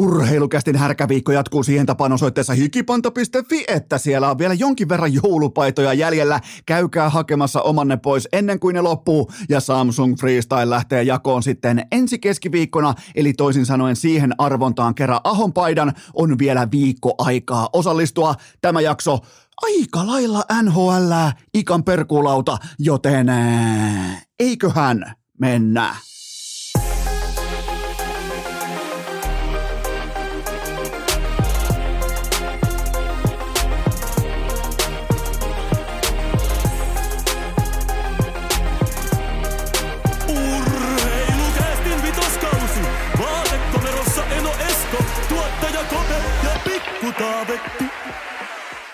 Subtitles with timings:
[0.00, 6.40] Urheilukästin härkäviikko jatkuu siihen tapaan osoitteessa hikipanta.fi, että siellä on vielä jonkin verran joulupaitoja jäljellä.
[6.66, 12.18] Käykää hakemassa omanne pois ennen kuin ne loppuu ja Samsung Freestyle lähtee jakoon sitten ensi
[12.18, 18.34] keskiviikkona, eli toisin sanoen siihen arvontaan kerran Ahon paidan on vielä viikko aikaa osallistua.
[18.60, 19.18] Tämä jakso
[19.62, 21.12] aika lailla NHL
[21.54, 23.26] ikan perkulauta, joten
[24.38, 25.96] eiköhän mennä.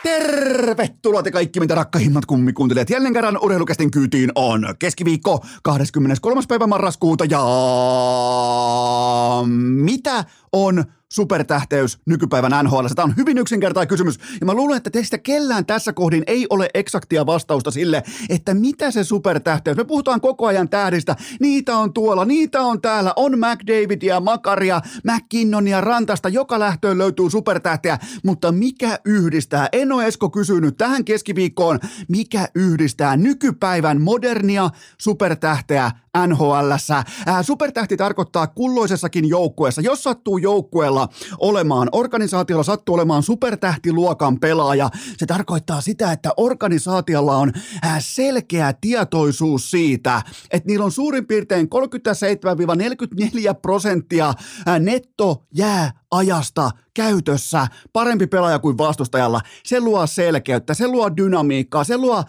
[0.06, 2.91] Tervetuloa te kaikki, mitä rakkahimmat kummikuuntelijat.
[2.91, 6.41] Jälleen kerran urheilukästin kyytiin on keskiviikko 23.
[6.48, 7.41] päivä marraskuuta ja
[9.84, 10.84] mitä on
[11.16, 12.87] supertähteys nykypäivän NHL?
[12.95, 16.70] Tämä on hyvin yksinkertainen kysymys ja mä luulen, että teistä kellään tässä kohdin ei ole
[16.75, 19.77] eksaktia vastausta sille, että mitä se supertähteys.
[19.77, 21.17] Me puhutaan koko ajan tähdistä.
[21.41, 23.12] Niitä on tuolla, niitä on täällä.
[23.17, 26.28] On McDavidia, Makaria, McKinnonia, Rantasta.
[26.28, 29.69] Joka lähtöön löytyy supertähteä, mutta mikä yhdistää?
[29.73, 35.91] Eno Esko kysyy nyt tähän keskiviikkoon, mikä yhdistää nykypäivän modernia supertähteä
[36.27, 36.73] NHL.
[37.42, 39.80] Supertähti tarkoittaa kulloisessakin joukkueessa.
[39.80, 41.05] Jos sattuu joukkueella
[41.38, 47.52] olemaan, organisaatiolla sattuu olemaan supertähtiluokan pelaaja, se tarkoittaa sitä, että organisaatiolla on
[47.98, 51.68] selkeä tietoisuus siitä, että niillä on suurin piirtein
[53.52, 54.34] 37-44 prosenttia
[54.80, 59.41] netto jää ajasta käytössä, parempi pelaaja kuin vastustajalla.
[59.64, 62.25] Se luo selkeyttä, se luo dynamiikkaa, se luo äh,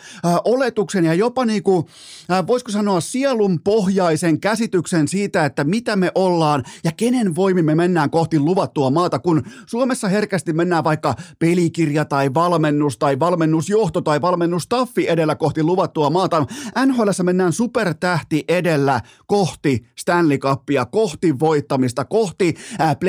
[0.45, 1.89] oletuksen ja jopa niinku,
[2.31, 7.75] äh, voisiko sanoa sielun pohjaisen käsityksen siitä, että mitä me ollaan ja kenen voimin me
[7.75, 14.21] mennään kohti luvattua maata, kun Suomessa herkästi mennään vaikka pelikirja tai valmennus tai valmennusjohto tai
[14.21, 16.45] valmennustaffi edellä kohti luvattua maata.
[16.85, 22.99] NHL mennään supertähti edellä kohti Stanley Cupia, kohti voittamista, kohti äh,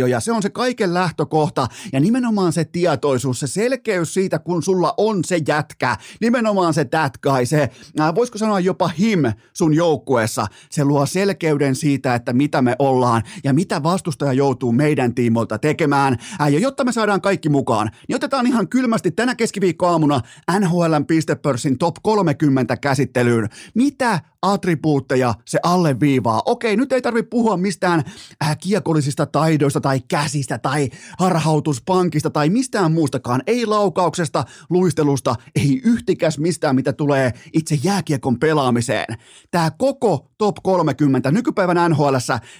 [0.00, 0.20] playoff-sarjoja.
[0.20, 5.24] Se on se kaiken lähtökohta ja nimenomaan se tietoisuus, se selkeys siitä, kun sulla on
[5.24, 6.86] se jätkä, nimenomaan se
[7.22, 9.18] guy, se äh, voisiko sanoa jopa him
[9.52, 15.14] sun joukkueessa, se luo selkeyden siitä, että mitä me ollaan ja mitä vastustaja joutuu meidän
[15.14, 16.16] tiimoilta tekemään.
[16.40, 20.20] Äh, ja jotta me saadaan kaikki mukaan, niin otetaan ihan kylmästi tänä keskiviikkoaamuna
[20.60, 23.48] NHLn pistepörssin top 30 käsittelyyn.
[23.74, 26.42] Mitä attribuutteja se alleviivaa.
[26.46, 28.04] Okei, nyt ei tarvitse puhua mistään
[28.44, 33.42] äh, kiekollisista taidoista tai käsistä tai harhautuspankista tai mistään muustakaan.
[33.46, 39.16] Ei laukauksesta, luistelusta, ei yhtikäs mistään, mitä tulee itse jääkiekon pelaamiseen.
[39.50, 42.16] Tämä koko top 30 nykypäivän NHL,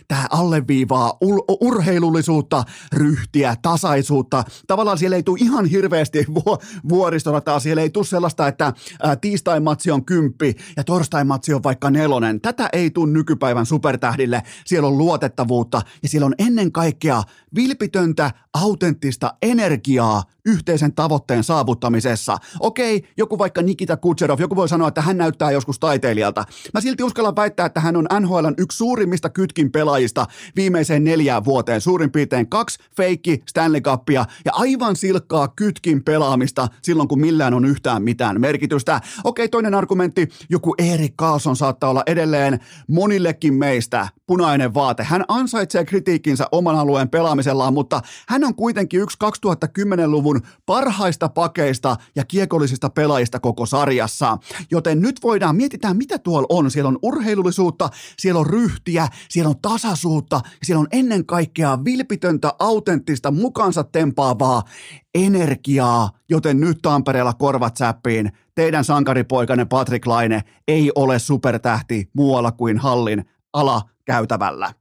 [0.09, 4.45] tämä alleviivaa ul- urheilullisuutta, ryhtiä, tasaisuutta.
[4.67, 6.59] Tavallaan siellä ei tule ihan hirveästi vu-
[6.89, 11.63] vuoristorataa, siellä ei tule sellaista, että äh, tiistain matsi on kymppi ja torstain matsi on
[11.63, 12.41] vaikka nelonen.
[12.41, 14.43] Tätä ei tule nykypäivän supertähdille.
[14.67, 17.23] Siellä on luotettavuutta ja siellä on ennen kaikkea
[17.55, 22.39] vilpitöntä, autenttista energiaa yhteisen tavoitteen saavuttamisessa.
[22.61, 26.45] Okei, joku vaikka Nikita Kutserov, joku voi sanoa, että hän näyttää joskus taiteilijalta.
[26.75, 31.81] Mä silti uskallan väittää, että hän on NHLn yksi suurimmista kytkin pelaajista viimeiseen neljään vuoteen.
[31.81, 37.65] Suurin piirtein kaksi feikki Stanley Cupia ja aivan silkkaa kytkin pelaamista silloin, kun millään on
[37.65, 39.01] yhtään mitään merkitystä.
[39.25, 45.05] Okei, toinen argumentti, joku Erik Carlson saattaa olla edelleen monillekin meistä punainen vaate.
[45.05, 50.30] Hän ansaitsee kritiikkinsä oman alueen pelaamisellaan, mutta hän on kuitenkin yksi 2010-luvun
[50.67, 54.39] parhaista pakeista ja kiekollisista pelaajista koko sarjassa.
[54.71, 56.71] Joten nyt voidaan, mietitään mitä tuolla on.
[56.71, 63.31] Siellä on urheilullisuutta, siellä on ryhtiä, siellä on tasaisuutta, siellä on ennen kaikkea vilpitöntä, autenttista,
[63.31, 64.63] mukansa tempaavaa
[65.15, 68.33] energiaa, joten nyt Tampereella korvat säppiin.
[68.55, 74.80] Teidän sankaripoikanne Patrick Laine ei ole supertähti muualla kuin hallin alakäytävällä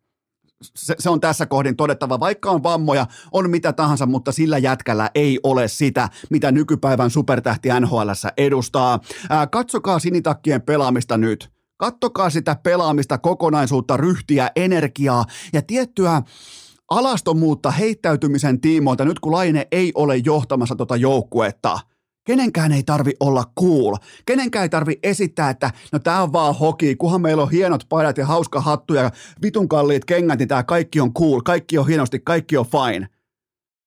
[0.62, 5.10] se, se on tässä kohdin todettava, vaikka on vammoja, on mitä tahansa, mutta sillä jätkällä
[5.16, 9.00] ei ole sitä, mitä nykypäivän supertähti NHL edustaa.
[9.30, 11.52] Ää, katsokaa sinitakkien pelaamista nyt.
[11.78, 16.22] Kattokaa sitä pelaamista, kokonaisuutta, ryhtiä, energiaa ja tiettyä
[16.90, 21.80] alastomuutta heittäytymisen tiimoilta nyt kun Laine ei ole johtamassa tota joukkuetta–
[22.30, 23.96] Kenenkään ei tarvi olla cool.
[24.26, 28.18] Kenenkään ei tarvi esittää, että no tää on vaan hoki, kuhan meillä on hienot paidat
[28.18, 29.12] ja hauska hattu ja
[29.42, 33.08] vitun kalliit kengät, niin tää kaikki on cool, kaikki on hienosti, kaikki on fine.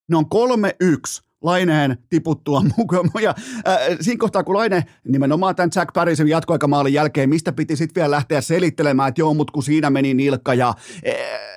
[0.09, 3.09] Ne on kolme yksi Laineen tiputtua mukaan.
[3.21, 3.35] Ja
[3.67, 8.11] äh, siinä kohtaa, kun Laine nimenomaan tämän Jack Parrisen jatkoaikamaalin jälkeen, mistä piti sitten vielä
[8.11, 11.52] lähteä selittelemään, että joo, mutta kun siinä meni nilkka ja äh,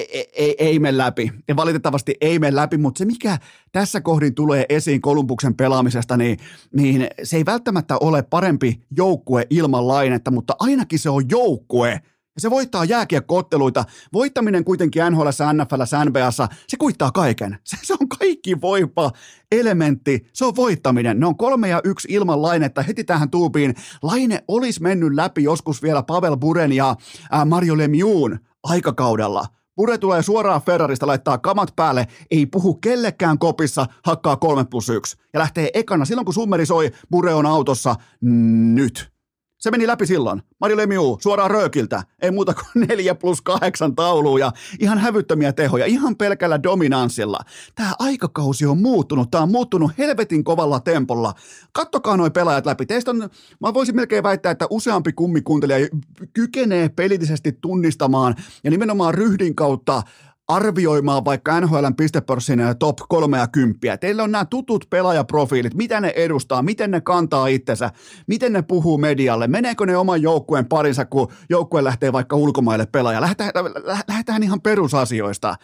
[0.00, 1.32] ei, ei, ei mene läpi.
[1.48, 3.38] Ja valitettavasti ei mene läpi, mutta se mikä
[3.72, 6.38] tässä kohdin tulee esiin Kolumbuksen pelaamisesta, niin,
[6.72, 12.00] niin se ei välttämättä ole parempi joukkue ilman lainetta, mutta ainakin se on joukkue,
[12.36, 13.84] ja se voittaa jääkiekkootteluita.
[14.12, 17.58] Voittaminen kuitenkin NHL, NFL, NBAssa, se kuittaa kaiken.
[17.64, 19.12] Se, se on kaikki voipa
[19.52, 20.26] elementti.
[20.32, 21.20] Se on voittaminen.
[21.20, 23.74] Ne on kolme ja yksi ilman lainetta heti tähän tuupiin.
[24.02, 26.96] Laine olisi mennyt läpi joskus vielä Pavel Buren ja
[27.30, 29.46] ää, Mario Lemiuun aikakaudella.
[29.76, 35.16] Bure tulee suoraan Ferrarista, laittaa kamat päälle, ei puhu kellekään kopissa, hakkaa 3 plus 1
[35.32, 36.04] ja lähtee ekana.
[36.04, 37.94] Silloin kun summeri soi, Bure on autossa
[38.74, 39.15] nyt.
[39.58, 40.42] Se meni läpi silloin.
[40.60, 42.02] Mari Lemiu, suoraan röökiltä.
[42.22, 47.38] Ei muuta kuin 4 plus 8 taulua ja ihan hävyttömiä tehoja, ihan pelkällä dominanssilla.
[47.74, 49.30] Tämä aikakausi on muuttunut.
[49.30, 51.34] Tämä on muuttunut helvetin kovalla tempolla.
[51.72, 52.86] Kattokaa noin pelaajat läpi.
[52.86, 53.30] Teistä on,
[53.60, 55.88] mä voisin melkein väittää, että useampi kummikuntelija
[56.32, 60.02] kykenee pelillisesti tunnistamaan ja nimenomaan ryhdin kautta
[60.48, 63.96] arvioimaan vaikka NHLn pistepörssin top 30.
[63.96, 67.90] Teillä on nämä tutut pelaajaprofiilit, mitä ne edustaa, miten ne kantaa itsensä,
[68.26, 73.20] miten ne puhuu medialle, meneekö ne oman joukkueen parinsa, kun joukkue lähtee vaikka ulkomaille pelaaja.
[73.20, 73.52] Lähdetään,
[74.08, 75.56] lähdetään ihan perusasioista.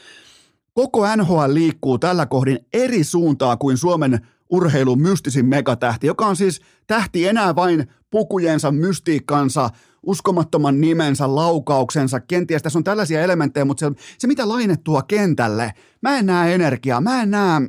[0.75, 6.61] Koko NHL liikkuu tällä kohdin eri suuntaa kuin Suomen urheilun mystisin megatähti, joka on siis
[6.87, 9.70] tähti enää vain pukujensa, mystiikkansa,
[10.03, 15.73] uskomattoman nimensä, laukauksensa, kenties tässä on tällaisia elementtejä, mutta se, se mitä Laine tuo kentälle,
[16.03, 17.61] mä en näe energiaa, mä en näe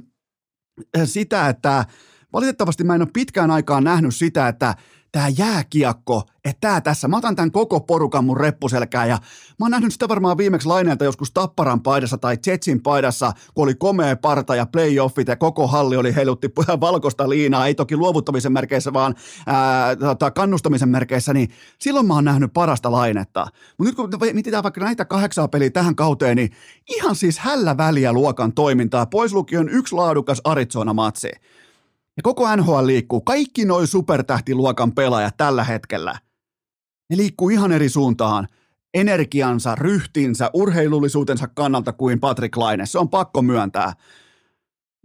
[0.98, 1.86] äh, sitä, että
[2.34, 4.75] valitettavasti mä en ole pitkään aikaan nähnyt sitä, että
[5.13, 9.18] tämä jääkiekko, että tämä tässä, mä otan tämän koko porukan mun reppuselkään ja
[9.60, 13.75] mä oon nähnyt sitä varmaan viimeksi laineelta joskus Tapparan paidassa tai Jetsin paidassa, kun oli
[13.75, 16.50] komea parta ja playoffit ja koko halli oli heilutti
[16.81, 19.15] valkoista liinaa, ei toki luovuttamisen merkeissä, vaan
[19.48, 21.50] ää, tota, kannustamisen merkeissä, niin
[21.80, 23.48] silloin mä oon nähnyt parasta lainetta.
[23.77, 26.51] Mutta nyt kun mietitään vaikka näitä kahdeksaa peliä tähän kauteen, niin
[26.98, 31.30] ihan siis hällä väliä luokan toimintaa, pois lukien yksi laadukas Arizona-matsi.
[32.18, 33.21] Ja koko NHL liikkuu.
[33.21, 36.19] Kaikki noin supertähtiluokan pelaajat tällä hetkellä.
[37.10, 38.48] Ne liikkuu ihan eri suuntaan
[38.94, 42.86] energiansa, ryhtinsä, urheilullisuutensa kannalta kuin Patrick Laine.
[42.86, 43.94] Se on pakko myöntää.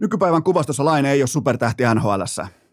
[0.01, 2.21] Nykypäivän kuvastossa Laine ei ole supertähti NHL.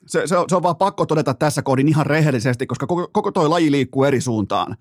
[0.06, 3.32] Se, se, on, se on vaan pakko todeta tässä kohdin ihan rehellisesti, koska koko, koko
[3.32, 4.76] toi laji liikkuu eri suuntaan.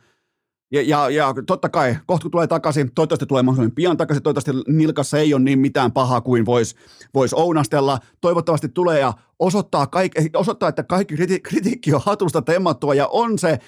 [0.71, 5.17] Ja, ja, ja totta kai, kohta tulee takaisin, toivottavasti tulee mahdollisimman pian takaisin, toivottavasti nilkassa
[5.17, 6.75] ei ole niin mitään pahaa kuin voisi
[7.13, 7.99] vois ounastella.
[8.21, 13.39] Toivottavasti tulee ja osoittaa, kaik, osoittaa että kaikki kriti, kritiikki on hatusta temmattua ja on
[13.39, 13.59] se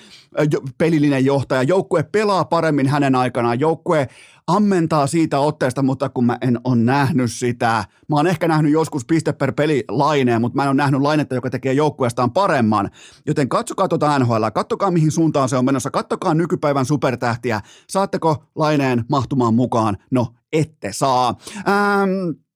[0.77, 1.63] pelillinen johtaja.
[1.63, 4.07] Joukkue pelaa paremmin hänen aikanaan, joukkue
[4.47, 7.85] ammentaa siitä otteesta, mutta kun mä en ole nähnyt sitä.
[8.09, 11.35] Mä oon ehkä nähnyt joskus piste per peli laineen, mutta mä en ole nähnyt lainetta,
[11.35, 12.89] joka tekee joukkueestaan paremman.
[13.25, 17.61] Joten katsokaa tuota NHL, katsokaa mihin suuntaan se on menossa, katsokaa nykypäivän supertähtiä.
[17.89, 19.97] Saatteko laineen mahtumaan mukaan?
[20.11, 21.35] No, ette saa.
[21.57, 22.46] Ähm, Äh,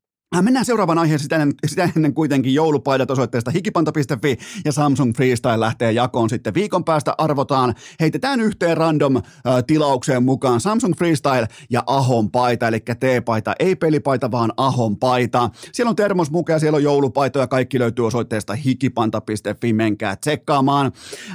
[0.41, 5.91] mennään seuraavaan aiheeseen sitä ennen, sitä ennen kuitenkin joulupaidat osoitteesta hikipanta.fi ja Samsung Freestyle lähtee
[5.91, 7.75] jakoon sitten viikon päästä arvotaan.
[7.99, 9.23] Heitetään yhteen random äh,
[9.67, 15.49] tilaukseen mukaan Samsung Freestyle ja Ahon paita, eli T-paita, ei pelipaita, vaan Ahon paita.
[15.71, 20.91] Siellä on termosmukeja, siellä on joulupaitoja, kaikki löytyy osoitteesta hikipanta.fi, menkää tsekkaamaan.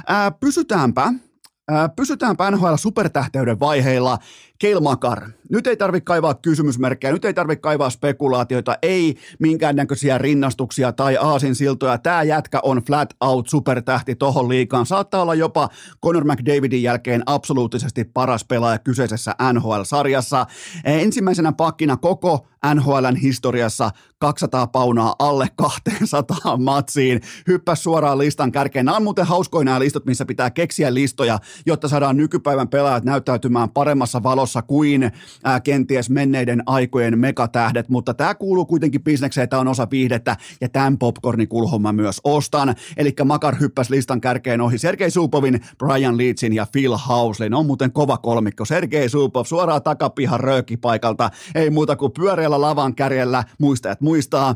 [0.09, 4.17] Äh, pysytäänpä äh, Pysytäänpä NHL supertähteyden vaiheilla.
[4.59, 5.29] Keil Makar.
[5.49, 11.97] Nyt ei tarvitse kaivaa kysymysmerkkejä, nyt ei tarvitse kaivaa spekulaatioita, ei minkäännäköisiä rinnastuksia tai aasinsiltoja.
[11.97, 14.85] Tämä jätkä on flat out supertähti tohon liikaan.
[14.85, 15.69] Saattaa olla jopa
[16.05, 20.45] Conor McDavidin jälkeen absoluuttisesti paras pelaaja kyseisessä NHL-sarjassa.
[20.83, 23.89] Ensimmäisenä pakkina koko NHLn historiassa
[24.19, 27.21] 200 paunaa alle 200 matsiin.
[27.47, 28.85] Hyppäs suoraan listan kärkeen.
[28.85, 33.69] Nämä on muuten hauskoja nämä listot, missä pitää keksiä listoja, jotta saadaan nykypäivän pelaajat näyttäytymään
[33.69, 35.11] paremmassa valossa kuin
[35.43, 40.69] ää, kenties menneiden aikojen megatähdet, mutta tämä kuuluu kuitenkin bisnekseen, tämä on osa viihdettä ja
[40.69, 42.75] tämän popcornikulhon myös ostan.
[42.97, 47.53] Eli Makar hyppäs listan kärkeen ohi Sergei Supovin, Brian Leedsin ja Phil Houslin.
[47.53, 48.65] On muuten kova kolmikko.
[48.65, 51.29] Sergei Supov suoraan takapihan röökipaikalta.
[51.55, 54.55] Ei muuta kuin pyöreällä lavan kärjellä, muistajat muistaa,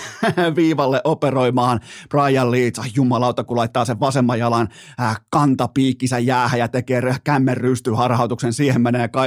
[0.56, 2.78] viivalle operoimaan Brian Leeds.
[2.78, 4.68] Ai jumalauta, kun laittaa sen vasemman jalan
[5.00, 8.52] äh, kantapiikkisä jäähän ja tekee kämmen rystyharhautuksen.
[8.52, 9.23] Siihen menee kaikki.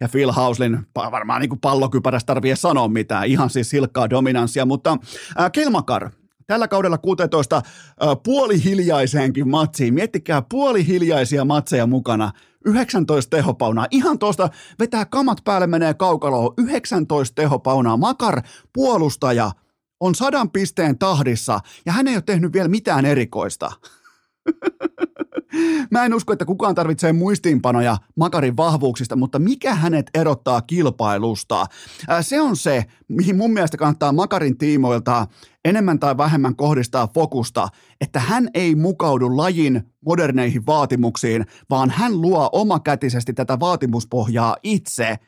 [0.00, 3.26] Ja Phil Hauslin varmaan niin pallokypärästä tarvii sanoa mitään.
[3.26, 4.96] Ihan siis silkkaa dominanssia, mutta
[5.40, 6.10] äh, Kelmakar,
[6.46, 7.62] tällä kaudella 16 äh,
[8.24, 9.94] puolihiljaiseenkin matsiin.
[9.94, 12.32] Miettikää puolihiljaisia matseja mukana.
[12.64, 13.86] 19 tehopaunaa.
[13.90, 16.54] Ihan tuosta vetää kamat päälle, menee kaukaloon.
[16.58, 17.96] 19 tehopaunaa.
[17.96, 19.50] Makar, puolustaja,
[20.00, 23.72] on sadan pisteen tahdissa ja hän ei ole tehnyt vielä mitään erikoista.
[25.90, 31.66] Mä en usko, että kukaan tarvitsee muistiinpanoja Makarin vahvuuksista, mutta mikä hänet erottaa kilpailusta?
[32.20, 35.26] Se on se, mihin mun mielestä kannattaa Makarin tiimoilta
[35.64, 37.68] enemmän tai vähemmän kohdistaa fokusta,
[38.00, 45.18] että hän ei mukaudu lajin moderneihin vaatimuksiin, vaan hän luo omakätisesti tätä vaatimuspohjaa itse.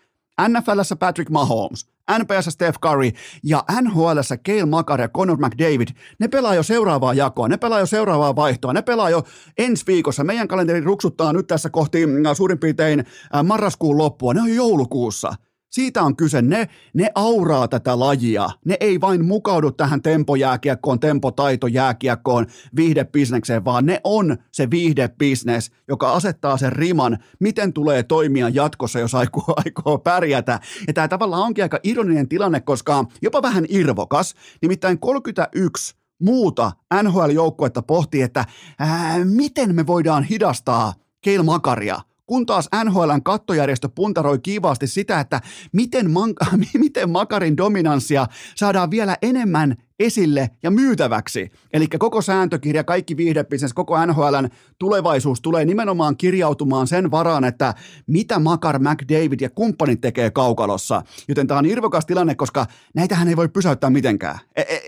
[0.49, 1.87] NFLssä Patrick Mahomes,
[2.19, 3.11] NPS Steph Curry
[3.45, 5.89] ja NHL Cale Makar ja Conor McDavid,
[6.19, 9.23] ne pelaa jo seuraavaa jakoa, ne pelaa jo seuraavaa vaihtoa, ne pelaa jo
[9.59, 10.25] ensi viikossa.
[10.25, 14.55] Meidän kalenteri ruksuttaa nyt tässä kohti mm, suurin piirtein äh, marraskuun loppua, ne on jo
[14.55, 15.33] joulukuussa–
[15.71, 16.43] siitä on kyse.
[16.43, 18.51] Ne, ne auraa tätä lajia.
[18.65, 22.47] Ne ei vain mukaudu tähän tempojääkiekkoon, tempotaitojääkiekkoon,
[22.77, 29.15] viihdebisnekseen, vaan ne on se viihdebisnes, joka asettaa sen riman, miten tulee toimia jatkossa, jos
[29.15, 30.61] aikoo, aikoo pärjätä.
[30.87, 34.35] Ja tämä tavallaan onkin aika ironinen tilanne, koska jopa vähän irvokas.
[34.63, 36.73] Nimittäin 31 muuta
[37.03, 38.45] NHL-joukkuetta pohtii, että
[38.79, 42.01] ää, miten me voidaan hidastaa Keil Makaria–
[42.31, 45.41] kun taas NHLn kattojärjestö puntaroi kiivaasti sitä, että
[45.73, 46.35] miten, man-
[46.79, 51.51] miten Makarin dominanssia saadaan vielä enemmän esille ja myytäväksi.
[51.73, 57.75] Eli koko sääntökirja, kaikki viihdebisnes, koko NHLn tulevaisuus tulee nimenomaan kirjautumaan sen varaan, että
[58.07, 61.03] mitä Makar, McDavid ja kumppanit tekee kaukalossa.
[61.29, 64.39] Joten tämä on irvokas tilanne, koska näitähän ei voi pysäyttää mitenkään.
[64.57, 64.81] E, e,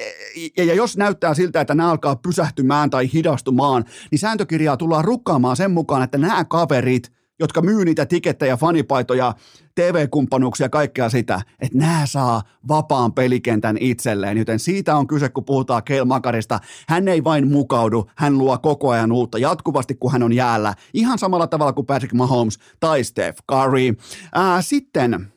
[0.57, 5.57] e, ja jos näyttää siltä, että nämä alkaa pysähtymään tai hidastumaan, niin sääntökirjaa tullaan rukkaamaan
[5.57, 9.35] sen mukaan, että nämä kaverit– jotka myy niitä tikettejä, fanipaitoja,
[9.75, 14.39] TV-kumppanuuksia kaikkea sitä, että nämä saa vapaan pelikentän itselleen.
[14.39, 16.61] Joten siitä on kyse, kun puhutaan Keil Makarista.
[16.89, 20.75] Hän ei vain mukaudu, hän luo koko ajan uutta jatkuvasti, kun hän on jäällä.
[20.95, 23.95] Ihan samalla tavalla kuin Patrick Mahomes tai Steph Curry.
[24.35, 25.33] Ää, sitten,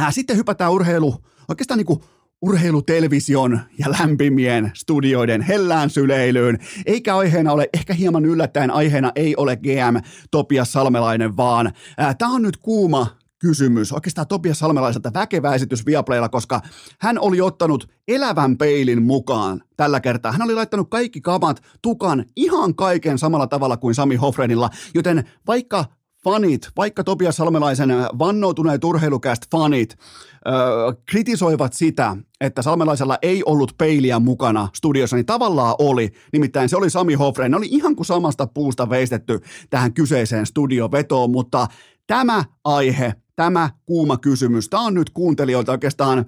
[0.00, 1.14] ää, sitten hypätään urheilu,
[1.48, 2.00] oikeastaan niin kuin
[2.42, 9.56] urheilutelevision ja lämpimien studioiden hellään syleilyyn, eikä aiheena ole, ehkä hieman yllättäen aiheena ei ole
[9.56, 9.96] GM
[10.30, 11.72] Topias Salmelainen, vaan
[12.18, 13.06] tämä on nyt kuuma
[13.38, 13.92] kysymys.
[13.92, 16.60] Oikeastaan Topias Salmelaiselta väkevä esitys Viaplaylla, koska
[17.00, 20.32] hän oli ottanut elävän peilin mukaan tällä kertaa.
[20.32, 25.84] Hän oli laittanut kaikki kamat, tukan, ihan kaiken samalla tavalla kuin Sami Hofrenilla, joten vaikka
[26.24, 29.96] fanit, vaikka Topias Salmelaisen vannoutuneet urheilukäst fanit,
[30.46, 30.50] ö,
[31.10, 36.10] kritisoivat sitä, että Salmelaisella ei ollut peiliä mukana studiossa, niin tavallaan oli.
[36.32, 37.50] Nimittäin se oli Sami Hofren.
[37.50, 41.66] Ne oli ihan kuin samasta puusta veistetty tähän kyseiseen studiovetoon, mutta
[42.06, 46.24] tämä aihe, tämä kuuma kysymys, tämä on nyt kuuntelijoilta oikeastaan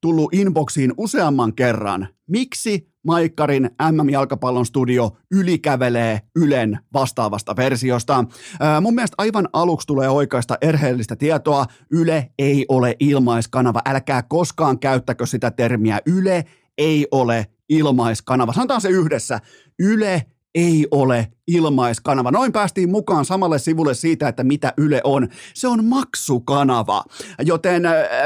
[0.00, 2.08] tullut inboxiin useamman kerran.
[2.28, 8.24] Miksi Maikkarin MM-jalkapallon studio ylikävelee Ylen vastaavasta versiosta?
[8.60, 11.66] Ää, mun mielestä aivan aluksi tulee oikeasta erheellistä tietoa.
[11.90, 13.82] Yle ei ole ilmaiskanava.
[13.86, 16.00] Älkää koskaan käyttäkö sitä termiä.
[16.06, 16.44] Yle
[16.78, 18.52] ei ole ilmaiskanava.
[18.52, 19.40] Sanotaan se yhdessä.
[19.78, 22.30] Yle ei ole ilmaiskanava.
[22.30, 25.28] Noin päästiin mukaan samalle sivulle siitä, että mitä Yle on.
[25.54, 27.04] Se on maksukanava,
[27.40, 27.82] joten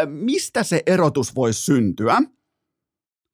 [0.07, 2.23] mistä se erotus voisi syntyä?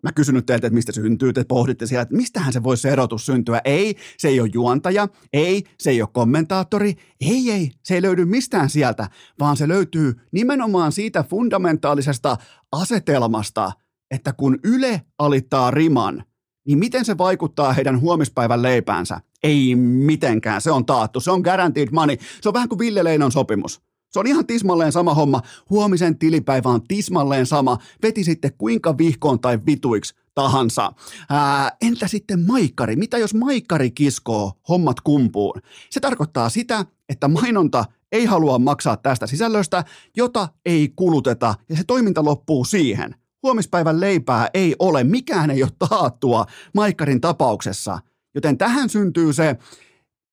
[0.03, 2.89] Mä kysyn nyt teiltä, että mistä syntyy, te pohditte siellä, että mistähän se voisi se
[2.89, 3.61] erotus syntyä.
[3.65, 8.25] Ei, se ei ole juontaja, ei, se ei ole kommentaattori, ei, ei, se ei löydy
[8.25, 9.09] mistään sieltä,
[9.41, 12.37] vaan se löytyy nimenomaan siitä fundamentaalisesta
[12.73, 13.73] asetelmasta,
[14.11, 16.25] että kun Yle alittaa riman–
[16.67, 19.21] niin miten se vaikuttaa heidän huomispäivän leipäänsä?
[19.43, 22.17] Ei mitenkään, se on taattu, se on guaranteed money.
[22.41, 23.83] Se on vähän kuin Ville Leinon sopimus.
[24.13, 25.43] Se on ihan tismalleen sama homma.
[25.71, 27.79] Huomisen tilipäivä on tismalleen sama.
[28.03, 30.93] Veti sitten kuinka vihkoon tai vituiksi tahansa.
[31.31, 32.97] Ää, entä sitten maikkari?
[32.97, 35.61] Mitä jos maikkari kiskoo hommat kumpuun?
[35.91, 39.85] Se tarkoittaa sitä, että mainonta ei halua maksaa tästä sisällöstä,
[40.17, 45.71] jota ei kuluteta, ja se toiminta loppuu siihen huomispäivän leipää ei ole, mikään ei ole
[45.89, 47.99] taattua Maikkarin tapauksessa.
[48.35, 49.57] Joten tähän syntyy se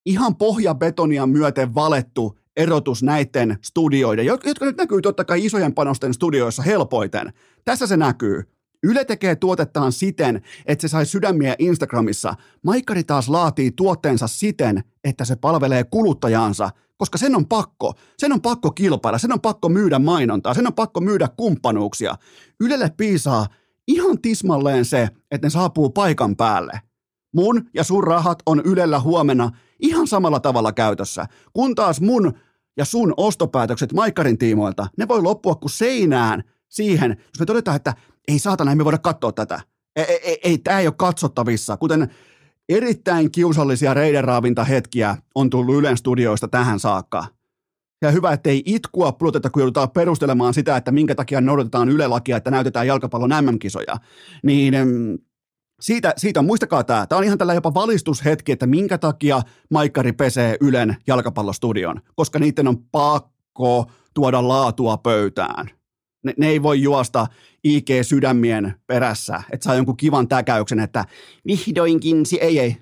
[0.06, 6.64] ihan pohjabetonia myöten valettu erotus näiden studioiden, jotka nyt näkyy totta kai isojen panosten studioissa
[6.64, 7.34] helpoiten.
[7.66, 8.44] Tässä se näkyy.
[8.84, 12.34] Yle tekee tuotettaan siten, että se sai sydämiä Instagramissa.
[12.64, 17.94] Maikkari taas laatii tuotteensa siten, että se palvelee kuluttajaansa, koska sen on pakko.
[18.18, 22.16] Sen on pakko kilpailla, sen on pakko myydä mainontaa, sen on pakko myydä kumppanuuksia.
[22.60, 23.48] Ylelle piisaa
[23.88, 26.82] ihan tismalleen se, että ne saapuu paikan päälle.
[27.34, 32.34] Mun ja sun rahat on Ylellä huomenna ihan samalla tavalla käytössä, kun taas mun
[32.80, 37.94] ja sun ostopäätökset Maikkarin tiimoilta, ne voi loppua kuin seinään siihen, jos me todetaan, että
[38.28, 39.62] ei saatana, emme voida katsoa tätä.
[39.96, 42.10] Ei, ei, ei tämä ei ole katsottavissa, kuten
[42.70, 43.94] erittäin kiusallisia
[44.70, 47.26] hetkiä on tullut Ylen studioista tähän saakka.
[48.02, 52.52] Ja hyvä, ettei itkua pudoteta, kun joudutaan perustelemaan sitä, että minkä takia noudatetaan Yle-lakia, että
[52.52, 53.98] näytetään jalkapallon MM-kisoja.
[54.44, 54.74] Niin
[55.80, 57.08] Siitä, siitä muistakaa tämä.
[57.08, 62.68] Tämä on ihan tällä jopa valistushetki, että minkä takia Maikkari pesee Ylen jalkapallostudion, koska niiden
[62.68, 65.70] on pakko tuoda laatua pöytään.
[66.24, 67.28] Ne, ne ei voi juosta
[67.64, 71.06] IG-sydämien perässä, että saa jonkun kivan täkäyksen, että
[71.48, 72.78] vihdoinkin, si- ei, ei,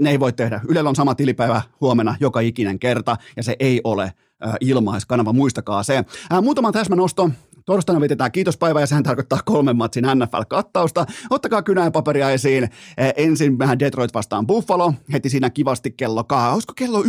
[0.00, 0.60] ne ei voi tehdä.
[0.68, 5.82] Ylellä on sama tilipäivä huomenna joka ikinen kerta, ja se ei ole äh, ilmaiskanava, muistakaa
[5.82, 5.96] se.
[6.32, 7.30] Äh, muutama täsmänosto,
[7.68, 11.06] Torstaina vietetään kiitospäivä ja sehän tarkoittaa kolmen matsin NFL-kattausta.
[11.30, 12.68] Ottakaa kynää paperia esiin.
[13.16, 16.52] Ensin vähän Detroit vastaan Buffalo, heti siinä kivasti kello kaa.
[16.52, 17.08] Olisiko kello 19.30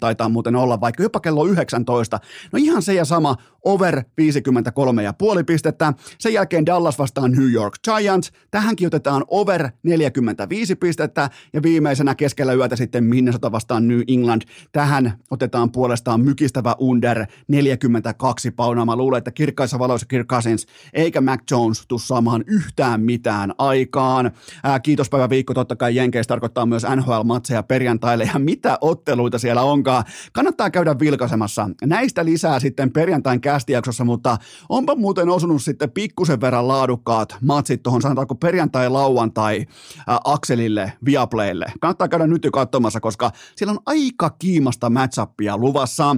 [0.00, 2.20] taitaa muuten olla, vaikka jopa kello 19.
[2.52, 5.92] No ihan se ja sama, over 53 ja puoli pistettä.
[6.18, 8.32] Sen jälkeen Dallas vastaan New York Giants.
[8.50, 14.42] Tähänkin otetaan over 45 pistettä ja viimeisenä keskellä yötä sitten Minnesota vastaan New England.
[14.72, 18.84] Tähän otetaan puolestaan mykistävä under 42 paunaa.
[18.84, 24.30] Mä luulen, että kirkkaissa valoissa Kirk Cousins eikä Mac Jones tuu saamaan yhtään mitään aikaan.
[24.64, 30.04] Ää, kiitospäivä viikko totta kai Jenkeissä tarkoittaa myös NHL-matseja perjantaille ja mitä otteluita siellä onkaan.
[30.32, 31.70] Kannattaa käydä vilkaisemassa.
[31.84, 34.38] Näistä lisää sitten perjantain kästijaksossa, mutta
[34.68, 39.66] onpa muuten osunut sitten pikkusen verran laadukkaat matsit tuohon sanotaanko perjantai-lauantai
[40.06, 41.66] ää, Akselille, Viaplaylle.
[41.80, 46.16] Kannattaa käydä nyt jo katsomassa, koska siellä on aika kiimasta matchappia luvassa.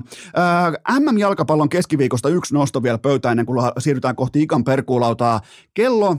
[1.01, 5.41] MM-jalkapallon keskiviikosta yksi nosto vielä pöytään ennen kuin siirrytään kohti ikan perkuulautaa.
[5.75, 6.17] Kello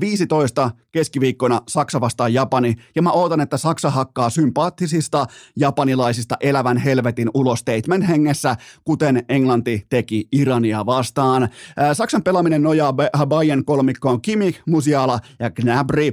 [0.00, 7.30] 15 keskiviikkona Saksa vastaan Japani, ja mä ootan, että Saksa hakkaa sympaattisista japanilaisista elävän helvetin
[7.34, 11.48] ulos statement hengessä, kuten Englanti teki Irania vastaan.
[11.92, 12.92] Saksan pelaaminen nojaa
[13.26, 16.12] Bayern kolmikkoon Kimi, Musiala ja Gnabry.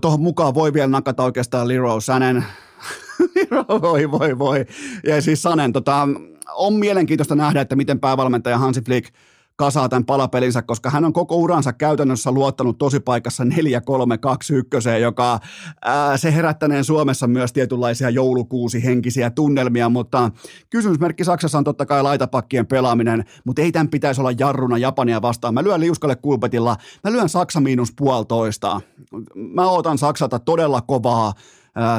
[0.00, 2.44] Tuohon mukaan voi vielä nakata oikeastaan Leroy Sanen.
[3.82, 4.66] voi, voi, voi.
[5.06, 6.08] Ja siis Sanen, tota,
[6.54, 9.14] on mielenkiintoista nähdä, että miten päävalmentaja Hansi Flick
[9.60, 13.48] kasaa tämän palapelinsä, koska hän on koko uransa käytännössä luottanut tosipaikassa 4-3-2-1,
[15.00, 15.40] joka
[15.84, 20.30] ää, se herättäneen Suomessa myös tietynlaisia joulukuusi henkisiä tunnelmia, mutta
[20.70, 25.54] kysymysmerkki Saksassa on totta kai laitapakkien pelaaminen, mutta ei tämän pitäisi olla jarruna Japania vastaan.
[25.54, 28.80] Mä lyön liuskalle kulpetilla, mä lyön Saksa miinus puolitoista.
[29.34, 31.32] Mä ootan Saksalta todella kovaa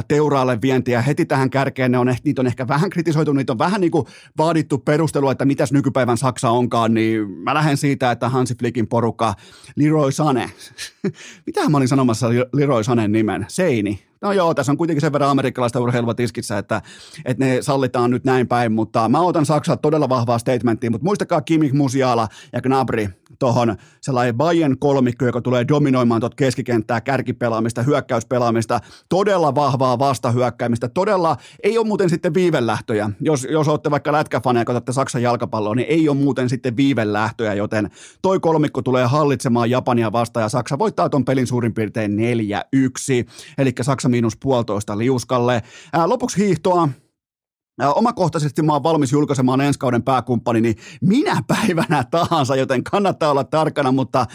[0.08, 1.92] teuraalle vientiä heti tähän kärkeen.
[1.92, 4.06] Ne on, niitä on ehkä vähän kritisoitu, niitä on vähän niin kuin
[4.38, 9.34] vaadittu perustelua, että mitäs nykypäivän Saksa onkaan, niin mä lähden siitä, että Hansi Flickin porukka,
[9.76, 10.52] Leroy Sane,
[11.46, 13.46] mitä mä olin sanomassa Leroy Sanen nimen?
[13.48, 16.82] Seini, No joo, tässä on kuitenkin sen verran amerikkalaista urheilua tiskissä, että,
[17.26, 21.42] että ne sallitaan nyt näin päin, mutta mä otan Saksaa todella vahvaa statementtia, mutta muistakaa
[21.42, 28.80] Kimi Musiala ja Gnabry tuohon sellainen Bayern kolmikko, joka tulee dominoimaan tuot keskikenttää, kärkipelaamista, hyökkäyspelaamista,
[29.10, 33.10] todella vahvaa vastahyökkäämistä, todella, ei ole muuten sitten viivelähtöjä.
[33.20, 37.54] Jos, jos olette vaikka lätkäfaneja ja katsotte Saksan jalkapalloa, niin ei ole muuten sitten viivelähtöjä,
[37.54, 37.90] joten
[38.22, 42.16] toi kolmikko tulee hallitsemaan Japania vastaan ja Saksa voittaa ton pelin suurin piirtein 4-1,
[43.58, 45.62] eli Saksa miinus puolitoista liuskalle.
[45.94, 46.90] Ää, lopuksi hiihtoa,
[47.96, 53.44] Omakohtaisesti mä oon valmis julkaisemaan ensi kauden pääkumppani niin minä päivänä tahansa, joten kannattaa olla
[53.44, 54.26] tarkkana, mutta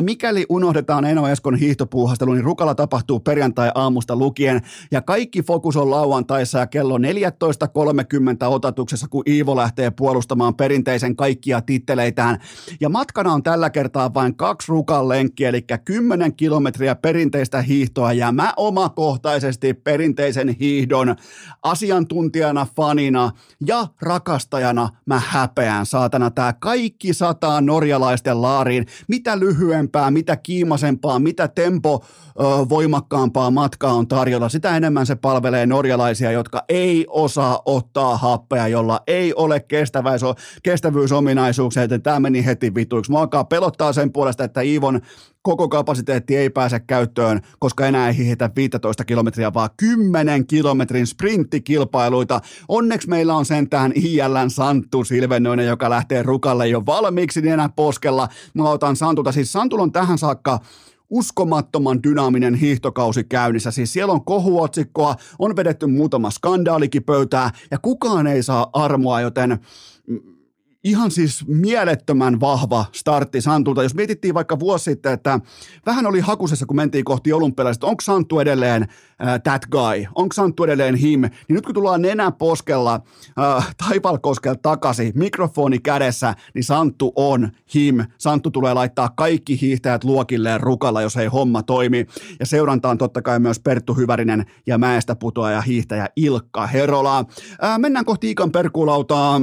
[0.00, 4.60] mikäli unohdetaan Eno Eskon hiihtopuuhastelu, niin Rukalla tapahtuu perjantai-aamusta lukien
[4.90, 7.04] ja kaikki fokus on lauantaissa ja kello 14.30
[8.48, 12.38] otatuksessa, kun Iivo lähtee puolustamaan perinteisen kaikkia titteleitään.
[12.80, 18.32] Ja matkana on tällä kertaa vain kaksi Rukan lenkkiä, eli 10 kilometriä perinteistä hiihtoa ja
[18.32, 21.16] mä omakohtaisesti perinteisen hiihdon
[21.62, 23.30] asiantuntijana, fanina
[23.66, 28.86] ja rakastajana mä häpeän, saatana, tää kaikki sataa norjalaisten laariin.
[29.08, 35.66] Mitä lyhyempää, mitä kiimasempaa, mitä tempo ö, voimakkaampaa matkaa on tarjolla, sitä enemmän se palvelee
[35.66, 40.22] norjalaisia, jotka ei osaa ottaa happea, jolla ei ole kestävyys,
[40.62, 43.10] kestävyysominaisuuksia, että tämä meni heti vituiksi.
[43.10, 45.00] Mua alkaa pelottaa sen puolesta, että Iivon
[45.42, 52.40] koko kapasiteetti ei pääse käyttöön, koska enää ei hihitä 15 kilometriä, vaan 10 kilometrin sprinttikilpailuita.
[52.68, 58.28] Onneksi meillä on sentään ILN Santtu Silvennoinen, joka lähtee rukalle jo valmiiksi niin enää poskella.
[58.54, 60.60] Mä otan Santulta, siis Santul on tähän saakka
[61.10, 63.70] uskomattoman dynaaminen hiihtokausi käynnissä.
[63.70, 69.58] Siis siellä on kohuotsikkoa, on vedetty muutama skandaalikin pöytää ja kukaan ei saa armoa, joten
[70.84, 73.82] ihan siis mielettömän vahva startti Santulta.
[73.82, 75.40] Jos mietittiin vaikka vuosi sitten, että
[75.86, 80.64] vähän oli hakusessa, kun mentiin kohti olympialaista, onko Santtu edelleen äh, that guy, onko Santtu
[80.64, 83.00] edelleen him, niin nyt kun tullaan nenäposkella
[83.56, 88.04] äh, Taipalkoskella takaisin, mikrofoni kädessä, niin Santtu on him.
[88.18, 92.06] Santtu tulee laittaa kaikki hiihtäjät luokilleen rukalla, jos ei homma toimi.
[92.40, 97.18] Ja seurantaan totta kai myös Perttu Hyvärinen ja mäestä putoaja hiihtäjä Ilkka Herola.
[97.64, 99.40] Äh, mennään kohti Ikan perkuulautaa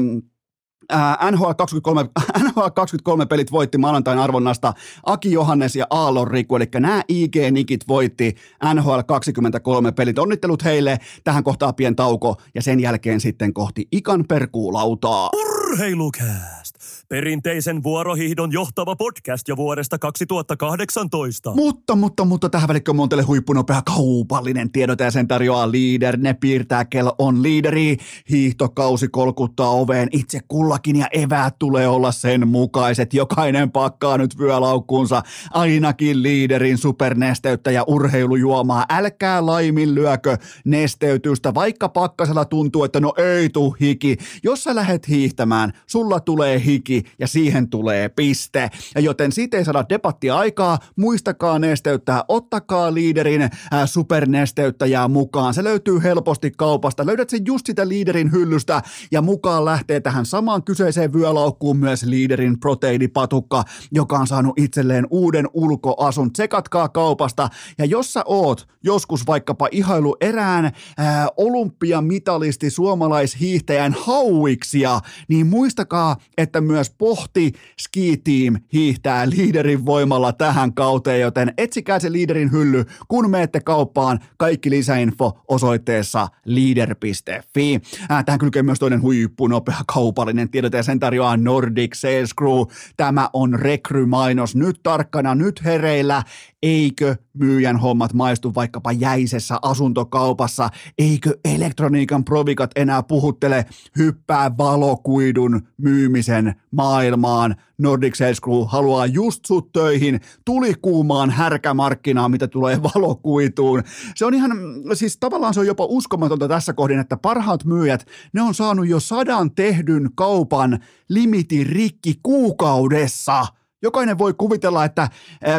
[0.90, 2.10] ää, NHL, 23,
[2.44, 4.74] NHL 23 pelit voitti maanantain arvonnasta
[5.06, 8.36] Aki Johannes ja Aallon Riku, eli nämä IG-nikit voitti
[8.74, 10.20] NHL 23 pelit.
[10.20, 15.30] Onnittelut heille, tähän kohtaa pien tauko ja sen jälkeen sitten kohti Ikan perkuulautaa.
[15.36, 16.79] Urheilukääst!
[17.10, 21.54] Perinteisen vuorohihdon johtava podcast jo vuodesta 2018.
[21.56, 26.18] Mutta, mutta, mutta tähän välikköön on teille huippunopea kaupallinen tiedot ja sen tarjoaa Leader.
[26.18, 27.98] Ne piirtää kello on liideri.
[28.30, 33.14] Hiihtokausi kolkuttaa oveen itse kullakin ja eväät tulee olla sen mukaiset.
[33.14, 38.86] Jokainen pakkaa nyt vyölaukkuunsa ainakin liiderin supernesteyttä ja urheilujuomaa.
[38.90, 44.18] Älkää laiminlyökö nesteytystä, vaikka pakkasella tuntuu, että no ei tuu hiki.
[44.44, 48.70] Jos sä lähet hiihtämään, sulla tulee hiki ja siihen tulee piste.
[48.96, 53.50] Ja joten siitä ei saada debattia aikaa, muistakaa nesteyttää, ottakaa liiderin äh,
[53.86, 55.54] supernesteyttäjää mukaan.
[55.54, 57.06] Se löytyy helposti kaupasta.
[57.06, 58.82] Löydät sen just sitä liiderin hyllystä
[59.12, 65.48] ja mukaan lähtee tähän samaan kyseiseen vyölaukkuun myös liiderin proteiinipatukka, joka on saanut itselleen uuden
[65.54, 66.34] ulkoasun.
[66.34, 75.48] Tsekatkaa kaupasta ja jos sä oot joskus vaikkapa ihailu erään ää, olympiamitalisti suomalaishiihtäjän hauiksia, niin
[75.48, 82.52] muistakaa, että myös Pohti Ski Team hiihtää liiderin voimalla tähän kauteen, joten etsikää se liiderin
[82.52, 84.20] hylly, kun menette kauppaan.
[84.38, 87.82] Kaikki lisäinfo osoitteessa leader.fi.
[88.12, 92.62] Äh, tähän kylkee myös toinen huippunopea kaupallinen tiedot ja sen tarjoaa Nordic Sales Crew.
[92.98, 94.56] Tämä on rekrymainos.
[94.56, 96.24] Nyt tarkkana, nyt hereillä.
[96.64, 100.70] Eikö myyjän hommat maistu vaikkapa jäisessä asuntokaupassa?
[100.98, 103.66] Eikö elektroniikan provikat enää puhuttele
[103.98, 107.56] hyppää valokuidun myymisen maailmaan?
[107.78, 113.84] Nordic Sales Crew haluaa just sut töihin, tuli kuumaan härkämarkkinaa, mitä tulee valokuituun.
[114.16, 114.52] Se on ihan,
[114.94, 119.00] siis tavallaan se on jopa uskomatonta tässä kohdin, että parhaat myyjät, ne on saanut jo
[119.00, 123.46] sadan tehdyn kaupan limitin rikki kuukaudessa–
[123.82, 125.10] Jokainen voi kuvitella, että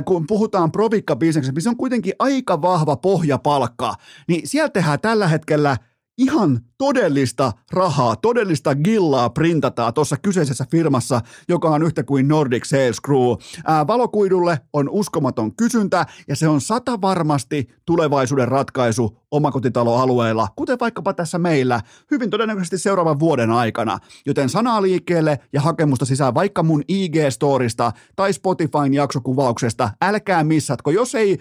[0.05, 3.95] kun puhutaan provikka-bisneksestä, missä on kuitenkin aika vahva pohjapalkka,
[4.29, 5.77] niin sieltä tehdään tällä hetkellä
[6.21, 13.01] ihan todellista rahaa, todellista gillaa printataan tuossa kyseisessä firmassa, joka on yhtä kuin Nordic Sales
[13.07, 13.37] Crew.
[13.67, 21.15] Ää, valokuidulle on uskomaton kysyntä ja se on sata varmasti tulevaisuuden ratkaisu omakotitaloalueella, kuten vaikkapa
[21.15, 21.81] tässä meillä,
[22.11, 23.99] hyvin todennäköisesti seuraavan vuoden aikana.
[24.27, 29.91] Joten sanaa liikkeelle ja hakemusta sisään vaikka mun IG-storista tai Spotifyn jaksokuvauksesta.
[30.03, 31.39] Älkää missatko, jos ei,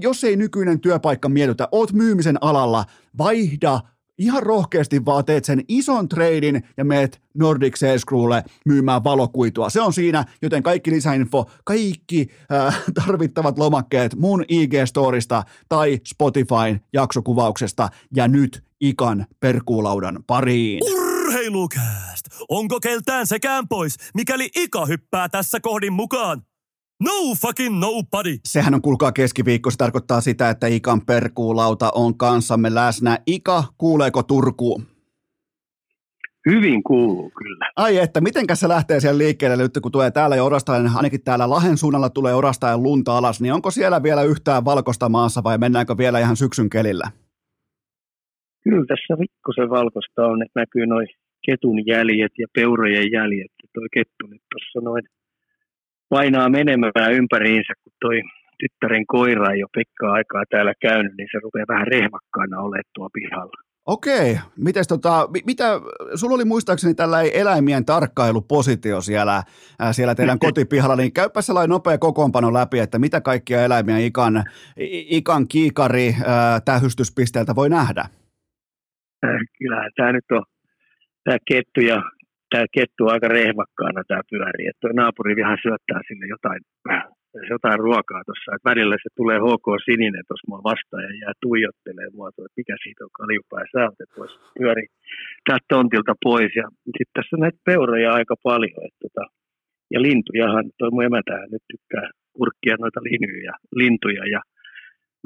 [0.00, 2.84] jos ei nykyinen työpaikka miellytä, oot myymisen alalla,
[3.18, 3.80] vaihda
[4.18, 9.70] ihan rohkeasti vaan teet sen ison treidin ja meet Nordic Sales Crewlle myymään valokuitua.
[9.70, 17.88] Se on siinä, joten kaikki lisäinfo, kaikki äh, tarvittavat lomakkeet mun IG-storista tai Spotifyn jaksokuvauksesta
[18.16, 20.80] ja nyt Ikan perkuulaudan pariin.
[20.82, 22.26] Urheilukääst!
[22.48, 26.42] Onko keltään sekään pois, mikäli Ika hyppää tässä kohdin mukaan?
[27.04, 28.36] No fucking nobody!
[28.44, 33.18] Sehän on kuulkaa keskiviikko, se tarkoittaa sitä, että Ikan perkuulauta on kanssamme läsnä.
[33.26, 34.82] Ika, kuuleeko Turku?
[36.50, 37.70] Hyvin kuuluu kyllä.
[37.76, 41.50] Ai että, mitenkä se lähtee siellä liikkeelle nyt, kun tulee täällä jo orastaen, ainakin täällä
[41.50, 45.96] Lahen suunnalla tulee orastaen lunta alas, niin onko siellä vielä yhtään valkosta maassa vai mennäänkö
[45.98, 47.10] vielä ihan syksyn kelillä?
[48.64, 51.08] Kyllä tässä rikkosen valkosta on, että näkyy noin
[51.46, 53.52] ketun jäljet ja peurojen jäljet.
[53.74, 55.04] Toi kettu nyt tuossa noin
[56.08, 58.22] painaa menemään ympäriinsä, kun toi
[58.58, 63.08] tyttären koira ei ole pikkaa aikaa täällä käynyt, niin se rupeaa vähän rehvakkaana olemaan tuo
[63.12, 63.66] pihalla.
[63.86, 65.64] Okei, mites tota, mitä,
[66.14, 69.42] sulla oli muistaakseni tällä eläimien tarkkailupositio siellä,
[69.78, 74.44] ää, siellä teidän kotipihalla, niin käypä sellainen nopea kokoonpano läpi, että mitä kaikkia eläimiä ikan,
[75.10, 78.04] ikan kiikari ää, tähystyspisteeltä voi nähdä?
[79.58, 80.42] Kyllähän tämä nyt on,
[81.24, 82.02] tämä kettu ja
[82.50, 86.60] tämä kettu on aika rehvakkaana tämä pyöri, että naapuri vähän syöttää sille jotain,
[87.54, 92.08] jotain ruokaa tuossa, että välillä se tulee HK Sininen tuossa mua vastaan ja jää tuijottelee
[92.14, 94.84] mua, että mikä siitä on kaljupää ja sä että voisi pyöri
[95.46, 96.52] täältä tontilta pois.
[96.60, 99.24] Ja sitten tässä on näitä peuroja aika paljon, että tota,
[99.94, 102.06] ja lintujahan, toi mun emäntähän nyt tykkää
[102.36, 104.40] kurkkia noita linjuja, lintuja ja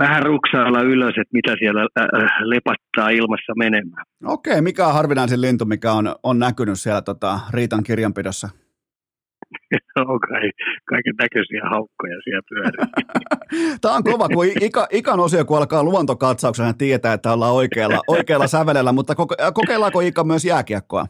[0.05, 4.05] vähän ruksailla ylös, että mitä siellä äh, äh, lepattaa ilmassa menemään.
[4.25, 8.49] Okei, mikä on harvinaisin lintu, mikä on, on näkynyt siellä tota, Riitan kirjanpidossa?
[9.97, 10.51] on kai,
[10.89, 12.93] kaiken näköisiä haukkoja siellä pyörii.
[13.81, 18.47] Tämä on kova, kun ika, ikan osio, kun alkaa luontokatsauksena, tietää, että ollaan oikealla, oikealla
[18.47, 19.15] sävelellä, mutta
[19.55, 21.07] kokeillaanko Ika myös jääkiekkoa?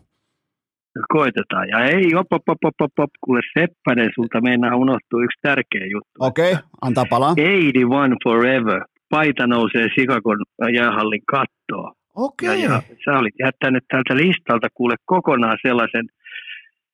[1.09, 1.69] Koitetaan.
[1.69, 3.11] Ja ei, op, op, op, op, op, op.
[3.21, 6.17] kuule Seppänen, sulta meinaa unohtuu yksi tärkeä juttu.
[6.19, 7.35] Okei, okay, antaa palaa.
[7.37, 8.81] 81 Forever.
[9.11, 11.93] Paita nousee Sikakon jäähallin kattoa.
[12.15, 12.49] Okei.
[12.49, 12.59] Okay.
[12.59, 16.07] Ja, ja sä olit jättänyt tältä listalta kuule kokonaan sellaisen,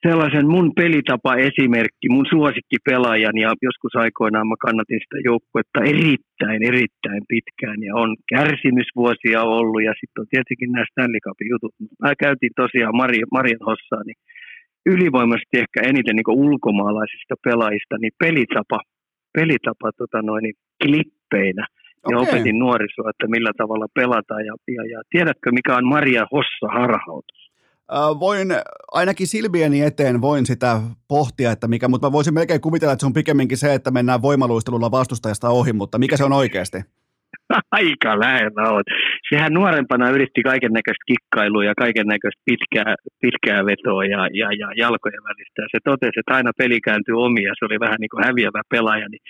[0.06, 7.22] sellaisen mun pelitapa esimerkki, mun suosikkipelaajan ja joskus aikoinaan mä kannatin sitä joukkuetta erittäin, erittäin
[7.32, 11.74] pitkään ja on kärsimysvuosia ollut ja sitten on tietenkin nämä Stanley Cupin jutut.
[12.02, 14.18] Mä käytiin tosiaan Mari, Marian Hossaa, niin
[14.92, 18.78] ylivoimaisesti ehkä eniten niin ulkomaalaisista pelaajista, niin pelitapa,
[19.36, 21.64] pelitapa tota noin, niin klippeinä.
[22.10, 22.22] Ja okay.
[22.22, 24.44] opetin nuorisoa, että millä tavalla pelataan.
[24.48, 27.45] Ja, ja, ja tiedätkö, mikä on Maria Hossa harhautus?
[28.20, 28.48] Voin
[28.92, 33.06] ainakin silmieni eteen voin sitä pohtia, että mikä, mutta mä voisin melkein kuvitella, että se
[33.06, 36.78] on pikemminkin se, että mennään voimaluistelulla vastustajasta ohi, mutta mikä se on oikeasti?
[37.70, 38.82] Aika lähellä on.
[39.28, 44.68] Sehän nuorempana yritti kaiken näköistä kikkailua ja kaiken näköistä pitkää, pitkää vetoa ja, ja, ja
[44.76, 45.62] jalkojen välistä.
[45.62, 49.08] Ja se totesi, että aina peli kääntyy omia, se oli vähän niin kuin häviävä pelaaja.
[49.08, 49.22] Niin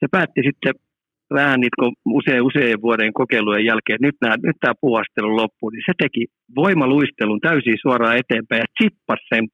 [0.00, 0.74] se päätti sitten
[1.32, 5.82] vähän niin kuin usein, usein vuoden kokeilujen jälkeen, nyt, nämä, nyt tämä puuhastelu loppuu, niin
[5.86, 9.44] se teki voimaluistelun täysin suoraan eteenpäin ja chippasi sen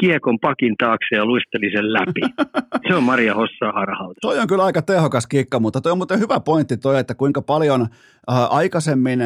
[0.00, 2.20] kiekon pakin taakse ja luisteli sen läpi.
[2.88, 4.20] Se on Maria Hossa harhautus.
[4.20, 7.42] Toi on kyllä aika tehokas kikka, mutta toi on muuten hyvä pointti toi, että kuinka
[7.42, 7.88] paljon äh,
[8.50, 9.20] aikaisemmin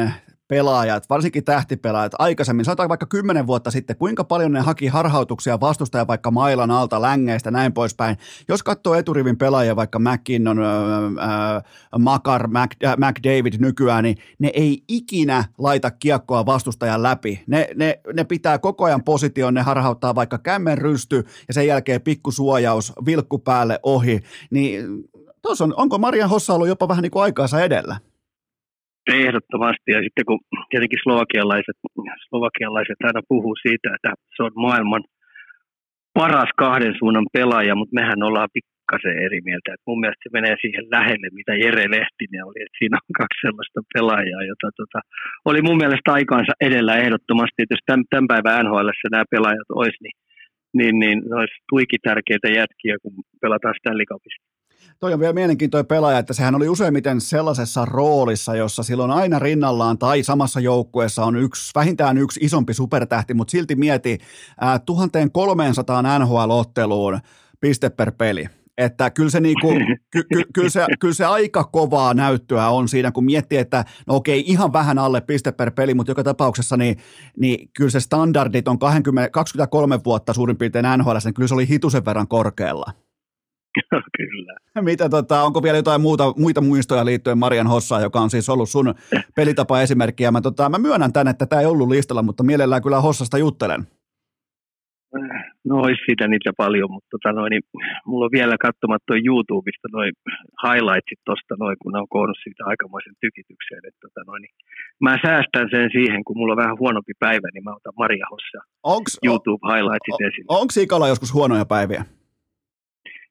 [0.53, 6.07] pelaajat, varsinkin tähtipelaajat, aikaisemmin, sanotaan vaikka kymmenen vuotta sitten, kuinka paljon ne haki harhautuksia vastustaja
[6.07, 8.17] vaikka mailan alta, längeistä, näin poispäin.
[8.47, 11.63] Jos katsoo eturivin pelaajia, vaikka McKinnon, äh,
[11.99, 17.43] Makar, Mac, äh, McDavid nykyään, niin ne ei ikinä laita kiekkoa vastustajan läpi.
[17.47, 22.01] Ne, ne, ne pitää koko ajan position, ne harhauttaa vaikka kämmen rysty ja sen jälkeen
[22.01, 24.19] pikkusuojaus, vilkku päälle ohi.
[24.51, 25.03] Niin
[25.61, 28.12] on, onko Marian Hossa ollut jopa vähän niin kuin aikaansa edellä?
[29.07, 30.39] Ehdottomasti, ja sitten kun
[30.69, 31.77] tietenkin slovakialaiset,
[32.29, 35.03] slovakialaiset aina puhuu siitä, että se on maailman
[36.13, 39.73] paras kahden suunnan pelaaja, mutta mehän ollaan pikkasen eri mieltä.
[39.73, 43.41] Et mun mielestä se menee siihen lähelle, mitä Jere Lehtinen oli, että siinä on kaksi
[43.45, 44.99] sellaista pelaajaa, jota tota,
[45.49, 49.99] oli mun mielestä aikaansa edellä ehdottomasti, että jos tämän, tämän päivän NHL nämä pelaajat olisi,
[50.05, 50.17] niin,
[50.77, 54.52] niin, niin olisi tuiki tärkeitä jätkiä, kun pelataan Stanley Cupista.
[55.03, 59.97] Toi on vielä mielenkiintoinen pelaaja, että sehän oli useimmiten sellaisessa roolissa, jossa silloin aina rinnallaan
[59.97, 64.17] tai samassa joukkueessa on yksi, vähintään yksi isompi supertähti, mutta silti mieti
[64.63, 67.19] äh, 1300 NHL-otteluun
[67.59, 68.45] piste per peli.
[68.77, 69.73] Että kyllä se, niinku,
[70.11, 74.15] ky, ky, kyllä, se, kyllä se aika kovaa näyttöä on siinä, kun miettii, että no
[74.15, 76.97] okei, ihan vähän alle piste per peli, mutta joka tapauksessa niin,
[77.37, 81.69] niin kyllä se standardit on 20, 23 vuotta suurin piirtein NHL, niin kyllä se oli
[81.69, 82.93] hitusen verran korkealla.
[84.17, 84.32] Kyllä.
[84.81, 88.69] Mitä, tota, onko vielä jotain muuta, muita muistoja liittyen Marian Hossaan, joka on siis ollut
[88.69, 88.93] sun
[89.35, 90.31] pelitapa esimerkkiä?
[90.31, 93.87] Mä, tota, mä myönnän tänne, että tämä ei ollut listalla, mutta mielellään kyllä Hossasta juttelen.
[95.69, 97.63] No olisi siitä niitä paljon, mutta tota noin, niin,
[98.05, 100.11] mulla on vielä katsomatta YouTubesta noin
[100.63, 103.81] highlightsit tuosta noin, kun on koonnut siitä aikamoisen tykitykseen.
[103.87, 104.55] Että tota noin, niin,
[105.05, 108.59] mä säästän sen siihen, kun mulla on vähän huonompi päivä, niin mä otan Maria Hossa
[108.95, 110.49] onks, YouTube highlightsit on, esille.
[110.59, 112.03] Onko Ikalla joskus huonoja päiviä?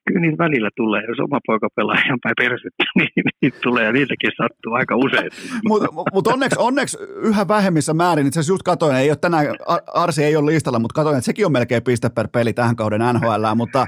[0.08, 1.02] Kyllä niitä välillä tulee.
[1.08, 5.30] Jos oma poika pelaa ihan päin persettä, niin niitä tulee ja niitäkin sattuu aika usein.
[5.68, 9.46] Mutta mut onneksi, onneksi yhä vähemmissä määrin, itse asiassa just katoin, ei ole tänään,
[9.94, 13.00] Arsi ei ole listalla, mutta katoin, että sekin on melkein piste per peli tähän kauden
[13.14, 13.86] NHL, mutta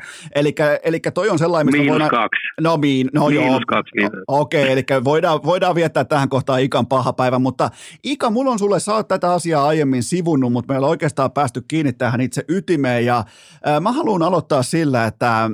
[0.84, 2.10] eli toi on sellainen, mistä Miinus voidaan...
[2.10, 2.40] kaksi.
[2.60, 3.60] No, miin, no Miinus joo.
[3.66, 3.92] kaksi.
[4.28, 7.70] Okei, okay, eli voidaan, voidaan viettää tähän kohtaan Ikan paha päivä, mutta
[8.04, 11.62] Ika, mulla on sulle, sä oot tätä asiaa aiemmin sivunnut, mutta meillä on oikeastaan päästy
[11.68, 15.50] kiinni tähän itse ytimeen ja äh, mä haluan aloittaa sillä, että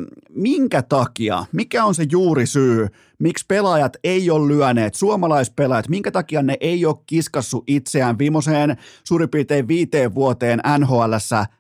[0.50, 2.88] minkä takia, mikä on se juuri syy,
[3.20, 9.28] miksi pelaajat ei ole lyöneet, suomalaispelaajat, minkä takia ne ei ole kiskassu itseään viimeiseen suurin
[9.28, 11.14] piirtein viiteen vuoteen nhl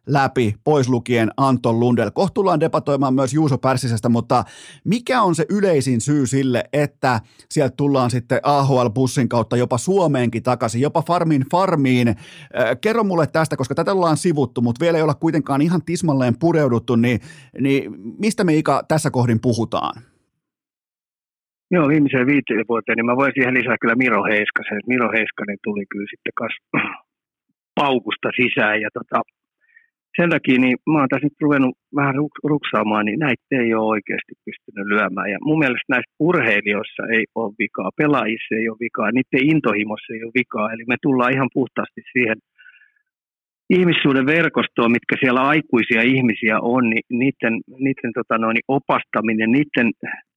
[0.06, 2.10] läpi, pois lukien Anton Lundell.
[2.10, 4.44] Kohtuullaan debatoimaan myös Juuso Pärsisestä, mutta
[4.84, 10.80] mikä on se yleisin syy sille, että sieltä tullaan sitten AHL-bussin kautta jopa Suomeenkin takaisin,
[10.80, 12.16] jopa farmin farmiin.
[12.80, 16.96] Kerro mulle tästä, koska tätä ollaan sivuttu, mutta vielä ei olla kuitenkaan ihan tismalleen pureuduttu,
[16.96, 17.20] niin,
[17.60, 20.09] niin mistä me Ika tässä kohdin puhutaan?
[21.74, 24.80] Joo, viimeiseen viiteen vuoteen, niin mä voin siihen lisää kyllä Miro Heiskasen.
[24.92, 26.54] Miro Heiskanen tuli kyllä sitten kas
[27.80, 29.18] paukusta sisään ja tota,
[30.16, 32.14] sen takia niin mä oon tässä nyt ruvennut vähän
[32.52, 35.30] ruksaamaan, niin näitä ei ole oikeasti pystynyt lyömään.
[35.30, 40.24] Ja mun mielestä näistä urheilijoissa ei ole vikaa, pelaajissa ei ole vikaa, niiden intohimossa ei
[40.24, 40.72] ole vikaa.
[40.72, 42.38] Eli me tullaan ihan puhtaasti siihen
[43.70, 47.54] ihmissuuden verkostoa, mitkä siellä aikuisia ihmisiä on, niin niiden,
[47.86, 49.88] niiden tota noin, opastaminen, niiden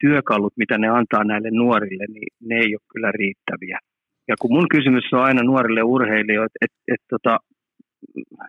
[0.02, 3.80] työkalut, mitä ne antaa näille nuorille, niin ne ei ole kyllä riittäviä.
[4.28, 7.38] Ja kun mun kysymys on aina nuorille urheilijoille, että et, tota,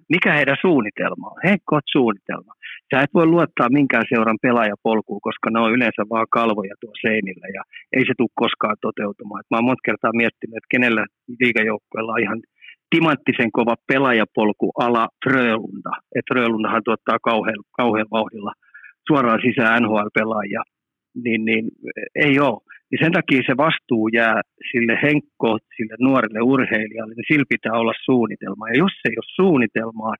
[0.09, 2.53] mikä heidän suunnitelma on, heikkoot suunnitelma.
[2.91, 7.47] Sä et voi luottaa minkään seuran pelaajapolkuun, koska ne on yleensä vaan kalvoja tuo seinillä
[7.57, 7.63] ja
[7.97, 9.41] ei se tule koskaan toteutumaan.
[9.41, 11.05] Et mä oon monta kertaa miettinyt, että kenellä
[11.41, 12.41] liigajoukkueella on ihan
[12.95, 15.93] timanttisen kova pelaajapolku ala Frölunda.
[16.17, 18.53] Et Frölundahan tuottaa kauhean, kauhean vauhdilla
[19.09, 20.63] suoraan sisään NHL-pelaajia.
[21.25, 21.65] Niin, niin
[22.27, 22.61] ei ole.
[22.89, 27.95] Niin sen takia se vastuu jää sille Henkko, sille nuorelle urheilijalle, niin sillä pitää olla
[28.05, 28.69] suunnitelma.
[28.69, 30.15] Ja jos ei ole suunnitelmaa,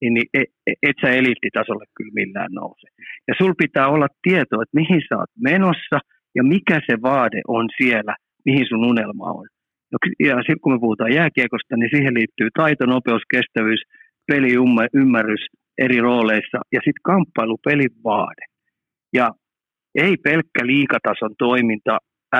[0.00, 2.88] niin, niin et, e, et sä eliittitasolle kyllä millään nouse.
[3.28, 5.98] Ja sul pitää olla tietoa, että mihin sä oot menossa
[6.36, 9.46] ja mikä se vaade on siellä, mihin sun unelma on.
[9.92, 13.82] No, ja sitten kun me puhutaan jääkiekosta, niin siihen liittyy taito, nopeus, kestävyys,
[14.26, 15.44] peliymmärrys
[15.78, 18.44] eri rooleissa ja sitten kamppailu, pelin vaade.
[19.12, 19.30] Ja
[19.94, 21.98] ei pelkkä liikatason toiminta,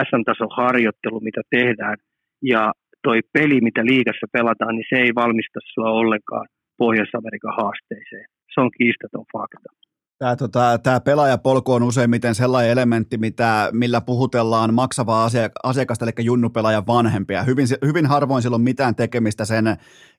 [0.08, 1.96] SM-tason harjoittelu, mitä tehdään,
[2.42, 6.46] ja toi peli, mitä liigassa pelataan, niin se ei valmista sua ollenkaan
[6.78, 8.26] Pohjois-Amerikan haasteeseen.
[8.54, 9.70] Se on kiistaton fakta.
[10.18, 15.28] Tämä, tota, tämä pelaajapolku on useimmiten sellainen elementti, mitä, millä puhutellaan maksavaa
[15.62, 17.42] asiakasta, eli junnupelaajan vanhempia.
[17.42, 19.76] Hyvin, hyvin harvoin sillä on mitään tekemistä sen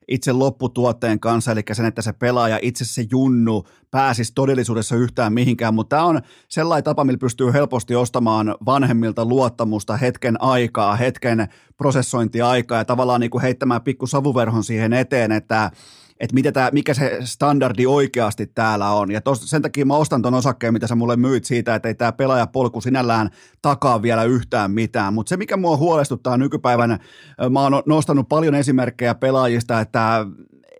[0.08, 5.74] itse lopputuotteen kanssa, eli sen, että se pelaaja itse se junnu pääsisi todellisuudessa yhtään mihinkään,
[5.74, 12.78] mutta tämä on sellainen tapa, millä pystyy helposti ostamaan vanhemmilta luottamusta hetken aikaa, hetken prosessointiaikaa
[12.78, 15.70] ja tavallaan niin kuin heittämään pikku savuverhon siihen eteen, että
[16.20, 19.10] että mitä tää, mikä se standardi oikeasti täällä on.
[19.10, 21.94] Ja tos, sen takia mä ostan ton osakkeen, mitä sä mulle myyt siitä, että ei
[21.94, 23.30] tämä pelaajapolku sinällään
[23.62, 25.14] takaa vielä yhtään mitään.
[25.14, 26.98] Mutta se, mikä mua huolestuttaa nykypäivänä,
[27.50, 30.26] mä oon nostanut paljon esimerkkejä pelaajista, että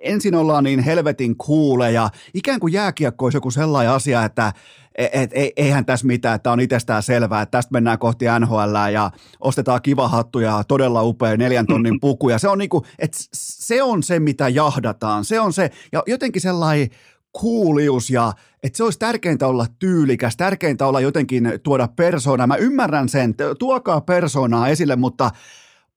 [0.00, 4.52] ensin ollaan niin helvetin kuuleja, ikään kuin jääkiekko olisi joku sellainen asia, että
[4.98, 9.10] et, et, eihän tässä mitään, että on itsestään selvää, että tästä mennään kohti NHL ja
[9.40, 12.28] ostetaan kiva hattu ja todella upea neljän tonnin puku.
[12.28, 15.24] Ja se on, niinku, et se on se, mitä jahdataan.
[15.24, 16.88] Se on se, ja jotenkin sellainen
[17.32, 18.32] kuulius ja
[18.62, 22.46] että se olisi tärkeintä olla tyylikäs, tärkeintä olla jotenkin tuoda persoonaa.
[22.46, 25.30] Mä ymmärrän sen, tuokaa persoonaa esille, mutta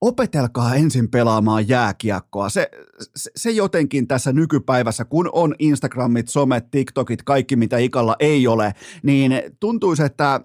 [0.02, 2.50] opetelkaa ensin pelaamaan jääkiekkoa.
[2.50, 2.70] Se,
[3.16, 8.72] se, se jotenkin tässä nykypäivässä, kun on Instagramit, somet, TikTokit, kaikki mitä ikalla ei ole,
[9.04, 10.40] niin tuntuisi, että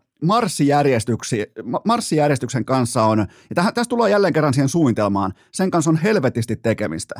[1.85, 6.57] marssijärjestyksen kanssa on, ja tähän, tässä tullaan jälleen kerran siihen suunnitelmaan, sen kanssa on helvetisti
[6.57, 7.15] tekemistä.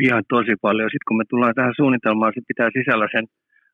[0.00, 0.90] Ihan tosi paljon.
[0.90, 3.26] Sitten kun me tullaan tähän suunnitelmaan, se pitää sisällä sen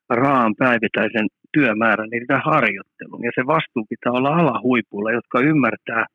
[0.09, 3.23] raan päivittäisen työmäärän, niin sitä harjoittelun.
[3.23, 6.05] Ja se vastuu pitää olla alahuipulla, jotka ymmärtää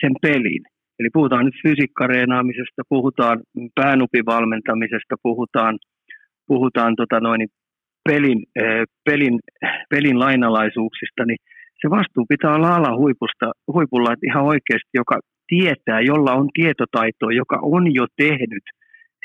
[0.00, 0.62] sen pelin.
[0.98, 3.40] Eli puhutaan nyt fysiikkareenaamisesta, puhutaan
[3.74, 5.78] päänupivalmentamisesta, puhutaan,
[6.46, 7.48] puhutaan tota noin,
[8.08, 9.40] pelin, eh, pelin,
[9.90, 11.38] pelin lainalaisuuksista, niin
[11.80, 17.58] se vastuu pitää olla alahuipusta, huipulla, että ihan oikeasti, joka tietää, jolla on tietotaitoa, joka
[17.62, 18.64] on jo tehnyt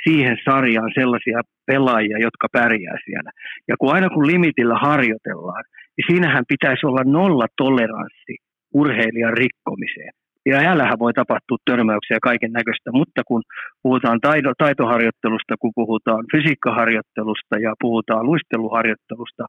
[0.04, 3.32] siihen sarjaan sellaisia pelaajia, jotka pärjää siellä.
[3.68, 5.64] Ja kun aina kun limitillä harjoitellaan,
[5.98, 8.34] niin siinähän pitäisi olla nolla toleranssi
[8.74, 10.14] urheilijan rikkomiseen.
[10.50, 13.42] Ja äällähän voi tapahtua törmäyksiä kaiken näköistä, mutta kun
[13.84, 19.44] puhutaan taito, taitoharjoittelusta, kun puhutaan fysiikkaharjoittelusta ja puhutaan luisteluharjoittelusta,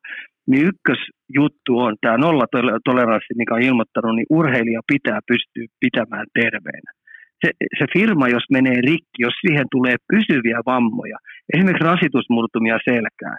[0.51, 6.91] niin ykkösjuttu on tämä nollatoleranssi, mikä on ilmoittanut, niin urheilija pitää pystyä pitämään terveenä.
[7.43, 11.19] Se, se firma, jos menee rikki, jos siihen tulee pysyviä vammoja,
[11.55, 13.39] esimerkiksi rasitusmurtumia selkään,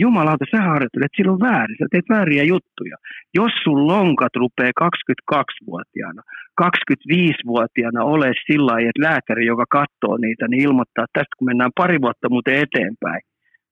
[0.00, 2.96] jumalauta, sä harjoittelet, on väärin, sä teet vääriä juttuja.
[3.34, 6.22] Jos sun lonkat rupeaa 22-vuotiaana,
[6.62, 11.78] 25-vuotiaana ole sillä lailla, että lääkäri, joka katsoo niitä, niin ilmoittaa, että tästä kun mennään
[11.80, 13.20] pari vuotta muuten eteenpäin,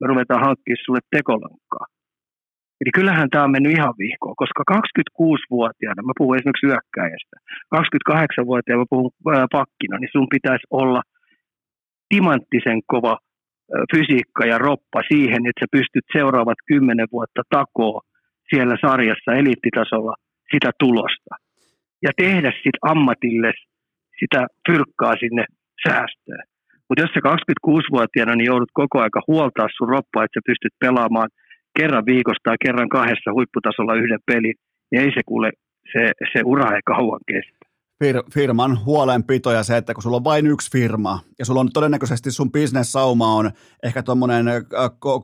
[0.01, 1.87] me ruvetaan hankkimaan sulle tekolonkkaa.
[2.81, 7.37] Eli kyllähän tämä on mennyt ihan vihkoon, koska 26-vuotiaana, mä puhun esimerkiksi hyökkäjästä,
[7.77, 9.11] 28-vuotiaana mä puhun
[9.59, 11.03] pakkina, niin sun pitäisi olla
[12.09, 13.15] timanttisen kova
[13.93, 18.01] fysiikka ja roppa siihen, että sä pystyt seuraavat kymmenen vuotta takoa
[18.51, 20.15] siellä sarjassa eliittitasolla
[20.53, 21.35] sitä tulosta.
[22.03, 23.53] Ja tehdä sitten ammatille
[24.21, 25.45] sitä fyrkkaa sinne
[25.87, 26.45] säästöön.
[26.89, 31.29] Mutta jos sä 26-vuotiaana niin joudut koko aika huoltaa sun roppaa, että sä pystyt pelaamaan
[31.79, 34.55] kerran viikosta tai kerran kahdessa huipputasolla yhden pelin,
[34.91, 35.51] niin ei se kuule,
[35.93, 37.62] se, se ura ei kauan kestä
[38.03, 41.73] fir- firman huolenpito ja se, että kun sulla on vain yksi firma ja sulla on
[41.73, 43.51] todennäköisesti sun bisnessauma on
[43.83, 44.63] ehkä tuommoinen äh,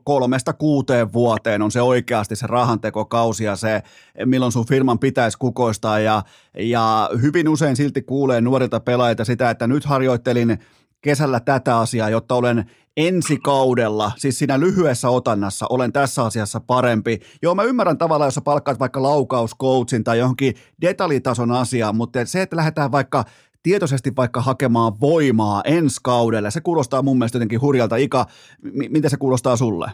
[0.04, 3.82] kolmesta kuuteen vuoteen on se oikeasti se rahantekokausi ja se,
[4.24, 5.98] milloin sun firman pitäisi kukoistaa.
[5.98, 6.22] Ja,
[6.58, 10.58] ja hyvin usein silti kuulee nuorilta pelaajilta sitä, että nyt harjoittelin
[11.00, 12.64] kesällä tätä asiaa, jotta olen
[12.96, 17.18] ensi kaudella, siis siinä lyhyessä otannassa, olen tässä asiassa parempi.
[17.42, 22.42] Joo, mä ymmärrän tavallaan, jos sä palkkaat vaikka laukauskoutsin tai johonkin detaljitason asiaan, mutta se,
[22.42, 23.24] että lähdetään vaikka
[23.62, 27.96] tietoisesti vaikka hakemaan voimaa ensi kaudelle, se kuulostaa mun mielestä jotenkin hurjalta.
[27.96, 28.26] Ika,
[28.62, 29.86] m- miten se kuulostaa sulle?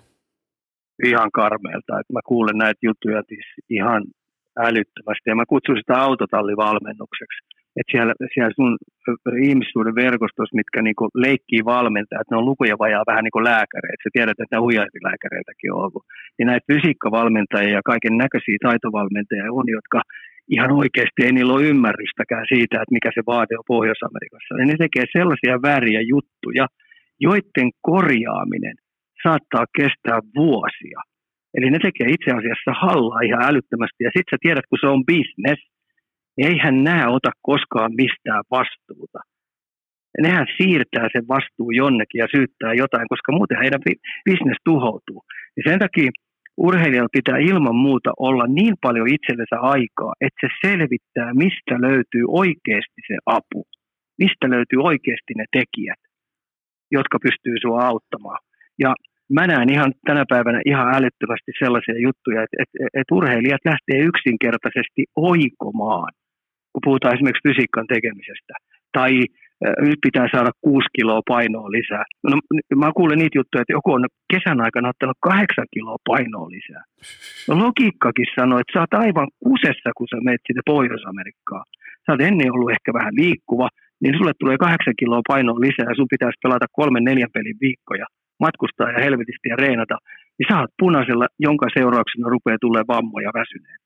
[1.05, 3.23] Ihan karmeelta, että mä kuulen näitä juttuja
[3.71, 4.03] ihan
[4.59, 7.39] älyttömästi ja mä kutsun sitä autotallivalmennukseksi
[7.79, 8.73] että siellä, siellä sun
[9.49, 14.05] ihmissuuden verkostossa, mitkä niinku leikkii valmentaa, että ne on lukuja vajaa vähän niin kuin lääkäreitä.
[14.05, 16.05] Sä tiedät, että huijaisilääkäreitäkin on ollut.
[16.39, 19.99] Ja näitä fysiikkavalmentajia ja kaiken näköisiä taitovalmentajia on, jotka
[20.57, 24.59] ihan oikeasti ei niillä ole ymmärrystäkään siitä, että mikä se vaade on Pohjois-Amerikassa.
[24.61, 26.67] Ja ne tekee sellaisia vääriä juttuja,
[27.27, 28.77] joiden korjaaminen
[29.25, 31.01] saattaa kestää vuosia.
[31.57, 34.01] Eli ne tekee itse asiassa hallaa ihan älyttömästi.
[34.05, 35.61] Ja sitten sä tiedät, kun se on business,
[36.37, 39.21] niin eihän nämä ota koskaan mistään vastuuta.
[40.23, 43.81] Nehän siirtää sen vastuun jonnekin ja syyttää jotain, koska muuten heidän
[44.31, 45.21] business tuhoutuu.
[45.57, 46.11] Ja sen takia
[46.57, 53.01] urheilijalla pitää ilman muuta olla niin paljon itsellensä aikaa, että se selvittää, mistä löytyy oikeasti
[53.09, 53.61] se apu.
[54.19, 56.03] Mistä löytyy oikeasti ne tekijät,
[56.91, 58.41] jotka pystyy sinua auttamaan.
[58.79, 58.95] Ja
[59.33, 65.03] mä näen ihan tänä päivänä ihan älyttömästi sellaisia juttuja, että, että, että urheilijat lähtee yksinkertaisesti
[65.17, 66.13] oikomaan,
[66.75, 68.55] kun puhutaan esimerkiksi fysiikan tekemisestä.
[68.97, 69.13] Tai
[69.89, 72.05] nyt pitää saada kuusi kiloa painoa lisää.
[72.31, 72.37] No,
[72.83, 76.83] mä kuulen niitä juttuja, että joku on kesän aikana ottanut kahdeksan kiloa painoa lisää.
[77.49, 81.65] No logiikkakin sanoo, että sä oot aivan kusessa, kun sä menet sinne Pohjois-Amerikkaan.
[82.05, 83.69] Sä oot ennen ollut ehkä vähän liikkuva,
[84.03, 88.07] niin sulle tulee kahdeksan kiloa painoa lisää ja sun pitäisi pelata kolmen neljän pelin viikkoja
[88.45, 89.97] matkustaa ja helvetisti ja reenata,
[90.37, 93.79] niin sä oot punaisella, jonka seurauksena rupeaa tulee vammoja väsyneen.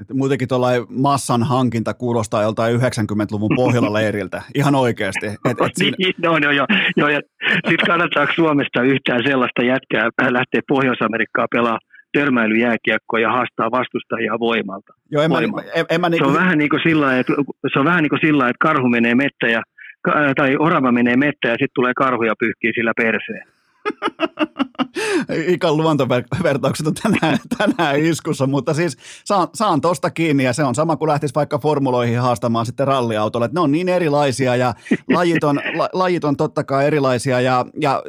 [0.00, 5.26] Et muutenkin tuollainen massan hankinta kuulostaa joltain 90-luvun Pohjola-leiriltä, ihan oikeasti.
[5.26, 5.36] Et,
[5.66, 5.96] et siinä...
[5.98, 6.66] niin, no, no, joo,
[6.96, 7.20] joo, ja
[7.68, 11.80] sitten kannattaako Suomesta yhtään sellaista jätkää lähteä Pohjois-Amerikkaan pelaamaan
[12.12, 14.92] törmäilyjääkiekkoa ja haastaa vastustajia voimalta.
[15.10, 15.38] Joo, en mä,
[15.74, 16.18] en, en mä niin...
[16.18, 17.32] se, on vähän niin kuin sillä, että,
[17.72, 19.62] se on vähän niin kuin sillä, että karhu menee mettä ja,
[20.36, 23.57] tai orava menee mettä ja sitten tulee karhu ja pyyhkii sillä perseen.
[25.48, 30.74] Ikan luontovertaukset on tänään, tänään iskussa, mutta siis saan, saan tosta kiinni ja se on
[30.74, 33.48] sama kuin lähtisi vaikka formuloihin haastamaan sitten ralliautolle.
[33.52, 34.74] Ne on niin erilaisia ja
[35.14, 38.02] lajit on, la, lajit on totta kai erilaisia ja, ja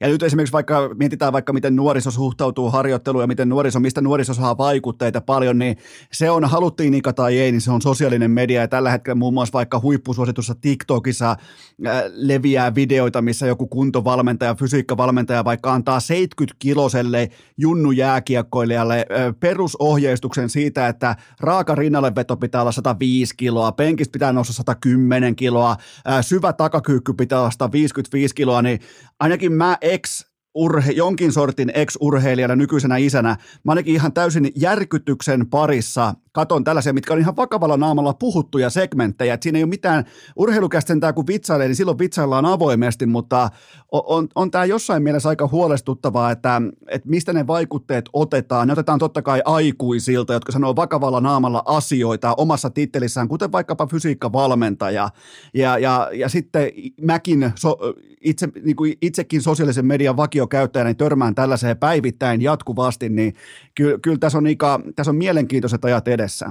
[0.00, 4.34] ja nyt esimerkiksi vaikka mietitään vaikka, miten nuoriso suhtautuu harjoitteluun ja miten nuoriso, mistä nuoriso
[4.34, 5.76] saa vaikutteita paljon, niin
[6.12, 8.60] se on, haluttiin Ika tai ei, niin se on sosiaalinen media.
[8.60, 15.44] Ja tällä hetkellä muun muassa vaikka huippusuositussa TikTokissa äh, leviää videoita, missä joku kuntovalmentaja, fysiikkavalmentaja
[15.44, 23.72] vaikka antaa 70-kiloselle junnu jääkiekkoilijalle äh, perusohjeistuksen siitä, että raaka rinnalleveto pitää olla 105 kiloa,
[23.72, 25.76] penkistä pitää nousta 110 kiloa,
[26.08, 28.80] äh, syvä takakyykky pitää olla 155 kiloa, niin
[29.24, 36.14] ainakin mä ex urhe, jonkin sortin ex-urheilijana nykyisenä isänä, mä ainakin ihan täysin järkytyksen parissa
[36.34, 40.04] katon tällaisia, mitkä on ihan vakavalla naamalla puhuttuja segmenttejä, että siinä ei ole mitään
[40.36, 43.50] urheilukästentää kun vitsailee, niin silloin vitsaillaan avoimesti, mutta
[43.92, 48.66] on, on, on tämä jossain mielessä aika huolestuttavaa, että, että mistä ne vaikutteet otetaan.
[48.68, 55.08] Ne otetaan totta kai aikuisilta, jotka sanoo vakavalla naamalla asioita omassa tittelissään, kuten vaikkapa fysiikkavalmentaja.
[55.54, 57.78] Ja, ja, ja sitten mäkin so,
[58.20, 63.34] itse, niin kuin itsekin sosiaalisen median vakiokäyttäjänä niin törmään tällaiseen päivittäin jatkuvasti, niin
[63.74, 66.46] kyllä, kyllä tässä, on, Ika, tässä on mielenkiintoiset ajat edessä edessä?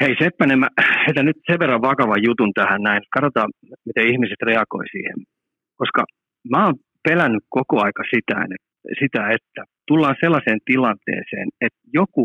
[0.00, 0.68] Hei Seppänen, mä
[1.06, 3.02] heitän nyt sen verran vakavan jutun tähän näin.
[3.16, 3.50] Katsotaan,
[3.88, 5.18] miten ihmiset reagoi siihen.
[5.80, 6.00] Koska
[6.52, 6.74] mä oon
[7.08, 8.36] pelännyt koko aika sitä,
[9.00, 12.24] sitä, että tullaan sellaiseen tilanteeseen, että joku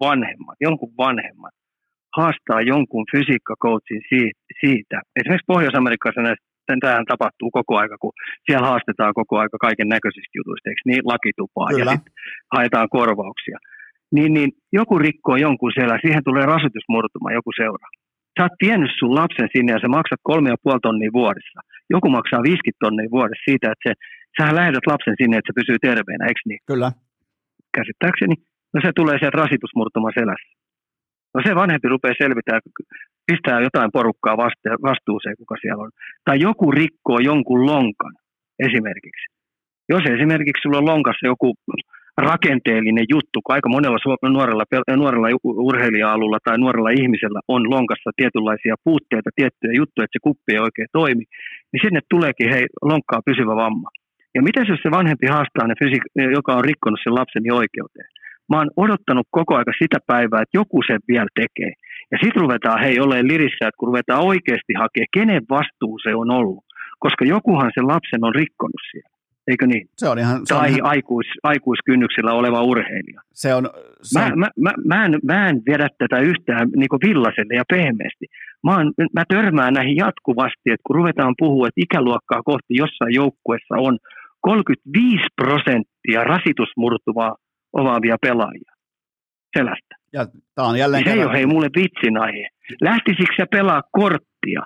[0.00, 1.54] vanhemmat, jonkun vanhemmat
[2.16, 4.02] haastaa jonkun fysiikkakoutsin
[4.60, 4.96] siitä.
[5.18, 6.20] Esimerkiksi Pohjois-Amerikassa
[6.80, 8.12] tämähän tapahtuu koko aika, kun
[8.46, 11.92] siellä haastetaan koko aika kaiken näköisistä jutuista, eikö niin, lakitupaa Kyllä.
[11.92, 11.98] ja
[12.54, 13.58] haetaan korvauksia
[14.12, 17.86] niin, niin joku rikkoo jonkun siellä, siihen tulee rasitusmurtuma, joku seura.
[18.38, 21.60] Sä oot tiennyt sun lapsen sinne ja sä maksat kolme ja puoli tonnia vuodessa.
[21.94, 23.92] Joku maksaa 50 tonnia vuodessa siitä, että se,
[24.36, 26.62] sähän lähetät lapsen sinne, että se pysyy terveenä, eikö niin?
[26.70, 26.90] Kyllä.
[27.76, 28.34] Käsittääkseni.
[28.74, 30.50] No se tulee sen rasitusmurtuma selässä.
[31.34, 32.60] No se vanhempi rupeaa selvitään,
[33.26, 34.36] pistää jotain porukkaa
[34.88, 35.90] vastuuseen, kuka siellä on.
[36.24, 38.14] Tai joku rikkoo jonkun lonkan
[38.66, 39.26] esimerkiksi.
[39.88, 41.54] Jos esimerkiksi sulla on lonkassa joku
[42.18, 44.64] rakenteellinen juttu, kun aika monella nuorella,
[44.96, 50.58] nuorella urheilija-alulla tai nuorella ihmisellä on lonkassa tietynlaisia puutteita, tiettyjä juttuja, että se kuppi ei
[50.58, 51.24] oikein toimi,
[51.70, 53.88] niin sinne tuleekin hei, lonkkaa pysyvä vamma.
[54.34, 58.08] Ja miten jos se vanhempi haastaa ne fysiik- joka on rikkonut sen lapseni oikeuteen?
[58.48, 61.72] Mä oon odottanut koko aika sitä päivää, että joku sen vielä tekee.
[62.12, 66.30] Ja sitten ruvetaan hei olemaan lirissä, että kun ruvetaan oikeasti hakemaan, kenen vastuu se on
[66.30, 66.64] ollut.
[66.98, 69.13] Koska jokuhan sen lapsen on rikkonut siellä
[69.50, 69.88] eikö niin?
[69.96, 70.46] Se on ihan...
[70.46, 70.86] Se tai on ihan...
[70.90, 73.20] Aikuis, aikuiskynnyksillä oleva urheilija.
[73.32, 73.70] Se on,
[74.02, 78.26] se mä, mä, mä, mä, en, mä en vedä tätä yhtään niin villaselle ja pehmeästi.
[78.64, 83.74] Mä, on, mä törmään näihin jatkuvasti, että kun ruvetaan puhua, että ikäluokkaa kohti jossain joukkuessa
[83.78, 83.98] on
[84.40, 87.34] 35 prosenttia rasitusmurtuvaa
[87.72, 88.72] omaavia pelaajia
[89.56, 89.94] selästä.
[90.12, 91.30] Ja tämä on jälleen Se ei kerran...
[91.30, 92.48] ole hei mulle vitsin aihe.
[92.80, 94.62] Lähtisikö sä pelaa korttia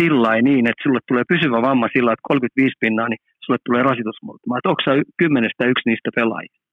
[0.00, 4.58] sillä niin, että sulle tulee pysyvä vamma sillä että 35 pinnaa, niin sulle tulee rasitusmurtuma.
[4.58, 4.82] Että onko
[5.18, 6.64] kymmenestä yksi niistä pelaajista?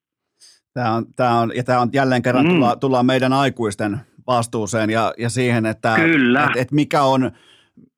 [0.73, 2.49] Tämä on, tämä on, ja tämä on jälleen kerran Mm.
[2.51, 3.97] tulla, tullaan meidän aikuisten
[4.27, 6.43] vastuuseen ja, ja siihen, että Kyllä.
[6.43, 7.31] et, et mikä, on,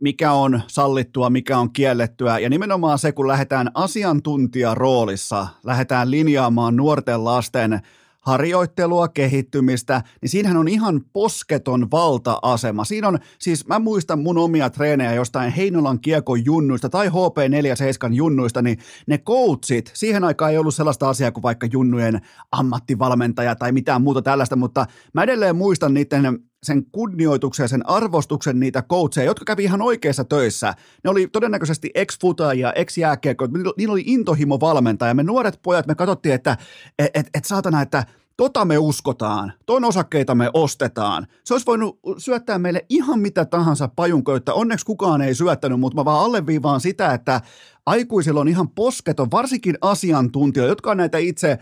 [0.02, 2.40] mikä on sallittua, mikä on kiellettyä.
[2.40, 7.80] Ja nimenomaan se, kun lähdetään asiantuntijaroolissa, lähdetään linjaamaan nuorten lasten
[8.26, 12.86] harjoittelua, kehittymistä, niin siinähän on ihan posketon valta-asema.
[12.86, 18.62] Siinä on, siis mä muistan mun omia treenejä jostain Heinolan kiekon junnuista tai HP47 junnuista,
[18.62, 22.22] niin ne coachit, siihen aikaan ei ollut sellaista asiaa kuin vaikka junnujen
[22.52, 28.60] ammattivalmentaja tai mitään muuta tällaista, mutta mä edelleen muistan niiden sen kunnioituksen ja sen arvostuksen
[28.60, 30.74] niitä coacheja, jotka kävi ihan oikeissa töissä.
[31.04, 35.14] Ne oli todennäköisesti ex-futajia, ex-jääkiekkoja, niillä oli intohimo valmentaja.
[35.14, 36.58] Me nuoret pojat, me katsottiin, että
[37.00, 38.04] et, et, et saatana, että
[38.38, 41.28] tota me uskotaan, ton osakkeita me ostetaan.
[41.44, 44.54] Se olisi voinut syöttää meille ihan mitä tahansa pajunkoita.
[44.54, 47.42] Onneksi kukaan ei syöttänyt, mutta mä vaan alleviivaan sitä, että
[47.86, 51.60] aikuisilla on ihan posketon, varsinkin asiantuntijoita, jotka on näitä itse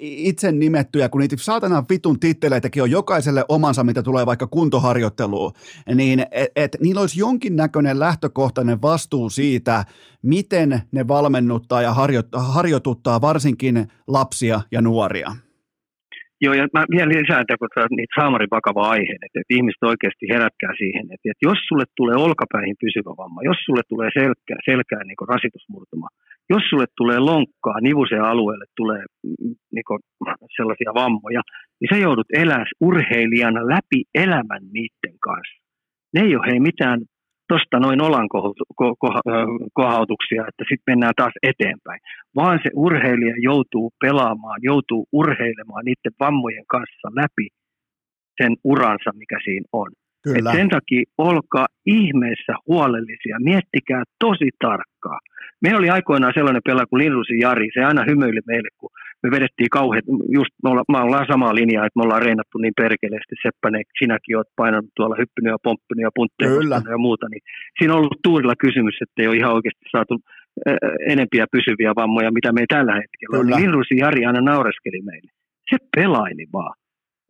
[0.00, 5.52] itse nimettyjä, kun niitä saatana vitun titteleitäkin on jokaiselle omansa, mitä tulee vaikka kuntoharjoitteluun,
[5.94, 9.84] niin et, et niillä olisi jonkinnäköinen lähtökohtainen vastuu siitä,
[10.22, 15.36] miten ne valmennuttaa ja harjo, harjoituttaa varsinkin lapsia ja nuoria.
[16.44, 17.68] Joo, ja mä vielä lisään, että kun
[17.98, 22.16] niitä saamarin vakava aihe, että, että ihmiset oikeasti herätkää siihen, että, että jos sulle tulee
[22.26, 26.08] olkapäihin pysyvä vamma, jos sulle tulee selkää, selkään niin rasitusmurtuma,
[26.52, 30.00] jos sulle tulee lonkkaa, nivuseen alueelle tulee mm, niin kuin,
[30.56, 31.42] sellaisia vammoja,
[31.78, 35.56] niin sä joudut elää urheilijana läpi elämän niiden kanssa.
[36.14, 37.00] Ne ei ole hei mitään
[37.50, 38.28] tuosta noin olan
[39.80, 42.00] kohautuksia, että sitten mennään taas eteenpäin.
[42.38, 47.46] Vaan se urheilija joutuu pelaamaan, joutuu urheilemaan niiden vammojen kanssa läpi
[48.42, 49.90] sen uransa, mikä siinä on.
[50.26, 55.18] Et sen takia olkaa ihmeessä huolellisia, miettikää tosi tarkkaa.
[55.62, 58.90] Meillä oli aikoinaan sellainen pelaaja kuin Lindrusin Jari, se aina hymyili meille, kun
[59.22, 62.80] me vedettiin kauhean, just me ollaan, me ollaan samaa linjaa, että me ollaan reenattu niin
[62.82, 66.50] perkeleesti, Seppänen, sinäkin olet painanut tuolla hyppynyt ja pomppinut ja puntteja
[66.90, 67.42] ja muuta, niin
[67.78, 70.14] siinä on ollut tuurilla kysymys, että ei ole ihan oikeasti saatu
[70.68, 70.76] äh,
[71.12, 73.50] enempiä pysyviä vammoja, mitä me ei tällä hetkellä on.
[73.60, 75.30] Lindrusin Jari aina naureskeli meille.
[75.70, 76.74] Se pelaili vaan.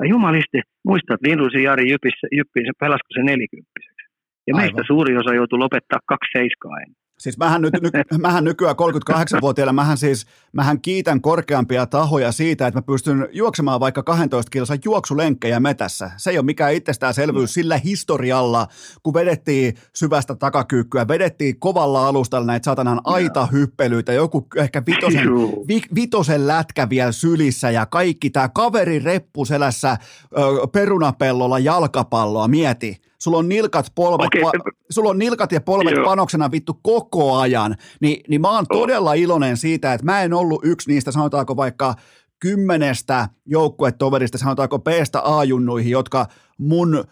[0.00, 4.04] Ja jumaliste, muistat, Lindrusin Jari Jypissä, Jyppiin, se pelasko se nelikymppiseksi.
[4.46, 4.60] Ja Aivan.
[4.60, 7.00] meistä suuri osa joutui lopettaa kaksi seiskaa ennen.
[7.20, 8.76] Siis mähän, nyt, ny, mähän nykyään
[9.10, 14.74] 38-vuotiaana, mähän siis, mähän kiitän korkeampia tahoja siitä, että mä pystyn juoksemaan vaikka 12 kilsa
[14.84, 16.10] juoksulenkkejä metässä.
[16.16, 18.66] Se ei ole mikään itsestäänselvyys sillä historialla,
[19.02, 25.28] kun vedettiin syvästä takakyykkyä, vedettiin kovalla alustalla näitä satanan aitahyppelyitä, joku ehkä vitosen,
[25.68, 33.38] vi, vitosen lätkä vielä sylissä ja kaikki tämä kaveri reppuselässä ö, perunapellolla jalkapalloa, mieti sulla
[33.38, 34.40] on nilkat, polvet, okay.
[34.42, 34.50] pa,
[34.90, 36.04] sulla on nilkat ja polvet Joo.
[36.04, 38.78] panoksena vittu koko ajan, Ni, niin mä oon oh.
[38.78, 41.94] todella iloinen siitä, että mä en ollut yksi niistä, sanotaanko vaikka
[42.38, 46.26] kymmenestä joukkuetoverista, sanotaanko B-stä A-junnuihin, jotka
[46.58, 47.04] mun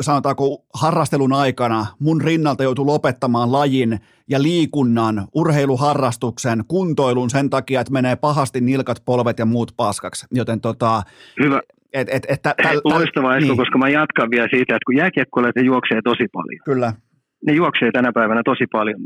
[0.00, 7.92] sanotaanko harrastelun aikana mun rinnalta joutui lopettamaan lajin ja liikunnan, urheiluharrastuksen, kuntoilun sen takia, että
[7.92, 10.26] menee pahasti nilkat, polvet ja muut paskaksi.
[10.30, 11.02] Joten tota,
[11.40, 11.60] Hyvä.
[11.92, 13.56] Et, et, et, täl, täl, Loistava Esko, niin.
[13.56, 16.62] koska mä jatkan vielä siitä, että kun jääkiekkoilijat juoksee tosi paljon.
[16.64, 16.92] Kyllä.
[17.46, 19.00] Ne juoksee tänä päivänä tosi paljon,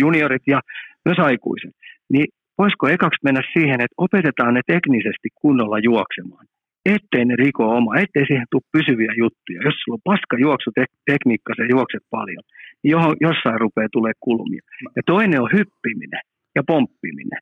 [0.00, 0.60] juniorit ja
[1.04, 1.74] myös aikuiset.
[2.12, 2.26] Niin
[2.58, 6.46] voisiko ekaksi mennä siihen, että opetetaan ne teknisesti kunnolla juoksemaan,
[6.94, 9.60] ettei ne riko oma, ettei siihen tule pysyviä juttuja.
[9.64, 12.42] Jos sulla on paska juoksutekniikka, sä juokset paljon,
[12.82, 14.62] niin johon, jossain rupeaa tulee kulmia.
[14.96, 16.22] Ja toinen on hyppiminen
[16.56, 17.40] ja pomppiminen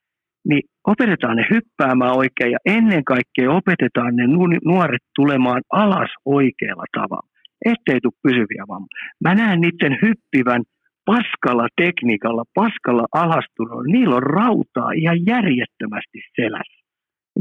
[0.49, 4.25] niin opetetaan ne hyppäämään oikein ja ennen kaikkea opetetaan ne
[4.65, 7.29] nuoret tulemaan alas oikealla tavalla,
[7.65, 9.05] ettei tule pysyviä vammoja.
[9.25, 10.63] Mä näen niiden hyppivän
[11.05, 13.87] paskalla tekniikalla, paskalla alastunut.
[13.87, 16.85] Niillä on rautaa ihan järjettömästi selässä.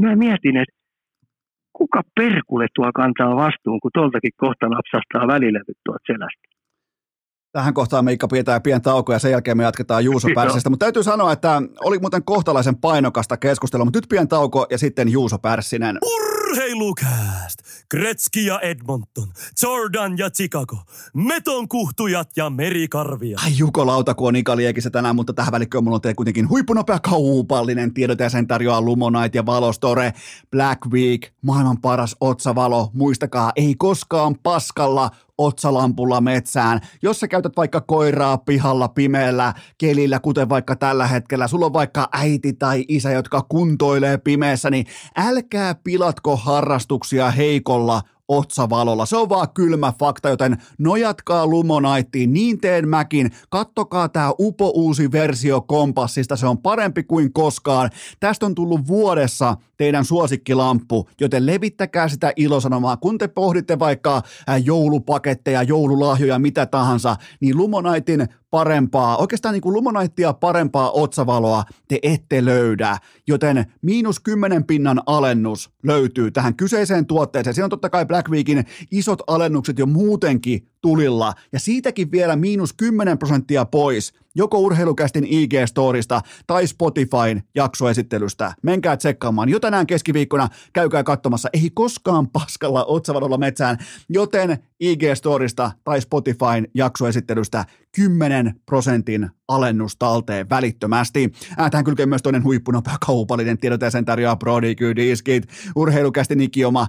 [0.00, 0.74] Mä mietin, että
[1.72, 6.53] kuka perkulle tuo kantaa vastuun, kun tuoltakin kohta napsastaa välilevyt tuolta selästä.
[7.54, 10.70] Tähän kohtaan Miikka pidetään pien tauko ja sen jälkeen me jatketaan Juuso Pärssistä.
[10.70, 15.08] Mutta täytyy sanoa, että oli muuten kohtalaisen painokasta keskustelua, mutta nyt pien tauko ja sitten
[15.08, 15.98] Juuso Pärssinen.
[16.04, 17.58] Urheilukääst!
[17.88, 19.28] Kretski ja Edmonton,
[19.62, 20.76] Jordan ja Chicago,
[21.14, 23.38] metonkuhtujat ja merikarvia.
[23.44, 26.48] Ai Juko Lauta, kun on Ika Liekissä tänään, mutta tähän välikköön mulla on teille kuitenkin
[26.48, 30.12] huippunopea kaupallinen tiedot ja sen tarjoaa Lumonite ja Valostore.
[30.50, 32.90] Black Week, maailman paras otsavalo.
[32.92, 36.80] Muistakaa, ei koskaan paskalla otsalampulla metsään.
[37.02, 42.08] Jos sä käytät vaikka koiraa pihalla pimeällä kelillä, kuten vaikka tällä hetkellä, sulla on vaikka
[42.12, 49.06] äiti tai isä, jotka kuntoilee pimeässä, niin älkää pilatko harrastuksia heikolla otsavalolla.
[49.06, 53.30] Se on vaan kylmä fakta, joten nojatkaa Lumonaittiin, niin teen mäkin.
[53.50, 57.90] Kattokaa tää upo uusi versio kompassista, se on parempi kuin koskaan.
[58.20, 62.96] Tästä on tullut vuodessa teidän suosikkilamppu, joten levittäkää sitä ilosanomaa.
[62.96, 64.22] Kun te pohditte vaikka
[64.64, 72.44] joulupaketteja, joululahjoja, mitä tahansa, niin Lumonaitin parempaa, oikeastaan niin kuin lumonaittia parempaa otsavaloa te ette
[72.44, 77.54] löydä, joten miinus kymmenen pinnan alennus löytyy tähän kyseiseen tuotteeseen.
[77.54, 81.32] Siinä on totta kai Black Weekin isot alennukset jo muutenkin tulilla.
[81.52, 88.52] Ja siitäkin vielä miinus 10 prosenttia pois joko urheilukästin IG-storista tai Spotifyn jaksoesittelystä.
[88.62, 89.48] Menkää tsekkaamaan.
[89.48, 91.48] Jo tänään keskiviikkona käykää katsomassa.
[91.52, 93.78] Ei koskaan paskalla otsavadolla metsään,
[94.08, 97.64] joten IG-storista tai Spotifyn jaksoesittelystä
[97.96, 101.32] 10 prosentin alennus talteen välittömästi.
[101.58, 106.86] Ää, tähän kylkee myös toinen huippunopea kaupallinen tiedote ja sen tarjoaa Brody Diskit, urheilukästin ikioma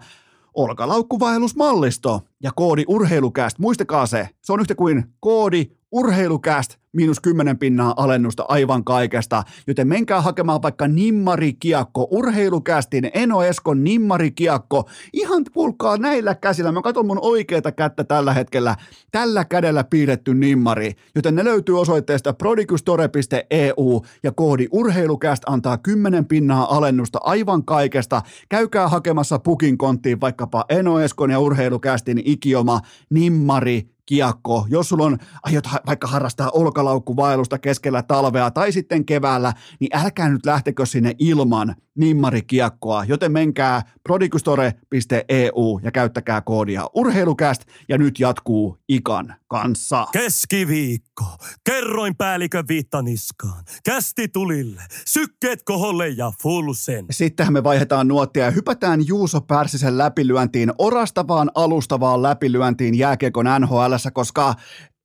[0.53, 3.59] olkalaukkuvaellusmallisto ja koodi urheilukäst.
[3.59, 5.65] Muistakaa se, se on yhtä kuin koodi
[5.95, 13.83] urheilukäst miinus 10 pinnaa alennusta aivan kaikesta, joten menkää hakemaan vaikka nimmarikiekko, urheilukästin Eno Eskon
[13.83, 18.75] nimmarikiekko, ihan kuulkaa näillä käsillä, mä katson mun oikeata kättä tällä hetkellä,
[19.11, 26.77] tällä kädellä piirretty nimmari, joten ne löytyy osoitteesta prodigustore.eu ja koodi urheilukäst antaa 10 pinnaa
[26.77, 32.79] alennusta aivan kaikesta, käykää hakemassa pukin konttiin vaikkapa Eno Eskon ja urheilukästin ikioma
[33.09, 39.97] nimmari kiekko, jos sulla on, aiot vaikka harrastaa olkalaukkuvaellusta keskellä talvea tai sitten keväällä, niin
[39.97, 48.19] älkää nyt lähtekö sinne ilman nimmarikiekkoa, joten menkää prodigustore.eu ja käyttäkää koodia urheilukäst ja nyt
[48.19, 50.07] jatkuu Ikan kanssa.
[50.11, 51.25] Keskiviikko.
[51.63, 53.63] Kerroin päällikön viittaniskaan.
[53.85, 54.81] Kästi tulille.
[55.05, 57.05] Sykkeet koholle ja fulsen.
[57.11, 64.55] Sittenhän me vaihdetaan nuottia ja hypätään Juuso Pärsisen läpilyöntiin, orastavaan alustavaan läpilyöntiin jääkiekon NHL, koska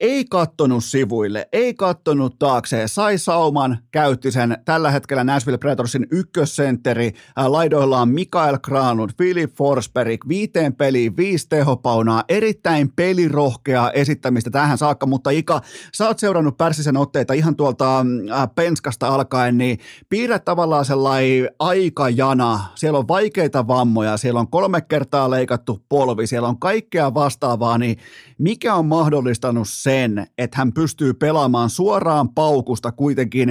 [0.01, 7.13] ei kattonut sivuille, ei kattonut taakse, sai sauman, käytti sen tällä hetkellä Nashville Predatorsin ykkössentteri,
[7.37, 15.31] laidoillaan Mikael Granlund, Philip Forsberg, viiteen peliin, viisi tehopaunaa, erittäin pelirohkeaa esittämistä tähän saakka, mutta
[15.31, 15.61] Ika,
[15.95, 18.07] sä oot seurannut Pärssisen otteita ihan tuolta
[18.55, 19.79] penskasta alkaen, niin
[20.09, 26.49] piirrä tavallaan sellainen aikajana, siellä on vaikeita vammoja, siellä on kolme kertaa leikattu polvi, siellä
[26.49, 27.97] on kaikkea vastaavaa, niin
[28.39, 33.49] mikä on mahdollistanut sen, että hän pystyy pelaamaan suoraan paukusta kuitenkin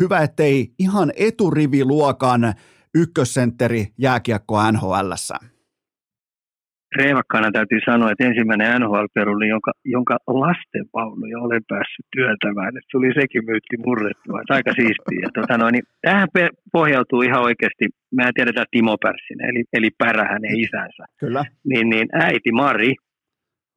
[0.00, 2.42] hyvä, ettei ihan eturiviluokan
[2.94, 5.36] ykkössentteri jääkiekko NHLssä?
[6.96, 13.44] Reivakkaana täytyy sanoa, että ensimmäinen NHL-peruli, jonka, jonka lastenvaunuja olen päässyt työntämään, että oli sekin
[13.46, 14.40] myytti murrettua.
[14.46, 15.26] Se aika siistiä.
[15.34, 16.28] Tota noin, niin tähän
[16.72, 17.84] pohjautuu ihan oikeasti,
[18.16, 21.04] mehän tiedetään Timo Pärssinen, eli, eli Pärä hänen isänsä.
[21.20, 21.44] Kyllä.
[21.64, 22.94] Niin, niin äiti Mari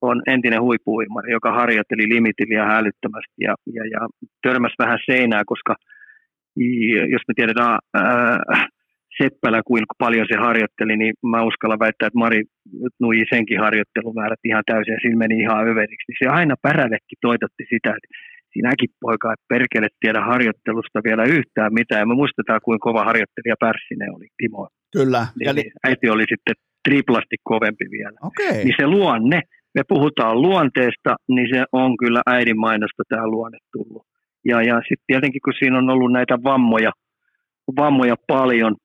[0.02, 4.08] on entinen huippuuimari, joka harjoitteli limitiliä hälyttömästi ja, ja, ja
[4.44, 5.76] törmäsi vähän seinää, koska
[7.14, 8.40] jos me tiedetään ää,
[9.24, 12.42] Seppälä, kuinka paljon se harjoitteli, niin mä uskallan väittää, että Mari
[13.00, 16.06] nui senkin harjoittelumäärät ihan täysin ja siinä meni ihan överiksi.
[16.08, 18.10] Niin se aina pärällekin toitotti sitä, että
[18.54, 22.00] sinäkin poika, että perkele tiedä harjoittelusta vielä yhtään mitään.
[22.02, 24.68] Ja me muistetaan, kuinka kova harjoittelija Pärssinen oli, Timo.
[24.98, 25.22] Kyllä.
[25.50, 25.64] Eli...
[25.88, 26.56] Äiti oli sitten
[26.88, 28.18] triplasti kovempi vielä.
[28.30, 28.64] Okay.
[28.64, 29.42] Niin se luonne,
[29.76, 34.06] me puhutaan luonteesta, niin se on kyllä äidin mainosta tämä luonne tullut.
[34.46, 36.92] Ja, ja sitten tietenkin, kun siinä on ollut näitä vammoja,
[37.76, 38.76] vammoja paljon,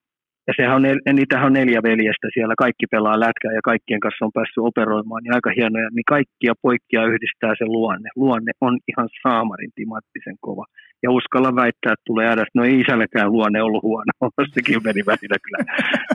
[0.47, 0.83] ja sehän on,
[1.13, 5.35] niitähän on neljä veljestä siellä, kaikki pelaa lätkää ja kaikkien kanssa on päässyt operoimaan, niin
[5.35, 8.09] aika hienoja, niin kaikkia poikkia yhdistää se luonne.
[8.17, 10.65] Luonne on ihan saamarin timattisen kova.
[11.03, 14.13] Ja uskalla väittää, että tulee edes, no ei isällekään luonne ollut huono,
[14.55, 15.61] sekin meni välillä kyllä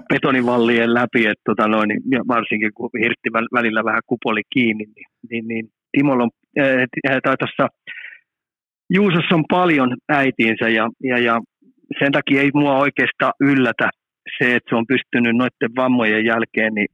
[0.09, 5.47] betonivallien läpi, että tota noin, niin varsinkin kun hirtti välillä vähän kupoli kiinni, niin, niin,
[5.47, 7.67] niin Timolla on, äh, tai tuossa
[8.93, 11.41] Juusossa on paljon äitiinsä ja, ja, ja
[11.99, 13.89] sen takia ei mua oikeastaan yllätä
[14.38, 16.91] se, että se on pystynyt noiden vammojen jälkeen niin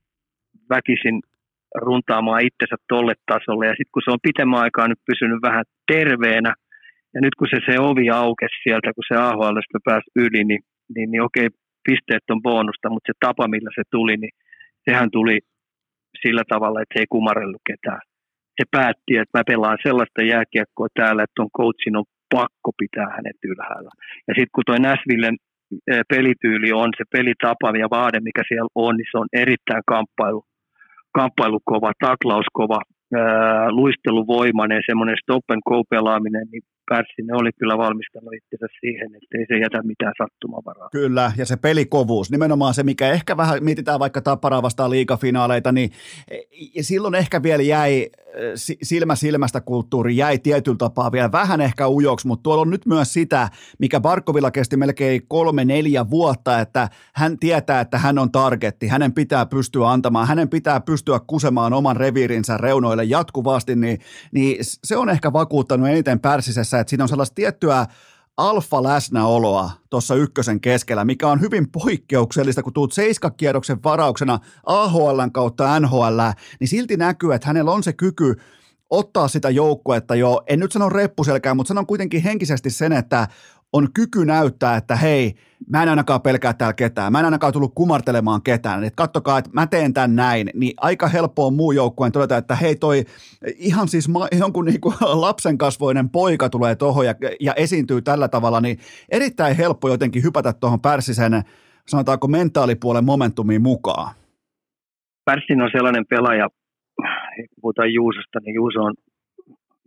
[0.69, 1.19] väkisin
[1.75, 3.65] runtaamaan itsensä tolle tasolle.
[3.67, 6.53] Ja sitten kun se on pitemmän aikaa nyt pysynyt vähän terveenä,
[7.13, 10.61] ja nyt kun se, se ovi aukesi sieltä, kun se AHL pääsi yli, niin,
[10.95, 11.47] niin, niin okei,
[11.88, 14.33] pisteet on bonusta, mutta se tapa, millä se tuli, niin
[14.89, 15.39] sehän tuli
[16.21, 18.01] sillä tavalla, että se ei kumarellut ketään.
[18.57, 22.05] Se päätti, että mä pelaan sellaista jääkiekkoa täällä, että on coachin on
[22.36, 23.91] pakko pitää hänet ylhäällä.
[24.27, 25.38] Ja sitten kun toi Näsvillen
[26.09, 30.45] pelityyli on, se pelitapa ja vaade, mikä siellä on, niin se on erittäin kamppailu,
[31.13, 32.80] kamppailukova, taklauskova,
[33.70, 39.45] luisteluvoimainen, semmoinen stop and go pelaaminen, niin Pärssinen oli kyllä valmistanut itsensä siihen, että ei
[39.47, 40.89] se jätä mitään sattumavaraa.
[40.91, 45.89] Kyllä, ja se pelikovuus, nimenomaan se, mikä ehkä vähän mietitään vaikka Tapparaa vastaan liigafinaaleita, niin
[46.81, 48.09] silloin ehkä vielä jäi
[48.81, 53.13] silmä silmästä kulttuuri jäi tietyllä tapaa vielä vähän ehkä ujoksi, mutta tuolla on nyt myös
[53.13, 58.88] sitä, mikä Barkovilla kesti melkein kolme, neljä vuotta, että hän tietää, että hän on targetti,
[58.88, 63.99] hänen pitää pystyä antamaan, hänen pitää pystyä kusemaan oman reviirinsä reunoille jatkuvasti, niin,
[64.31, 67.86] niin se on ehkä vakuuttanut eniten Pärsisessä, että siinä on sellaista tiettyä
[68.38, 76.19] alfa-läsnäoloa tuossa ykkösen keskellä, mikä on hyvin poikkeuksellista, kun tuut seiskakierroksen varauksena AHLn kautta NHL,
[76.59, 78.36] niin silti näkyy, että hänellä on se kyky
[78.89, 83.28] ottaa sitä joukkuetta jo, en nyt sano reppuselkää, mutta sanon kuitenkin henkisesti sen, että
[83.76, 85.34] on kyky näyttää, että hei,
[85.69, 89.49] mä en ainakaan pelkää täällä ketään, mä en ainakaan tullut kumartelemaan ketään, että kattokaa, että
[89.53, 93.03] mä teen tämän näin, niin aika helppo on muu joukkueen todeta, että hei toi
[93.55, 94.93] ihan siis ma- jonkun niinku
[95.26, 98.78] lapsen kasvoinen poika tulee tuohon ja, ja esiintyy tällä tavalla, niin
[99.11, 101.41] erittäin helppo jotenkin hypätä tuohon Pärssisen,
[101.88, 104.15] sanotaanko mentaalipuolen momentumiin mukaan.
[105.26, 106.49] Pärssin on sellainen pelaaja,
[106.99, 107.05] kun
[107.61, 108.93] puhutaan Juusosta, niin Juuso on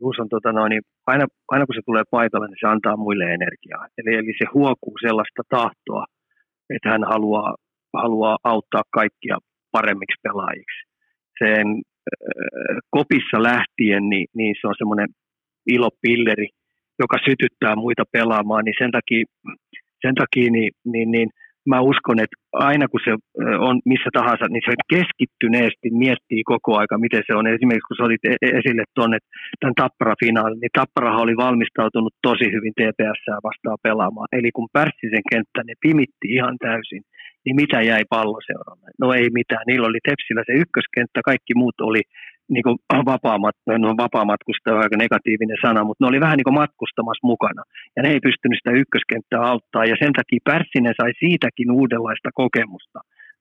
[0.01, 3.25] Juus on tota noin, niin aina, aina kun se tulee paikalle, niin se antaa muille
[3.25, 3.87] energiaa.
[3.99, 6.05] Eli, eli se huokuu sellaista tahtoa,
[6.75, 7.55] että hän haluaa,
[7.95, 9.37] haluaa auttaa kaikkia
[9.73, 10.81] paremmiksi pelaajiksi.
[11.39, 15.09] Sen äh, kopissa lähtien, niin, niin se on semmoinen
[15.67, 16.49] ilopilleri,
[16.99, 19.25] joka sytyttää muita pelaamaan, niin sen takia,
[20.07, 21.29] sen takia niin, niin, niin
[21.73, 23.13] mä uskon, että aina kun se
[23.69, 27.47] on missä tahansa, niin se keskittyneesti miettii koko aika, miten se on.
[27.47, 29.19] Esimerkiksi kun sä olit e-, esille tuonne
[29.61, 34.29] tämän Tappara-finaalin, niin Tapparahan oli valmistautunut tosi hyvin TPS vastaan pelaamaan.
[34.39, 37.03] Eli kun Pärssisen kenttä ne pimitti ihan täysin,
[37.45, 38.89] niin mitä jäi palloseuralle?
[39.03, 39.65] No ei mitään.
[39.67, 42.03] Niillä oli Tepsillä se ykköskenttä, kaikki muut oli
[42.55, 42.77] niin kuin
[43.13, 47.63] vapaamat, no vapaamatkusta on aika negatiivinen sana, mutta ne oli vähän niin kuin matkustamassa mukana.
[47.97, 49.85] Ja ne ei pystynyt sitä ykköskenttää auttaa.
[49.91, 52.99] Ja sen takia Pärssinen sai siitäkin uudenlaista kokemusta,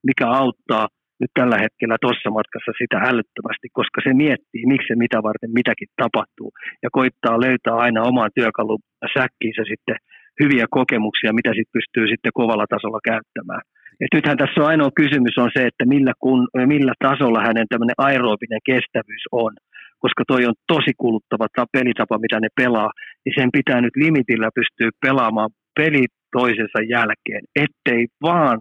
[0.07, 0.85] mikä auttaa
[1.21, 5.89] nyt tällä hetkellä tuossa matkassa sitä älyttömästi, koska se miettii, miksi se mitä varten mitäkin
[6.03, 6.49] tapahtuu.
[6.83, 8.81] Ja koittaa löytää aina omaan työkalun
[9.15, 9.97] säkkiinsä sitten
[10.41, 13.63] hyviä kokemuksia, mitä sitten pystyy sitten kovalla tasolla käyttämään.
[14.01, 17.97] Et nythän tässä on ainoa kysymys on se, että millä, kun, millä tasolla hänen tämmöinen
[17.97, 19.53] aerobinen kestävyys on.
[19.99, 22.91] Koska toi on tosi kuluttava pelitapa, mitä ne pelaa,
[23.25, 28.57] niin sen pitää nyt limitillä pystyä pelaamaan peli toisensa jälkeen, ettei vaan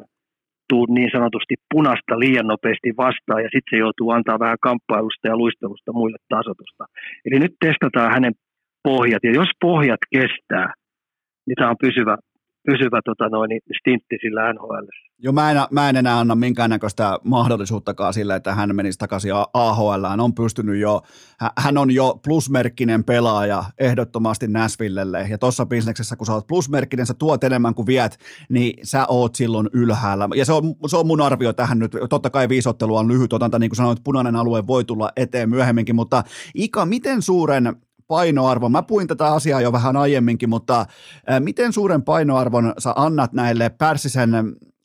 [0.69, 5.37] tuu niin sanotusti punasta liian nopeasti vastaan ja sitten se joutuu antaa vähän kamppailusta ja
[5.37, 6.85] luistelusta muille tasotusta.
[7.25, 8.33] Eli nyt testataan hänen
[8.83, 10.69] pohjat ja jos pohjat kestää,
[11.47, 12.17] niin tämä on pysyvä,
[12.67, 13.51] pysyvä tota noin,
[13.81, 14.87] stintti sillä NHL.
[15.19, 20.05] Joo, mä en, mä en enää anna minkäännäköistä mahdollisuuttakaan sille, että hän menisi takaisin AHL.
[20.09, 21.03] Hän on pystynyt jo,
[21.59, 25.27] hän on jo plusmerkkinen pelaaja ehdottomasti Näsvillelle.
[25.31, 29.35] Ja tuossa bisneksessä, kun sä oot plusmerkkinen, sä tuot enemmän kuin viet, niin sä oot
[29.35, 30.29] silloin ylhäällä.
[30.35, 31.93] Ja se on, se on mun arvio tähän nyt.
[32.11, 35.97] Totta kai viisottelu on lyhyt otanta, niin kuin sanoit, punainen alue voi tulla eteen myöhemminkin,
[35.97, 36.23] mutta
[36.55, 37.77] Ika, miten suuren
[38.09, 38.73] painoarvon?
[38.73, 40.87] Mä puin tätä asiaa jo vähän aiemminkin, mutta
[41.41, 44.31] miten suuren painoarvon sä annat näille Pärssisen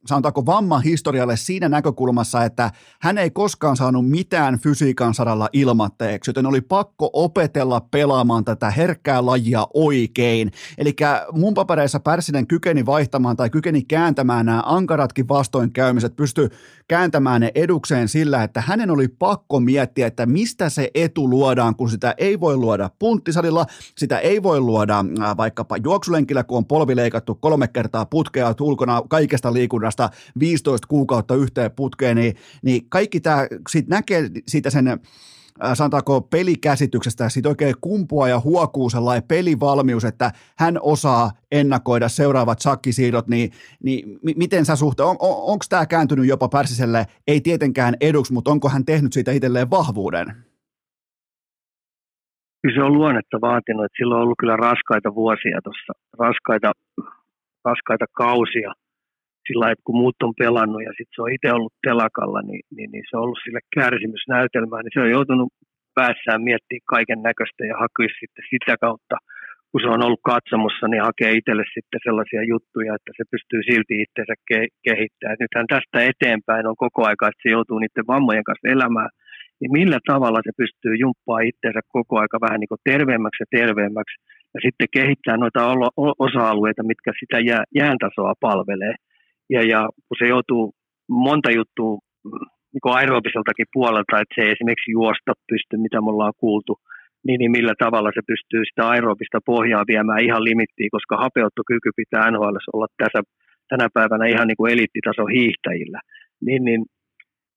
[0.06, 2.72] sanotaanko vamman historialle siinä näkökulmassa, että
[3.02, 9.26] hän ei koskaan saanut mitään fysiikan saralla ilmatteeksi, joten oli pakko opetella pelaamaan tätä herkkää
[9.26, 10.52] lajia oikein.
[10.78, 10.96] Eli
[11.32, 16.50] mun papereissa Pärsinen kykeni vaihtamaan tai kykeni kääntämään nämä ankaratkin vastoinkäymiset, pystyi
[16.88, 21.90] kääntämään ne edukseen sillä, että hänen oli pakko miettiä, että mistä se etu luodaan, kun
[21.90, 23.66] sitä ei voi luoda punttisalilla,
[23.98, 29.02] sitä ei voi luoda äh, vaikkapa juoksulenkillä, kun on polvi leikattu kolme kertaa putkea ulkona
[29.10, 29.91] kaikesta liikunnasta
[30.40, 35.00] 15 kuukautta yhteen putkeen, niin, niin kaikki tämä, siitä näkee siitä sen
[35.64, 42.60] Äh, sanotaanko pelikäsityksestä, siitä oikein kumpua ja huokuu sellainen pelivalmius, että hän osaa ennakoida seuraavat
[42.60, 43.52] sakkisiirrot, niin,
[43.84, 48.34] niin m- miten sä suhte, on, on, onko tämä kääntynyt jopa Pärsiselle, ei tietenkään eduksi,
[48.34, 50.28] mutta onko hän tehnyt siitä itselleen vahvuuden?
[52.62, 56.72] Kyllä se on luonnetta vaatinut, että sillä on ollut kyllä raskaita vuosia tuossa, raskaita,
[57.66, 58.74] raskaita kausia–
[59.48, 62.90] sillä että kun muut on pelannut ja sitten se on itse ollut telakalla, niin, niin,
[62.92, 65.50] niin, se on ollut sille kärsimysnäytelmää, niin se on joutunut
[66.00, 69.16] päässään miettimään kaiken näköistä ja hakea sitten sitä kautta,
[69.72, 73.96] kun se on ollut katsomossa, niin hakee itselle sitten sellaisia juttuja, että se pystyy silti
[74.04, 75.38] itsensä ke- kehittämään.
[75.44, 79.12] Nythän tästä eteenpäin on koko aika, että se joutuu niiden vammojen kanssa elämään,
[79.60, 84.16] niin millä tavalla se pystyy jumppaa itsensä koko aika vähän niin kuin terveemmäksi ja terveemmäksi,
[84.54, 85.62] ja sitten kehittää noita
[86.26, 88.96] osa-alueita, mitkä sitä jää, jääntasoa palvelee
[89.54, 90.74] ja, ja kun se joutuu
[91.10, 92.00] monta juttua
[92.74, 96.74] niin aerobiseltakin puolelta, että se ei esimerkiksi juosta pysty, mitä me ollaan kuultu,
[97.26, 102.32] niin, niin millä tavalla se pystyy sitä aerobista pohjaa viemään ihan limittiin, koska hapeuttokyky pitää
[102.32, 103.22] NHL olla tässä,
[103.72, 106.00] tänä päivänä ihan niin kuin eliittitason hiihtäjillä.
[106.46, 106.82] Niin, niin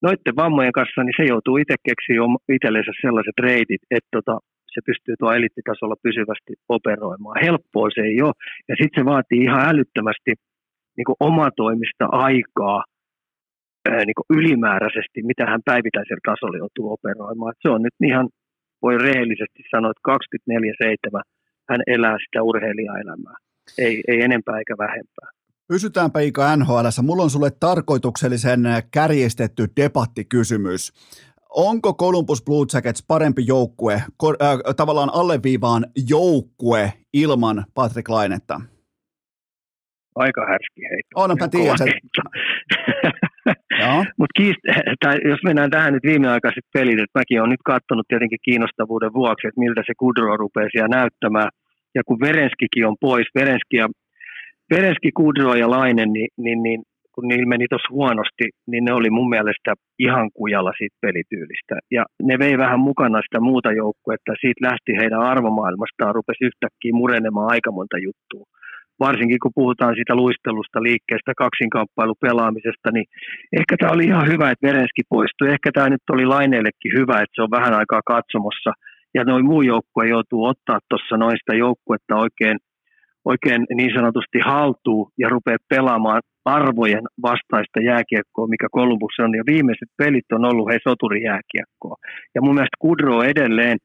[0.03, 2.21] noiden vammojen kanssa niin se joutuu itse keksiä
[2.57, 4.35] itsellensä sellaiset reitit, että tota,
[4.75, 7.41] se pystyy tuo eliittitasolla pysyvästi operoimaan.
[7.47, 10.33] Helppoa se ei ole, ja sitten se vaatii ihan älyttömästi
[10.97, 12.85] niin kuin omatoimista aikaa
[14.07, 17.55] niin kuin ylimääräisesti, mitä hän päivittäisellä tasolla joutuu operoimaan.
[17.63, 18.29] Se on nyt ihan,
[18.83, 20.37] voi rehellisesti sanoa, että
[21.19, 21.21] 24-7
[21.71, 23.37] hän elää sitä urheilijaelämää.
[23.79, 25.29] Ei, ei enempää eikä vähempää.
[25.69, 26.87] Pysytäänpä Ika NHL.
[27.03, 30.93] Mulla on sulle tarkoituksellisen kärjestetty debattikysymys.
[31.57, 38.61] Onko Columbus Blue Jackets parempi joukkue, äh, tavallaan alleviivaan joukkue ilman Patrick Lainetta?
[40.15, 41.13] Aika härski heitto.
[41.15, 41.89] On, mä tiedän sen.
[44.19, 44.41] Mutta
[45.31, 49.61] jos mennään tähän nyt viimeaikaiset pelit, että mäkin olen nyt katsonut tietenkin kiinnostavuuden vuoksi, että
[49.61, 51.51] miltä se Kudro rupeaa siellä näyttämään.
[51.95, 53.89] Ja kun Verenskikin on pois, Verenski, ja,
[54.71, 56.83] Verenski Kudro ja Lainen, niin, niin, niin
[57.15, 61.75] kun niillä meni tuossa huonosti, niin ne oli mun mielestä ihan kujalla siitä pelityylistä.
[61.91, 67.51] Ja ne vei vähän mukana sitä muuta joukkuetta, siitä lähti heidän arvomaailmastaan, rupesi yhtäkkiä murenemaan
[67.51, 68.45] aika monta juttua.
[69.01, 73.07] Varsinkin kun puhutaan siitä luistelusta, liikkeestä, kaksinkamppailu-pelaamisesta, niin
[73.59, 75.53] ehkä tämä oli ihan hyvä, että Verenski poistui.
[75.55, 78.71] Ehkä tämä nyt oli Laineellekin hyvä, että se on vähän aikaa katsomossa.
[79.15, 82.59] Ja noin muu joukkue joutuu ottaa tuossa noista joukkuetta oikein–
[83.25, 89.35] oikein niin sanotusti haltuu ja rupeaa pelaamaan arvojen vastaista jääkiekkoa, mikä Columbus on.
[89.37, 91.97] Ja viimeiset pelit on ollut hei soturijääkiekkoa.
[92.35, 93.79] Ja mun mielestä Kudro edelleen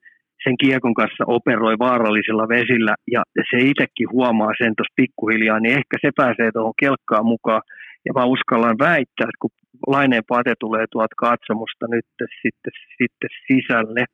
[0.44, 5.96] sen kiekon kanssa operoi vaarallisilla vesillä ja se itsekin huomaa sen tuossa pikkuhiljaa, niin ehkä
[6.00, 7.62] se pääsee tuohon kelkkaan mukaan.
[8.06, 9.50] Ja mä uskallan väittää, että kun
[9.86, 12.08] Laineen Pate tulee tuolta katsomusta nyt
[12.42, 14.04] sitten, sitten sisälle,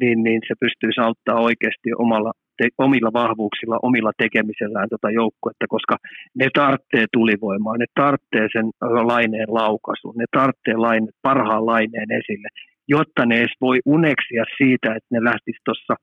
[0.00, 5.96] niin, niin se pystyy auttaa oikeasti omalla te, omilla vahvuuksilla, omilla tekemisellään tota joukkuetta, koska
[6.40, 8.66] ne tarvitsee tulivoimaa, ne tarvitsee sen
[9.12, 12.48] laineen laukaisun, ne tarvitsee laine, parhaan laineen esille,
[12.94, 15.94] jotta ne edes voi uneksia siitä, että ne lähtisi tuossa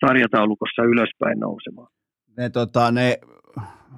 [0.00, 1.90] sarjataulukossa ylöspäin nousemaan.
[2.36, 3.18] Ne, tota, ne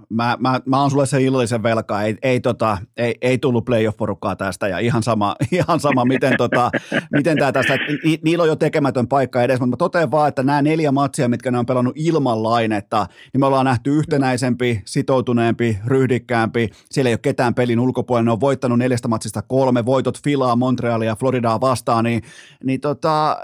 [0.09, 4.36] mä, mä, mä oon sulle se illallisen velka, ei, ei, tota, ei, ei tullut playoff-porukkaa
[4.36, 6.70] tästä ja ihan sama, ihan sama miten, tota,
[7.12, 10.42] miten tämä tästä, ni, niillä on jo tekemätön paikka edes, mutta mä totean vaan, että
[10.42, 15.78] nämä neljä matsia, mitkä ne on pelannut ilman lainetta, niin me ollaan nähty yhtenäisempi, sitoutuneempi,
[15.86, 20.56] ryhdikkäämpi, siellä ei ole ketään pelin ulkopuolella, ne on voittanut neljästä matsista kolme, voitot Filaa,
[20.56, 22.22] Montrealia Floridaa vastaan, niin,
[22.64, 23.38] niin tota,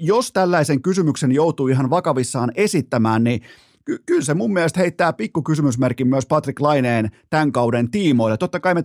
[0.00, 3.42] jos tällaisen kysymyksen joutuu ihan vakavissaan esittämään, niin
[3.84, 8.36] ky- kyllä se mun mielestä heittää pikku kysymysmerkin myös Patrick Laineen tämän kauden tiimoille.
[8.36, 8.82] Totta kai me,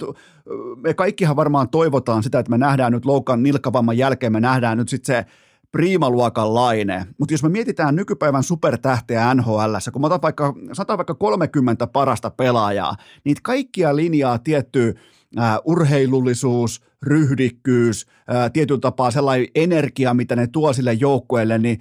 [0.75, 4.89] me kaikkihan varmaan toivotaan sitä, että me nähdään nyt Loukan nilkkavamman jälkeen, me nähdään nyt
[4.89, 5.25] sitten se
[5.71, 7.05] priimaluokan laine.
[7.17, 12.29] Mutta jos me mietitään nykypäivän supertähteä NHL, kun mä otan vaikka, sanotaan vaikka 30 parasta
[12.29, 14.95] pelaajaa, niin kaikkia linjaa tietty
[15.39, 21.79] äh, urheilullisuus, ryhdikkyys, äh, tietyllä tapaa sellainen energia, mitä ne tuo sille joukkueelle, niin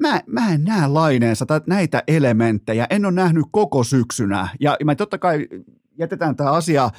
[0.00, 4.48] mä, mä en näe laineensa näitä elementtejä, en ole nähnyt koko syksynä.
[4.60, 5.48] Ja me totta kai
[5.98, 6.90] jätetään tämä asia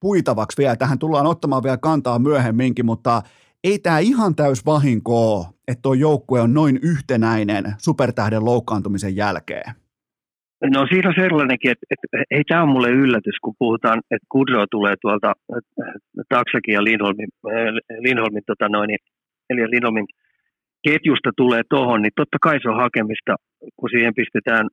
[0.00, 3.22] puitavaksi vielä, tähän tullaan ottamaan vielä kantaa myöhemminkin, mutta
[3.64, 9.72] ei tämä ihan täys vahinko että tuo joukkue on noin yhtenäinen supertähden loukkaantumisen jälkeen.
[10.74, 14.66] No siinä on sellainenkin, että, että ei tämä ole mulle yllätys, kun puhutaan, että Kudro
[14.70, 15.32] tulee tuolta
[16.28, 17.28] Taksakin ja Lindholmin,
[17.98, 18.90] Lindholmin tota noin,
[19.50, 20.06] eli Lindholmin
[20.88, 23.36] ketjusta tulee tuohon, niin totta kai se on hakemista,
[23.76, 24.66] kun siihen pistetään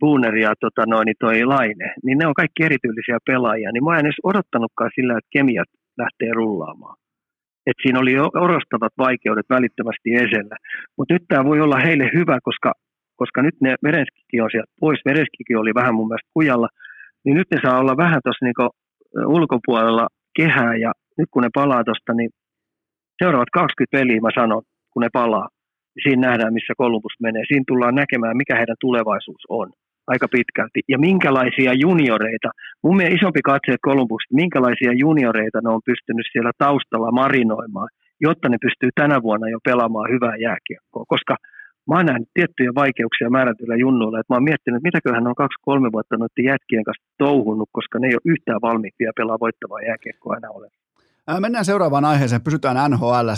[0.00, 3.98] Booner ja tota noin, niin toi Laine, niin ne on kaikki erityylisiä pelaajia, niin mä
[3.98, 6.96] en edes odottanutkaan sillä, että kemiat lähtee rullaamaan.
[7.66, 10.56] Et siinä oli orostavat vaikeudet välittömästi esellä.
[10.96, 12.72] Mutta nyt tämä voi olla heille hyvä, koska,
[13.16, 15.00] koska nyt ne Verenskikin on sieltä pois.
[15.04, 16.68] Verenskikin oli vähän mun mielestä kujalla.
[17.24, 18.68] Niin nyt ne saa olla vähän tuossa niinku
[19.36, 20.06] ulkopuolella
[20.36, 22.30] kehää ja nyt kun ne palaa tuosta, niin
[23.20, 24.62] seuraavat 20 peliä mä sanon,
[24.92, 25.48] kun ne palaa,
[25.94, 27.44] niin siinä nähdään, missä Columbus menee.
[27.46, 29.68] Siinä tullaan näkemään, mikä heidän tulevaisuus on
[30.12, 30.80] aika pitkälti.
[30.92, 32.48] Ja minkälaisia junioreita,
[32.84, 37.90] mun mielestä isompi katse Columbus, minkälaisia junioreita ne on pystynyt siellä taustalla marinoimaan,
[38.26, 41.04] jotta ne pystyy tänä vuonna jo pelaamaan hyvää jääkiekkoa.
[41.14, 41.34] Koska
[41.88, 45.88] mä oon nähnyt tiettyjä vaikeuksia määrätyillä junnuilla, että mä oon miettinyt, että mitäköhän on kaksi-kolme
[45.94, 50.50] vuotta noiden jätkien kanssa touhunut, koska ne ei ole yhtään valmiimpia pelaa voittavaa jääkiekkoa enää
[50.58, 50.68] ole.
[51.40, 53.28] Mennään seuraavaan aiheeseen, pysytään NHL.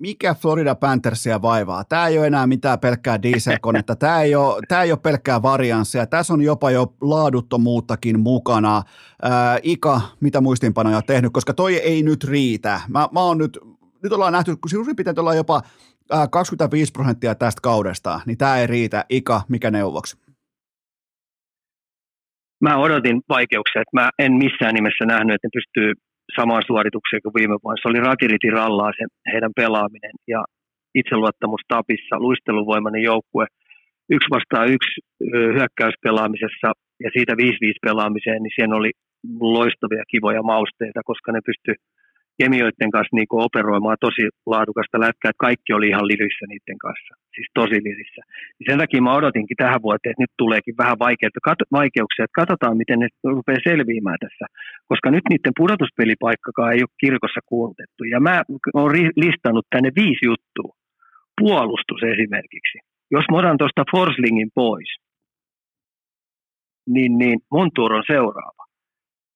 [0.00, 1.84] mikä Florida Panthersia vaivaa?
[1.84, 6.06] Tämä ei ole enää mitään pelkkää dieselkonetta, tämä ei ole, tämä ei ole pelkkää varianssia,
[6.06, 8.82] tässä on jopa jo laaduttomuuttakin mukana.
[9.22, 12.80] Ää, Ika, mitä muistinpanoja tehnyt, koska toi ei nyt riitä.
[12.88, 13.58] Mä, mä oon nyt,
[14.02, 15.62] nyt ollaan nähty, kun suurin piirtein ollaan jopa
[16.30, 19.04] 25 prosenttia tästä kaudesta, niin tämä ei riitä.
[19.08, 20.16] Ika, mikä neuvoksi?
[22.60, 25.92] Mä odotin vaikeuksia, että mä en missään nimessä nähnyt, että ne pystyy
[26.38, 27.80] samaan suoritukseen kuin viime vuonna.
[27.82, 30.44] Se oli rakiriti rallaa se heidän pelaaminen ja
[30.94, 33.46] itseluottamus tapissa, luisteluvoimainen joukkue.
[34.10, 34.94] Yksi vastaan yksi
[35.56, 36.68] hyökkäyspelaamisessa
[37.04, 37.36] ja siitä 5-5
[37.86, 38.90] pelaamiseen, niin siellä oli
[39.40, 41.74] loistavia kivoja mausteita, koska ne pysty
[42.40, 47.48] kemioiden kanssa niin operoimaan tosi laadukasta lätkää, että kaikki oli ihan lirissä niiden kanssa, siis
[47.60, 48.22] tosi lirissä.
[48.66, 50.98] Sen takia mä odotinkin tähän vuoteen, että nyt tuleekin vähän
[51.78, 54.44] vaikeuksia, että katsotaan miten ne rupeaa selviämään tässä,
[54.90, 58.02] koska nyt niiden pudotuspelipaikkakaan ei ole kirkossa kuulutettu.
[58.12, 58.34] Ja mä
[58.74, 58.92] oon
[59.24, 60.72] listannut tänne viisi juttua.
[61.40, 62.76] Puolustus esimerkiksi.
[63.14, 64.90] Jos mä otan tuosta Forslingin pois,
[66.94, 68.59] niin, niin mun tuur on seuraava.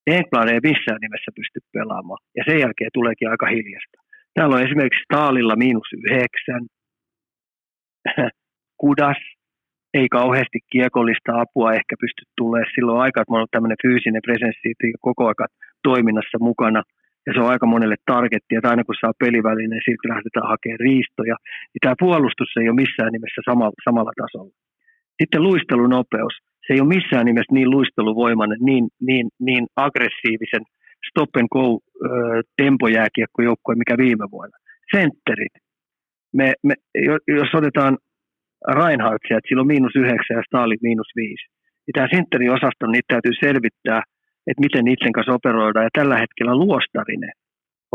[0.07, 2.19] England ei missään nimessä pysty pelaamaan.
[2.37, 3.99] Ja sen jälkeen tuleekin aika hiljasta.
[4.35, 6.63] Täällä on esimerkiksi Taalilla miinus yhdeksän.
[8.81, 9.21] Kudas
[9.95, 12.73] ei kauheasti kiekollista apua ehkä pysty tulemaan.
[12.75, 14.69] Silloin aika, että on tämmöinen fyysinen presenssi
[15.01, 15.53] koko ajan
[15.83, 16.83] toiminnassa mukana.
[17.27, 21.37] Ja se on aika monelle targetti, että aina kun saa pelivälineen, silti lähdetään hakemaan riistoja.
[21.75, 24.55] Ja tämä puolustus ei ole missään nimessä samalla, samalla tasolla.
[25.21, 26.35] Sitten luistelunopeus
[26.67, 30.65] se ei ole missään nimessä niin luisteluvoimainen, niin, niin, niin aggressiivisen
[31.09, 31.81] stop and go
[32.62, 34.57] tempojääkiekkojoukkue, mikä viime vuonna.
[34.95, 35.55] Sentterit.
[36.39, 36.75] Me, me,
[37.41, 37.99] jos otetaan
[38.79, 41.47] Reinhardt että sillä on miinus yhdeksän ja Stalin miinus viisi,
[41.85, 44.01] niin tämä sentterin osaston niitä täytyy selvittää,
[44.49, 45.87] että miten niiden kanssa operoidaan.
[45.89, 47.35] Ja tällä hetkellä Luostarinen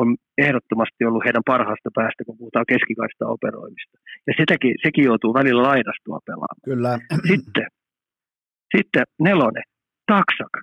[0.01, 0.07] on
[0.45, 3.95] ehdottomasti ollut heidän parhaasta päästä, kun puhutaan keskikaista operoimista.
[4.27, 6.65] Ja sitäkin, sekin joutuu välillä laidastua pelaamaan.
[6.69, 6.93] Kyllä.
[7.31, 7.67] Sitten
[8.75, 9.63] sitten nelonen,
[10.11, 10.53] Taksak.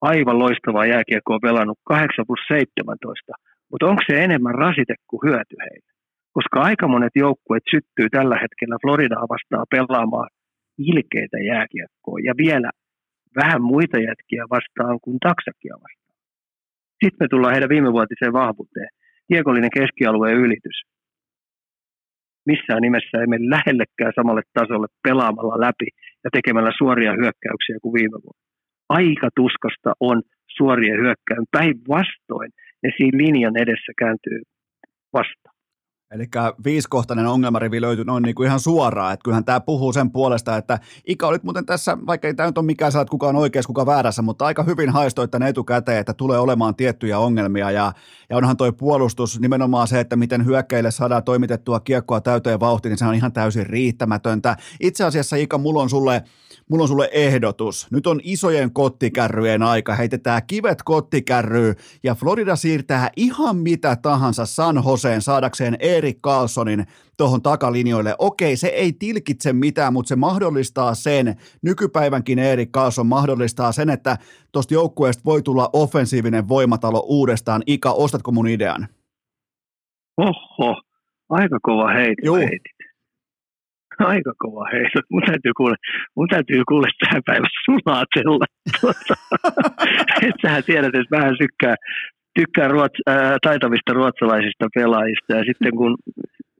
[0.00, 3.32] Aivan loistavaa jääkiekkoa pelannut 8 plus 17,
[3.70, 5.90] mutta onko se enemmän rasite kuin hyöty heille?
[6.36, 10.28] Koska aika monet joukkueet syttyy tällä hetkellä Floridaa vastaan pelaamaan
[10.78, 12.70] ilkeitä jääkiekkoa ja vielä
[13.40, 16.18] vähän muita jätkiä vastaan kuin taksakia vastaan.
[17.00, 18.88] Sitten me tullaan heidän viimevuotiseen vahvuuteen.
[19.28, 20.78] Kiekollinen keskialueen ylitys.
[22.46, 25.88] Missään nimessä ei mene lähellekään samalle tasolle pelaamalla läpi
[26.24, 28.44] ja tekemällä suoria hyökkäyksiä kuin viime vuonna.
[28.88, 30.22] Aika tuskasta on
[30.56, 31.52] suoria hyökkäyksiä.
[31.58, 32.50] Päinvastoin
[32.82, 34.40] ne siinä linjan edessä kääntyy
[35.12, 35.53] vastaan.
[36.10, 36.26] Eli
[36.64, 40.78] viiskohtainen ongelmarivi löytyy noin niin kuin ihan suoraan, että kyllähän tämä puhuu sen puolesta, että
[41.06, 44.22] Ika olit muuten tässä, vaikka ei tämä nyt ole mikään saat kukaan oikeassa, kuka väärässä,
[44.22, 47.92] mutta aika hyvin haistoi tämän etukäteen, että tulee olemaan tiettyjä ongelmia ja,
[48.30, 52.98] ja onhan toi puolustus nimenomaan se, että miten hyökkäille saadaan toimitettua kiekkoa täyteen vauhtiin, niin
[52.98, 54.56] se on ihan täysin riittämätöntä.
[54.80, 56.22] Itse asiassa Ika, mulla on sulle
[56.70, 57.86] mulla on sulle ehdotus.
[57.90, 64.82] Nyt on isojen kottikärryjen aika, heitetään kivet kottikärryyn ja Florida siirtää ihan mitä tahansa San
[64.86, 66.86] Joseen saadakseen Erik Carlsonin
[67.16, 68.14] tuohon takalinjoille.
[68.18, 74.18] Okei, se ei tilkitse mitään, mutta se mahdollistaa sen, nykypäivänkin Erik Carlson mahdollistaa sen, että
[74.52, 77.62] tuosta joukkueesta voi tulla offensiivinen voimatalo uudestaan.
[77.66, 78.88] Ika, ostatko mun idean?
[80.16, 80.82] Oho,
[81.28, 82.73] aika kova heitto heitit.
[84.12, 85.00] Aika kova heitto.
[85.10, 85.76] Mun täytyy kuule,
[86.16, 88.46] mun täytyy kuule tähän päivässä sulatella.
[88.80, 89.14] Tuota,
[90.26, 91.76] et sähän tiedät, että vähän tykkään,
[92.38, 95.96] tykkään ruots, ää, taitavista ruotsalaisista pelaajista ja sitten kun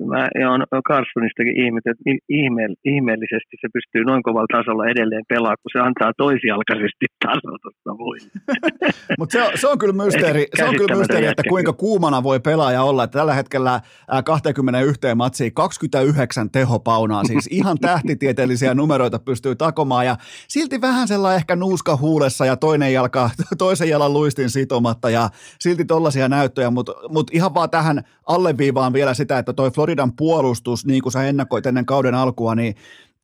[0.00, 5.70] mä oon Carlsonistakin ihmetellyt, että ihme, ihmeellisesti se pystyy noin kovalla tasolla edelleen pelaamaan, kun
[5.72, 8.30] se antaa toisialkaisesti tasoitusta muille.
[9.18, 12.82] Mutta se, se, on kyllä mysteeri, se on kyllä mysteeri että kuinka kuumana voi pelaaja
[12.82, 13.04] olla.
[13.04, 13.80] Että tällä hetkellä
[14.24, 20.06] 21 matsiin 29 tehopaunaa, siis ihan tähtitieteellisiä numeroita pystyy takomaan.
[20.06, 20.16] Ja
[20.48, 25.10] silti vähän sellainen ehkä nuuska huulessa ja toinen jalka, toisen jalan luistin sitomatta.
[25.10, 25.28] Ja
[25.60, 30.86] silti tollaisia näyttöjä, mutta mut ihan vaan tähän alleviivaan vielä sitä, että toi Floridan puolustus,
[30.86, 32.74] niin kuin sä ennakoit ennen kauden alkua, niin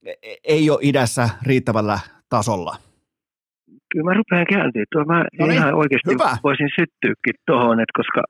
[0.06, 1.98] e, e, ei ole idässä riittävällä
[2.28, 2.74] tasolla.
[3.90, 4.84] Kyllä mä rupean kääntyä.
[4.92, 6.36] Tuo mä no niin, ihan oikeasti hyvä.
[6.48, 8.22] voisin syttyykin tuohon, että koska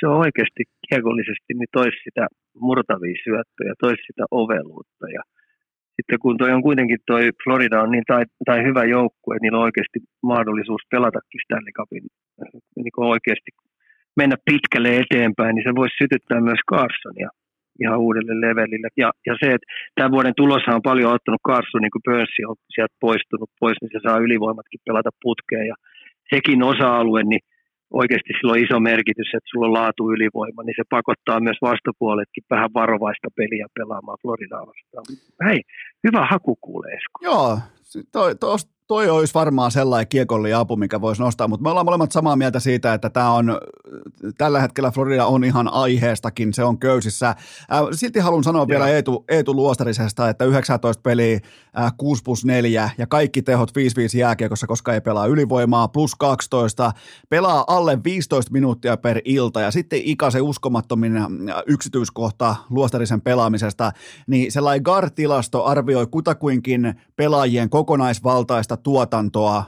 [0.00, 2.24] se on oikeasti kiekollisesti, niin toisi sitä
[2.66, 5.04] murtavia syöttöjä, toisi sitä oveluutta.
[5.16, 5.22] Ja
[5.96, 9.58] sitten kun toi on kuitenkin toi Florida on niin tai, tai hyvä joukkue, että niillä
[9.58, 9.98] on oikeasti
[10.32, 12.04] mahdollisuus pelatakin Stanley Cupin
[12.76, 13.50] niin oikeasti
[14.20, 17.30] mennä pitkälle eteenpäin, niin se voisi sytyttää myös Carsonia
[17.82, 18.88] ihan uudelle levelille.
[18.96, 22.56] Ja, ja se, että tämän vuoden tuloshan on paljon ottanut Carson, niin kuin Pörssi on
[22.74, 25.66] sieltä poistunut pois, niin se saa ylivoimatkin pelata putkeen.
[25.66, 25.76] Ja
[26.34, 27.42] sekin osa-alue, niin
[28.00, 32.44] oikeasti sillä on iso merkitys, että sulla on laatu ylivoima, niin se pakottaa myös vastapuoletkin
[32.50, 35.04] vähän varovaista peliä pelaamaan Floridaa vastaan.
[35.48, 35.60] Hei,
[36.06, 37.18] hyvä haku kuulee Esko.
[37.22, 37.58] Joo,
[38.12, 42.12] toi, tos, toi olisi varmaan sellainen kiekolli apu, mikä voisi nostaa, mutta me ollaan molemmat
[42.12, 43.58] samaa mieltä siitä, että tämä on,
[44.38, 47.28] tällä hetkellä Florida on ihan aiheestakin, se on köysissä.
[47.28, 47.36] Äh,
[47.92, 48.68] silti haluan sanoa Joo.
[48.68, 51.40] vielä Eetu, Eetu Luostarisesta, että 19 peliä,
[51.96, 56.92] 6 plus 4 ja kaikki tehot 5-5 jääkiekossa, koska ei pelaa ylivoimaa, plus 12,
[57.28, 61.12] pelaa alle 15 minuuttia per ilta ja sitten Ika se uskomattomin
[61.66, 63.92] yksityiskohta Luostarisen pelaamisesta,
[64.26, 69.64] niin sellainen GAR-tilasto arvioi kutakuinkin pelaajien kokonaisvaltaista tuotantoa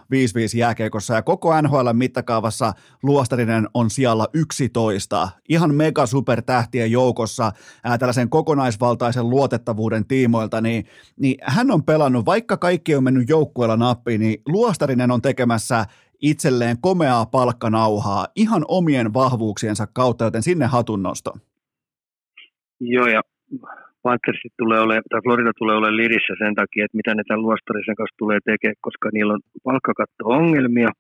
[0.54, 5.28] 5-5 jääkeikossa ja koko NHL mittakaavassa Luostarinen on siellä 11.
[5.48, 7.52] Ihan mega supertähtien joukossa
[7.84, 10.84] ää, tällaisen kokonaisvaltaisen luotettavuuden tiimoilta, niin,
[11.16, 15.86] niin hän on pelannut, vaikka kaikki on mennyt joukkueella nappiin, niin Luostarinen on tekemässä
[16.20, 21.32] itselleen komeaa palkkanauhaa ihan omien vahvuuksiensa kautta, joten sinne hatunnosto.
[22.80, 23.22] Joo, ja
[24.02, 27.98] Panthersit tulee ole, tai Florida tulee olemaan lirissä sen takia, että mitä ne tämän Luostarisen
[28.00, 30.90] kanssa tulee tekemään, koska niillä on palkkakatto-ongelmia,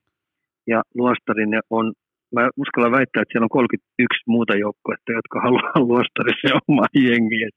[0.72, 1.92] ja Luostarinen on,
[2.34, 7.48] mä uskallan väittää, että siellä on 31 muuta joukkuetta, jotka haluaa Luostarisen omaa jengiä.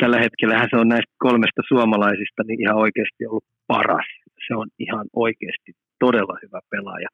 [0.00, 4.08] Tällä hetkellä se on näistä kolmesta suomalaisista niin ihan oikeasti ollut paras.
[4.46, 5.70] Se on ihan oikeasti
[6.04, 7.08] todella hyvä pelaaja.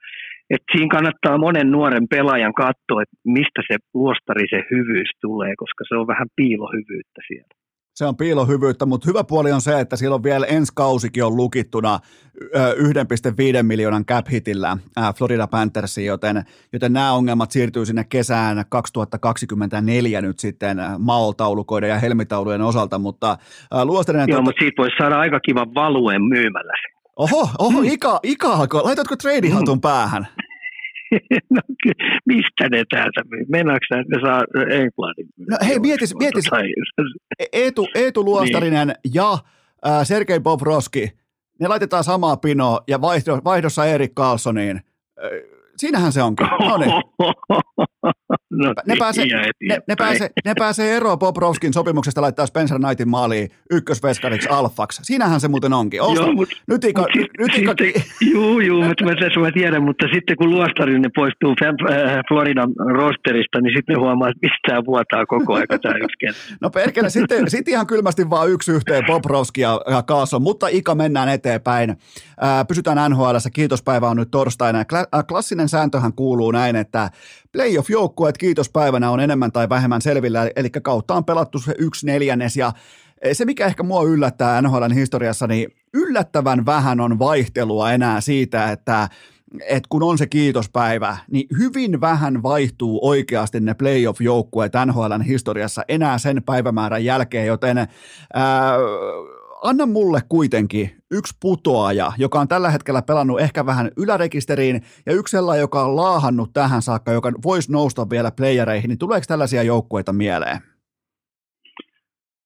[0.51, 5.95] Et siinä kannattaa monen nuoren pelaajan katsoa, että mistä se luostarisen hyvyys tulee, koska se
[5.97, 7.55] on vähän piilohyvyyttä siellä
[7.95, 12.01] se on piilohyvyyttä, mutta hyvä puoli on se, että silloin vielä ensi kausikin on lukittuna
[13.57, 14.77] 1,5 miljoonan cap hitillä
[15.17, 22.63] Florida Panthersiin, joten, joten nämä ongelmat siirtyy sinne kesään 2024 nyt sitten maoltaulukoiden ja helmitaulujen
[22.63, 23.39] osalta, mutta
[23.85, 24.29] Luostarinen...
[24.29, 24.43] Joo, tuota...
[24.43, 26.73] mutta siitä voisi saada aika kivan valuen myymällä
[27.17, 27.83] Oho, oho.
[27.83, 29.81] Ika, Ika, laitatko treidihatun hmm.
[29.81, 30.27] päähän?
[31.55, 31.61] no,
[32.27, 33.45] mistä ne täältä myy?
[33.49, 35.29] Mennäänkö ne saa Englannin?
[35.51, 36.45] No hei, mietis, mietis.
[37.39, 39.15] E- Eetu, Eetu Luostarinen niin.
[39.15, 39.33] ja
[39.87, 41.13] äh, Sergei Bobrovski,
[41.61, 44.81] ne laitetaan samaa pinoa ja vaihdo, vaihdossa Erik Carlsoniin.
[45.75, 46.47] Äh, siinähän se onkin.
[46.61, 46.93] No niin.
[48.51, 49.25] No, ne, niin, pääsee,
[49.69, 55.05] ne, ne, pääsee, ne pääsee eroon Bobrovskin sopimuksesta laittaa Spencer Knightin maaliin ykkösveskariksi alfaksi.
[55.05, 56.03] Siinähän se muuten onkin.
[56.03, 57.09] Osta, joo, mut, nyt mut
[57.39, 58.03] nyt Ika, sitten,
[58.33, 61.77] juu, juu, mutta mä, tässä mä tiedän, mutta sitten kun Luostarinen poistuu äh,
[62.29, 66.41] Floridan rosterista, niin sitten huomaa, että mistä vuotaa koko aika tämä yksi.
[66.61, 70.95] No perkele, sitten, sitten ihan kylmästi vaan yksi yhteen Bobrovski ja, ja Kaason, mutta Ika
[70.95, 71.97] mennään eteenpäin.
[72.41, 74.83] Ää, pysytään NHLssä, kiitospäivä on nyt torstaina.
[74.83, 75.09] Kla-
[75.65, 77.11] klassinen sääntöhän kuuluu näin, että
[77.53, 82.57] playoff-joukkueet kiitospäivänä on enemmän tai vähemmän selvillä, eli kautta on pelattu se yksi neljännes.
[82.57, 82.73] Ja
[83.33, 89.09] se, mikä ehkä mua yllättää NHLn historiassa, niin yllättävän vähän on vaihtelua enää siitä, että
[89.69, 96.19] et kun on se kiitospäivä, niin hyvin vähän vaihtuu oikeasti ne playoff-joukkueet NHLn historiassa enää
[96.19, 97.89] sen päivämäärän jälkeen, joten ää,
[99.71, 105.31] anna mulle kuitenkin yksi putoaja, joka on tällä hetkellä pelannut ehkä vähän ylärekisteriin, ja yksi
[105.37, 110.13] sellainen, joka on laahannut tähän saakka, joka voisi nousta vielä playereihin, niin tuleeko tällaisia joukkueita
[110.13, 110.59] mieleen?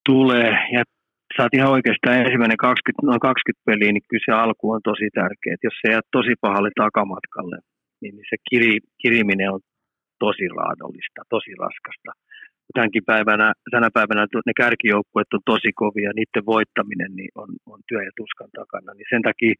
[0.08, 0.82] Tulee, ja
[1.36, 5.08] sä oot ihan oikeastaan ensimmäinen 20, noin 20 peliä, niin kyllä se alku on tosi
[5.14, 5.54] tärkeä.
[5.54, 7.58] Et jos se jää tosi pahalle takamatkalle,
[8.02, 9.60] niin se kiri, kiriminen on
[10.24, 12.12] tosi raadollista, tosi raskasta
[12.74, 18.02] tämänkin päivänä, tänä päivänä ne kärkijoukkueet on tosi kovia, niiden voittaminen niin on, on työ
[18.02, 18.94] ja tuskan takana.
[18.94, 19.54] Niin sen takia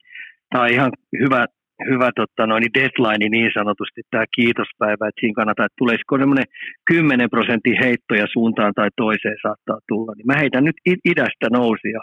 [0.51, 0.93] tämä on ihan
[1.23, 1.47] hyvä,
[1.91, 6.49] hyvä totta, noin, niin deadline niin sanotusti, tämä kiitospäivä, että siinä kannattaa, että tulisiko semmoinen
[6.85, 10.13] 10 prosentin heittoja suuntaan tai toiseen saattaa tulla.
[10.15, 10.79] Niin mä heitän nyt
[11.13, 12.01] idästä nousia,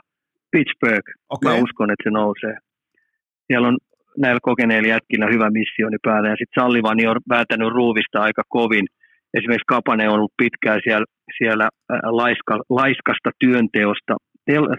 [0.51, 1.53] Pittsburgh, okay.
[1.53, 2.57] mä uskon, että se nousee.
[3.47, 3.77] Siellä on
[4.17, 8.85] näillä kokeneilla jätkillä hyvä missioni päällä, ja sitten Sallivani on päätänyt ruuvista aika kovin–
[9.37, 11.05] esimerkiksi Kapane on ollut pitkään siellä,
[11.37, 11.67] siellä
[12.21, 14.13] laiska, laiskasta työnteosta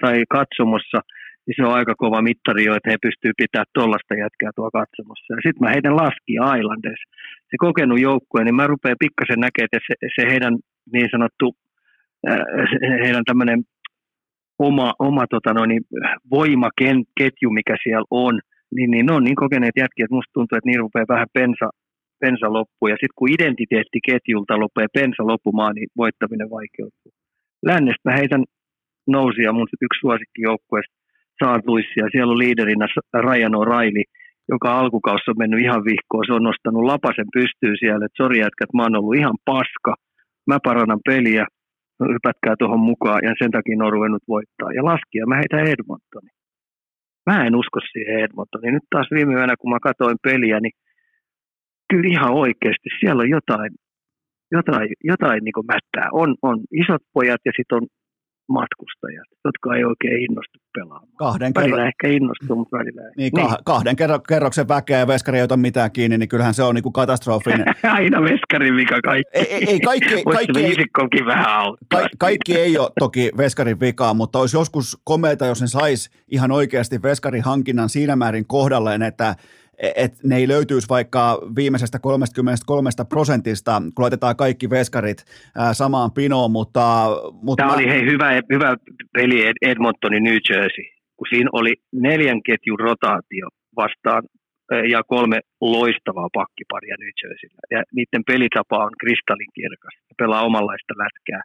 [0.03, 0.99] tai katsomossa,
[1.47, 5.35] niin se on aika kova mittari jo, että he pystyy pitämään tuollaista jätkää tuo katsomossa.
[5.37, 7.03] Ja sitten mä heidän laski Islanders.
[7.51, 10.55] Se kokenut joukkue, niin mä rupean pikkasen näkemään, että se, se heidän
[10.93, 11.47] niin sanottu,
[13.05, 13.61] heidän tämmöinen
[14.59, 15.81] oma, oma tota noin,
[16.31, 18.41] voimaketju, mikä siellä on,
[18.75, 21.67] niin, niin ne on niin kokeneet jätkiä, että musta tuntuu, että niin rupeaa vähän pensa,
[22.25, 22.89] pensa loppuu.
[22.89, 27.13] Ja sitten kun identiteettiketjulta lopee pensa loppumaan, niin voittaminen vaikeutuu.
[27.71, 28.45] Lännestä heitän
[29.17, 30.95] nousia mun yksi suosikki joukkueesta
[31.41, 32.07] Saat Luissia.
[32.13, 32.87] Siellä on liiderinä
[33.29, 34.05] Ryan O'Reilly,
[34.53, 36.25] joka alkukaussa on mennyt ihan vihkoon.
[36.27, 39.93] Se on nostanut lapasen pystyyn siellä, että sori jätkät, mä oon ollut ihan paska.
[40.51, 41.45] Mä parannan peliä,
[42.15, 44.71] hypätkää tuohon mukaan ja sen takia on ruvennut voittaa.
[44.77, 46.31] Ja laskia, mä heitän Edmontoni.
[47.31, 48.75] Mä en usko siihen Edmontoniin.
[48.75, 50.77] Nyt taas viime yönä, kun mä katsoin peliä, niin
[51.91, 53.71] kyllä ihan oikeasti siellä on jotain,
[54.53, 56.09] jotain, jotain niin kuin mättää.
[56.13, 57.87] On, on isot pojat ja sitten on
[58.49, 61.17] matkustajat, jotka ei oikein innostu pelaamaan.
[61.19, 61.89] Kahden välillä kerro...
[61.89, 63.11] ehkä innostuu, mutta välillä ei.
[63.17, 63.49] Niin, niin.
[63.65, 66.93] kahden kerro- kerroksen väkeä ja veskari ei ota mitään kiinni, niin kyllähän se on niin
[66.93, 67.65] katastrofin.
[67.99, 69.39] Aina veskarin vika kaikki.
[69.39, 72.01] Ei, ei, ei kaikki, kaikki, ei, vähän auttaa.
[72.01, 76.53] Ka- kaikki ei ole toki veskarin vikaa, mutta olisi joskus komeita, jos ne saisi ihan
[76.53, 79.35] oikeasti veskarin hankinnan siinä määrin kohdalleen, että
[79.97, 85.25] että ne ei löytyisi vaikka viimeisestä 33 prosentista, kun laitetaan kaikki veskarit
[85.73, 87.07] samaan pinoon, mutta...
[87.33, 87.75] mutta Tämä mä...
[87.75, 88.77] oli hei, hyvä, hyvä
[89.13, 90.85] peli Edmontonin New Jersey,
[91.17, 94.23] kun siinä oli neljän ketjun rotaatio vastaan
[94.91, 97.63] ja kolme loistavaa pakkiparia New Jerseyllä.
[97.71, 99.95] Ja niiden pelitapa on kristallinkirkas.
[100.09, 101.43] Ne pelaa omanlaista lätkää.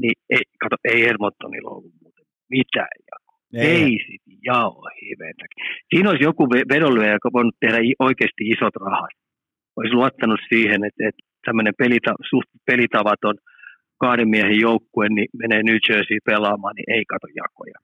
[0.00, 2.96] Niin ei, kato, ei Edmontonilla ollut muuten mitään.
[3.10, 3.16] Ja
[3.54, 5.64] ei sit jao hiventäkin.
[5.90, 9.10] Siinä olisi joku vedonlyöjä, joka voinut tehdä oikeasti isot rahat.
[9.76, 13.34] Olisi luottanut siihen, että, että tämmöinen pelita, suht pelitavaton
[14.00, 17.78] kahden miehen joukkue niin menee New Jersey pelaamaan, niin ei kato jakoja.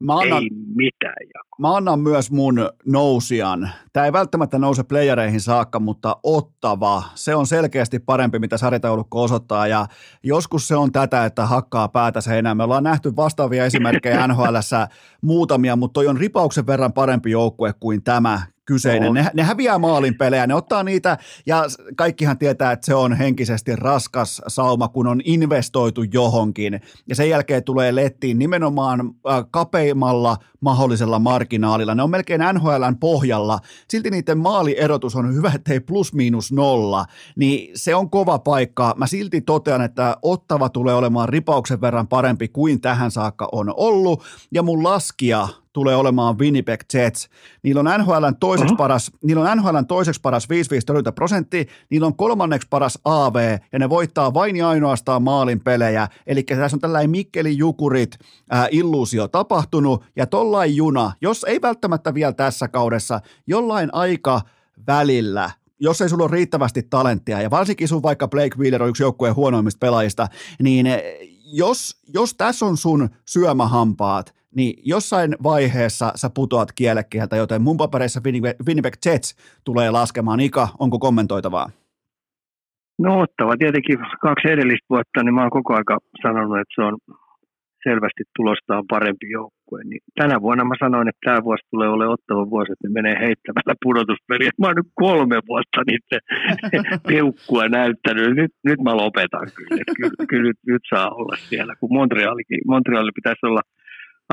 [0.00, 1.56] Mä annan, ei mitään jakoa.
[1.58, 3.70] Mä annan myös mun nousian.
[3.92, 7.02] Tämä ei välttämättä nouse playereihin saakka, mutta ottava.
[7.14, 9.66] Se on selkeästi parempi, mitä sarjataulukko osoittaa.
[9.66, 9.86] Ja
[10.22, 12.56] joskus se on tätä, että hakkaa päätä seinään.
[12.56, 14.56] Me ollaan nähty vastaavia esimerkkejä nhl
[15.22, 19.14] muutamia, mutta toi on ripauksen verran parempi joukkue kuin tämä kyseinen.
[19.14, 21.64] Ne, ne häviää maalin pelejä, ne ottaa niitä ja
[21.96, 26.80] kaikkihan tietää, että se on henkisesti raskas sauma, kun on investoitu johonkin.
[27.08, 31.94] Ja sen jälkeen tulee lettiin nimenomaan äh, kapeimmalla mahdollisella marginaalilla.
[31.94, 33.58] Ne on melkein NHLn pohjalla.
[33.88, 37.04] Silti niiden maalierotus on hyvä, ettei plus miinus nolla.
[37.36, 38.94] Niin se on kova paikka.
[38.96, 44.22] Mä silti totean, että Ottava tulee olemaan ripauksen verran parempi kuin tähän saakka on ollut.
[44.52, 47.28] Ja mun laskija tulee olemaan Winnipeg Jets.
[47.62, 48.78] Niillä on NHLn toiseksi, uh-huh.
[48.78, 50.48] paras, niillä on NHLn toiseksi paras
[51.08, 56.08] 5-5 prosenttia, niillä on kolmanneksi paras AV, ja ne voittaa vain ja ainoastaan maalin pelejä.
[56.26, 58.18] Eli tässä on tällainen Mikkeli Jukurit
[58.54, 64.40] äh, illuusio tapahtunut, ja tollain juna, jos ei välttämättä vielä tässä kaudessa, jollain aika
[64.86, 65.50] välillä
[65.82, 69.34] jos ei sulla ole riittävästi talenttia, ja varsinkin sun vaikka Blake Wheeler on yksi joukkueen
[69.34, 70.28] huonoimmista pelaajista,
[70.62, 70.86] niin
[71.44, 78.20] jos, jos tässä on sun syömähampaat, niin jossain vaiheessa sä putoat kielekieltä, joten mun papereissa
[78.66, 80.40] Winnipeg Jets tulee laskemaan.
[80.40, 81.70] Ika, onko kommentoitavaa?
[82.98, 86.98] No ottava tietenkin kaksi edellistä vuotta, niin mä oon koko aika sanonut, että se on
[87.88, 89.84] selvästi tulostaan parempi joukkue.
[89.84, 93.16] Niin tänä vuonna mä sanoin, että tämä vuosi tulee olemaan ottava vuosi, että ne menee
[93.26, 94.50] heittämällä pudotuspeliä.
[94.58, 96.22] Mä oon nyt kolme vuotta niiden
[97.08, 98.36] peukkua näyttänyt.
[98.36, 99.82] Nyt, nyt mä lopetan kyllä.
[99.96, 103.62] Kyllä, kyllä nyt, nyt, saa olla siellä, kun Montrealikin, Montreali pitäisi olla–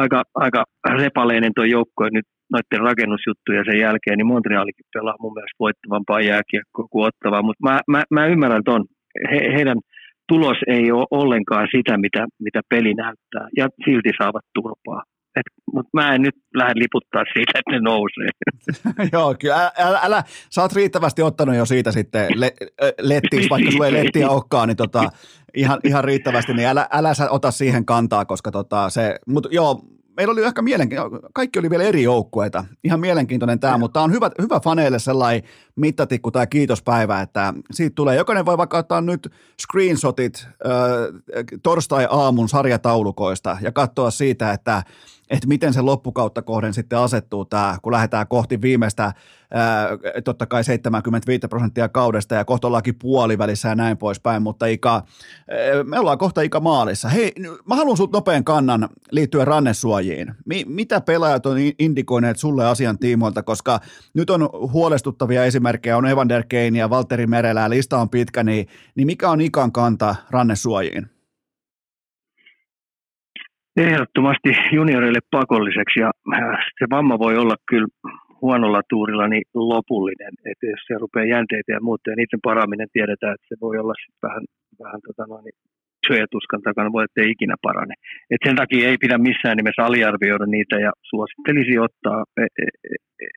[0.01, 0.63] aika, aika
[1.03, 6.87] repaleinen tuo joukkue nyt noiden rakennusjuttujen sen jälkeen, niin Montrealikin pelaa mun mielestä voittavampaa jääkiekkoa
[6.91, 8.85] kuin ottavaa, mutta mä, mä, mä ymmärrän ton.
[9.31, 9.77] He, heidän
[10.27, 15.03] tulos ei ole ollenkaan sitä, mitä, mitä peli näyttää, ja silti saavat turpaa.
[15.73, 18.29] Mutta mä en nyt lähde liputtaa siitä, että ne nousee.
[19.13, 19.71] Joo, kyllä.
[19.77, 22.53] Älä, älä, sä oot riittävästi ottanut jo siitä sitten le,
[23.01, 25.03] lettiä, vaikka sulla ei lettiä olekaan, niin tota,
[25.55, 29.81] ihan, ihan riittävästi, niin älä, älä sä ota siihen kantaa, koska tota se, mutta joo,
[30.17, 34.11] meillä oli ehkä mielenkiintoinen, kaikki oli vielä eri joukkueita, ihan mielenkiintoinen tämä, mutta tämä on
[34.11, 35.43] hyvä, hyvä faneille sellainen
[35.75, 39.29] mittatikku tai kiitospäivä, että siitä tulee, jokainen voi vaikka ottaa nyt
[39.61, 40.71] screenshotit äh,
[41.63, 44.83] torstai-aamun sarjataulukoista ja katsoa siitä, että
[45.29, 49.13] että miten se loppukautta kohden sitten asettuu tämä, kun lähdetään kohti viimeistä,
[49.51, 49.87] ää,
[50.23, 55.83] totta kai 75 prosenttia kaudesta ja kohta ollaankin puolivälissä ja näin poispäin, mutta Ika, ää,
[55.83, 57.09] me ollaan kohta Ika maalissa.
[57.09, 57.33] Hei,
[57.65, 60.33] mä haluan sinulta nopean kannan liittyen rannesuojiin.
[60.45, 63.79] Mi- mitä pelaajat on indikoineet sulle asian tiimoilta, koska
[64.13, 69.07] nyt on huolestuttavia esimerkkejä, on Evander Kane ja Valtteri Merelä, lista on pitkä, niin, niin
[69.07, 71.16] mikä on Ikan kanta rannesuojiin?
[73.77, 77.87] Ehdottomasti junioreille pakolliseksi ja äh, se vamma voi olla kyllä
[78.41, 83.33] huonolla tuurilla niin lopullinen, että jos se rupeaa jänteitä ja muuta ja niiden paraminen tiedetään,
[83.33, 84.43] että se voi olla sitten vähän,
[84.83, 85.45] vähän tota noin,
[86.07, 87.93] syötuskan takana, voi ettei ikinä parane.
[88.31, 92.65] Et sen takia ei pidä missään nimessä aliarvioida niitä ja suosittelisi ottaa, e, e,
[93.23, 93.27] e,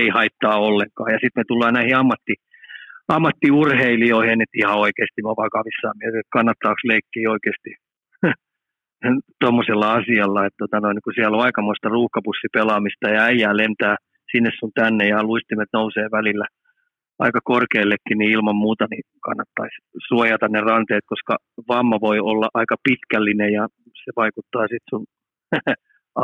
[0.00, 1.12] ei haittaa ollenkaan.
[1.12, 2.34] Ja sitten me tullaan näihin ammatti,
[3.08, 7.70] ammattiurheilijoihin, että ihan oikeasti mä vakavissaan mietin, että kannattaako leikkiä oikeasti
[9.40, 13.96] tuommoisella asialla, että tota noin, kun siellä on aikamoista ruuhkapussipelaamista ja äijää lentää
[14.32, 16.46] sinne sun tänne ja luistimet nousee välillä
[17.18, 19.76] aika korkeallekin, niin ilman muuta niin kannattaisi
[20.08, 21.36] suojata ne ranteet, koska
[21.68, 23.68] vamma voi olla aika pitkällinen ja
[24.04, 25.04] se vaikuttaa sitten sun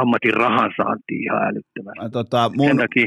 [0.00, 2.12] ammatin rahan saantiin ihan älyttömästi.
[2.12, 2.66] Tota, mun...
[2.66, 3.06] Sen takia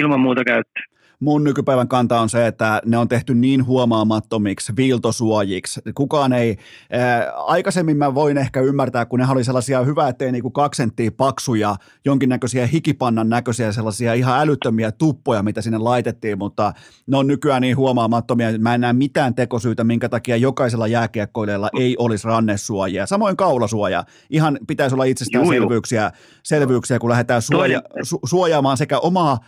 [0.00, 0.82] ilman muuta käyttää
[1.20, 5.80] mun nykypäivän kanta on se, että ne on tehty niin huomaamattomiksi viiltosuojiksi.
[5.94, 6.56] Kukaan ei,
[6.92, 11.10] ää, aikaisemmin mä voin ehkä ymmärtää, kun ne oli sellaisia hyvä, ettei niinku kaksi senttiä
[11.10, 16.72] paksuja, jonkinnäköisiä hikipannan näköisiä sellaisia ihan älyttömiä tuppoja, mitä sinne laitettiin, mutta
[17.06, 21.96] ne on nykyään niin huomaamattomia, mä en näe mitään tekosyytä, minkä takia jokaisella jääkiekkoilijalla ei
[21.98, 23.06] olisi rannesuojia.
[23.06, 24.04] Samoin kaulasuoja.
[24.30, 29.38] Ihan pitäisi olla itsestäänselvyyksiä, selvyyksiä, kun lähdetään suoja, su, suojaamaan sekä omaa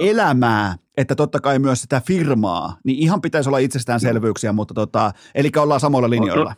[0.00, 5.48] elämää, että totta kai myös sitä firmaa, niin ihan pitäisi olla itsestäänselvyyksiä, mutta tota, eli
[5.56, 6.54] ollaan samoilla linjoilla.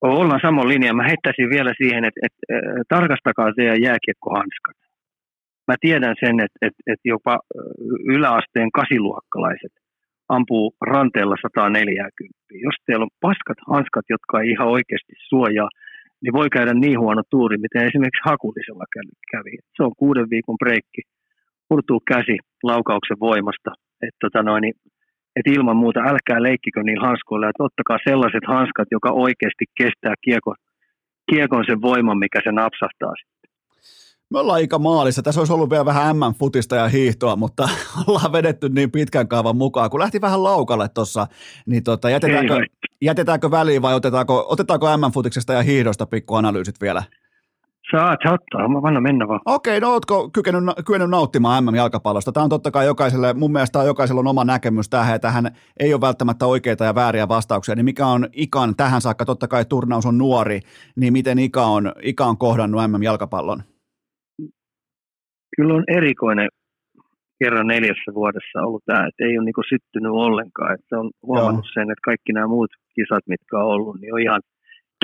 [0.00, 1.02] Ollaan samoilla linjalla.
[1.02, 4.76] Mä heittäisin vielä siihen, että, että, että tarkastakaa teidän jääkiekkohanskat.
[5.68, 7.38] Mä tiedän sen, että, että, että jopa
[8.14, 9.72] yläasteen kasiluokkalaiset
[10.28, 12.38] ampuu ranteella 140.
[12.66, 15.68] Jos teillä on paskat hanskat, jotka ei ihan oikeasti suojaa,
[16.22, 18.86] niin voi käydä niin huono tuuri, miten esimerkiksi Hakulisella
[19.32, 19.54] kävi.
[19.76, 21.02] Se on kuuden viikon breikki,
[21.70, 23.70] murtuu käsi laukauksen voimasta.
[24.02, 24.64] Että tota noin,
[25.36, 30.56] et ilman muuta älkää leikkikö niillä hanskoilla, että ottakaa sellaiset hanskat, joka oikeasti kestää kiekon,
[31.30, 33.14] kiekon sen voiman, mikä se napsahtaa
[34.32, 35.22] me ollaan aika maalissa.
[35.22, 37.68] Tässä olisi ollut vielä vähän M-futista ja hiihtoa, mutta
[38.06, 39.90] ollaan vedetty niin pitkän kaavan mukaan.
[39.90, 41.26] Kun lähti vähän laukalle tuossa,
[41.66, 42.66] niin tota, jätetäänkö,
[43.02, 47.02] jätetäänkö väliin vai otetaanko, otetaanko M-futiksesta ja hiihdosta pikkuanalyysit vielä?
[47.90, 49.40] Saat ottaa, mä vanna mennä vaan.
[49.44, 52.32] Okei, no ootko kykenyt, kykenyt nauttimaan MM-jalkapallosta?
[52.32, 55.44] Tämä on totta kai jokaiselle, mun mielestä jokaisella on oma näkemys tähän, ja tähän
[55.80, 57.74] ei ole välttämättä oikeita ja vääriä vastauksia.
[57.74, 60.60] Niin mikä on Ikan tähän saakka, totta kai turnaus on nuori,
[60.96, 63.62] niin miten Ika on, Ika on kohdannut MM-jalkapallon?
[65.56, 66.48] kyllä on erikoinen
[67.44, 70.74] kerran neljässä vuodessa ollut tämä, että ei ole niin syttynyt ollenkaan.
[70.74, 71.74] Että on huomannut Joo.
[71.74, 74.40] sen, että kaikki nämä muut kisat, mitkä on ollut, niin on ihan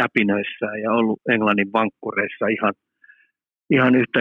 [0.00, 2.74] täpinöissä ja ollut Englannin vankkureissa ihan,
[3.76, 4.20] ihan yhtä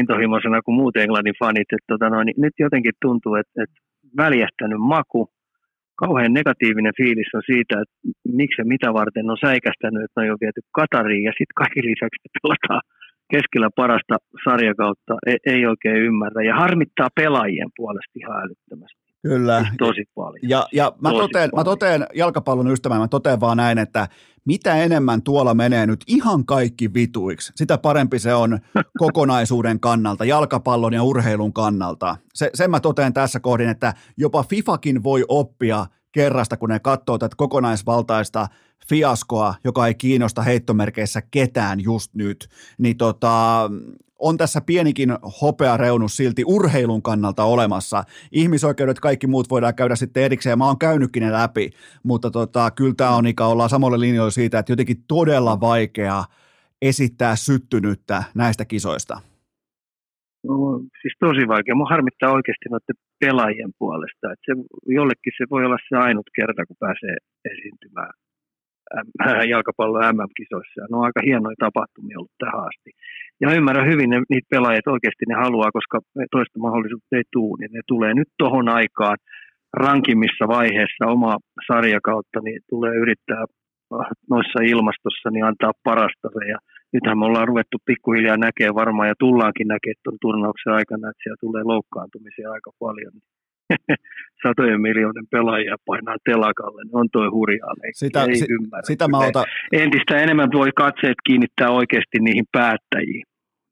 [0.00, 1.70] intohimoisena kuin muut Englannin fanit.
[1.72, 3.78] Että tota noin, niin nyt jotenkin tuntuu, että, että
[4.22, 5.22] väljähtänyt maku,
[6.02, 7.96] kauhean negatiivinen fiilis on siitä, että
[8.40, 11.82] miksi ja mitä varten on säikästänyt, että ne on jo viety Katariin ja sitten kaikki
[11.90, 12.82] lisäksi pelataan
[13.34, 16.42] keskellä parasta sarjakautta ei, ei oikein ymmärrä.
[16.42, 19.05] Ja harmittaa pelaajien puolesta ihan älyttömästi.
[19.22, 19.60] Kyllä.
[19.60, 20.40] Siis tosi paljon.
[20.42, 21.60] Ja, ja mä, tosi toteen, paljon.
[21.60, 24.08] mä toteen jalkapallon ystävän, mä toteen vaan näin, että
[24.44, 28.58] mitä enemmän tuolla menee nyt ihan kaikki vituiksi, sitä parempi se on
[28.98, 32.16] kokonaisuuden kannalta, jalkapallon ja urheilun kannalta.
[32.34, 37.18] Se, sen mä toteen tässä kohdin, että jopa FIFAkin voi oppia kerrasta, kun ne katsoo
[37.18, 38.48] tätä kokonaisvaltaista
[38.88, 42.48] fiaskoa, joka ei kiinnosta heittomerkeissä ketään just nyt,
[42.78, 43.70] niin tota,
[44.18, 45.10] on tässä pienikin
[45.42, 48.04] hopeareunus silti urheilun kannalta olemassa.
[48.32, 51.70] Ihmisoikeudet, kaikki muut voidaan käydä sitten erikseen, mä oon käynytkin ne läpi,
[52.02, 56.24] mutta tota, kyllä tämä on ikä, ollaan samalle linjoilla siitä, että jotenkin todella vaikea
[56.82, 59.20] esittää syttynyttä näistä kisoista.
[60.44, 61.74] No, siis tosi vaikea.
[61.74, 64.32] Mua harmittaa oikeasti noiden pelaajien puolesta.
[64.32, 64.52] Että se,
[64.98, 67.16] jollekin se voi olla se ainut kerta, kun pääsee
[67.52, 68.12] esiintymään
[69.54, 70.80] jalkapallon MM-kisoissa.
[70.90, 72.90] Ne on aika hienoja tapahtumia ollut tähän asti.
[73.40, 75.96] Ja ymmärrän hyvin ne, niitä pelaajia, että oikeasti ne haluaa, koska
[76.30, 79.16] toista mahdollisuutta ei tule, niin ne tulee nyt tohon aikaan
[79.84, 81.38] rankimmissa vaiheessa omaa
[81.68, 86.28] sarjakautta, niin tulee yrittää äh, noissa ilmastossa niin antaa parasta.
[86.52, 86.58] Ja
[86.92, 91.44] nythän me ollaan ruvettu pikkuhiljaa näkemään varmaan ja tullaankin näkemään tuon turnauksen aikana, että siellä
[91.46, 93.12] tulee loukkaantumisia aika paljon.
[94.42, 98.86] satojen miljoonan pelaajia painaa telakalle, niin on toi hurjaa Sitä, ei si, ymmärrä.
[98.86, 99.44] Sitä mä ota...
[99.72, 103.24] Entistä enemmän voi katseet kiinnittää oikeasti niihin päättäjiin.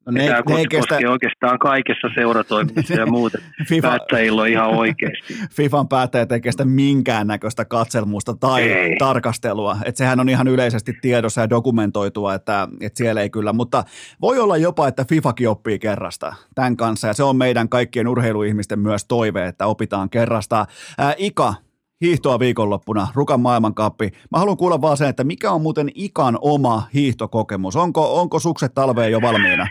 [0.05, 0.95] No ne, tämä ne kestä...
[1.09, 3.41] oikeastaan kaikessa seuratoiminnassa ja muuten.
[3.69, 3.87] FIFA...
[3.87, 5.33] Päättäjillä on ihan oikeasti.
[5.51, 8.95] FIFAn päättäjät ei kestä minkäännäköistä katselmusta tai ei.
[8.99, 9.77] tarkastelua.
[9.85, 13.53] Että sehän on ihan yleisesti tiedossa ja dokumentoitua, että, että siellä ei kyllä.
[13.53, 13.83] Mutta
[14.21, 17.07] voi olla jopa, että FIFAkin oppii kerrasta tämän kanssa.
[17.07, 20.65] Ja se on meidän kaikkien urheiluihmisten myös toive, että opitaan kerrasta.
[20.97, 21.53] Ää, Ika,
[22.01, 24.09] hiihtoa viikonloppuna, Rukan maailmankappi.
[24.31, 27.75] Mä haluan kuulla vaan sen, että mikä on muuten Ikan oma hiihtokokemus?
[27.75, 29.67] Onko, onko sukset talveen jo valmiina?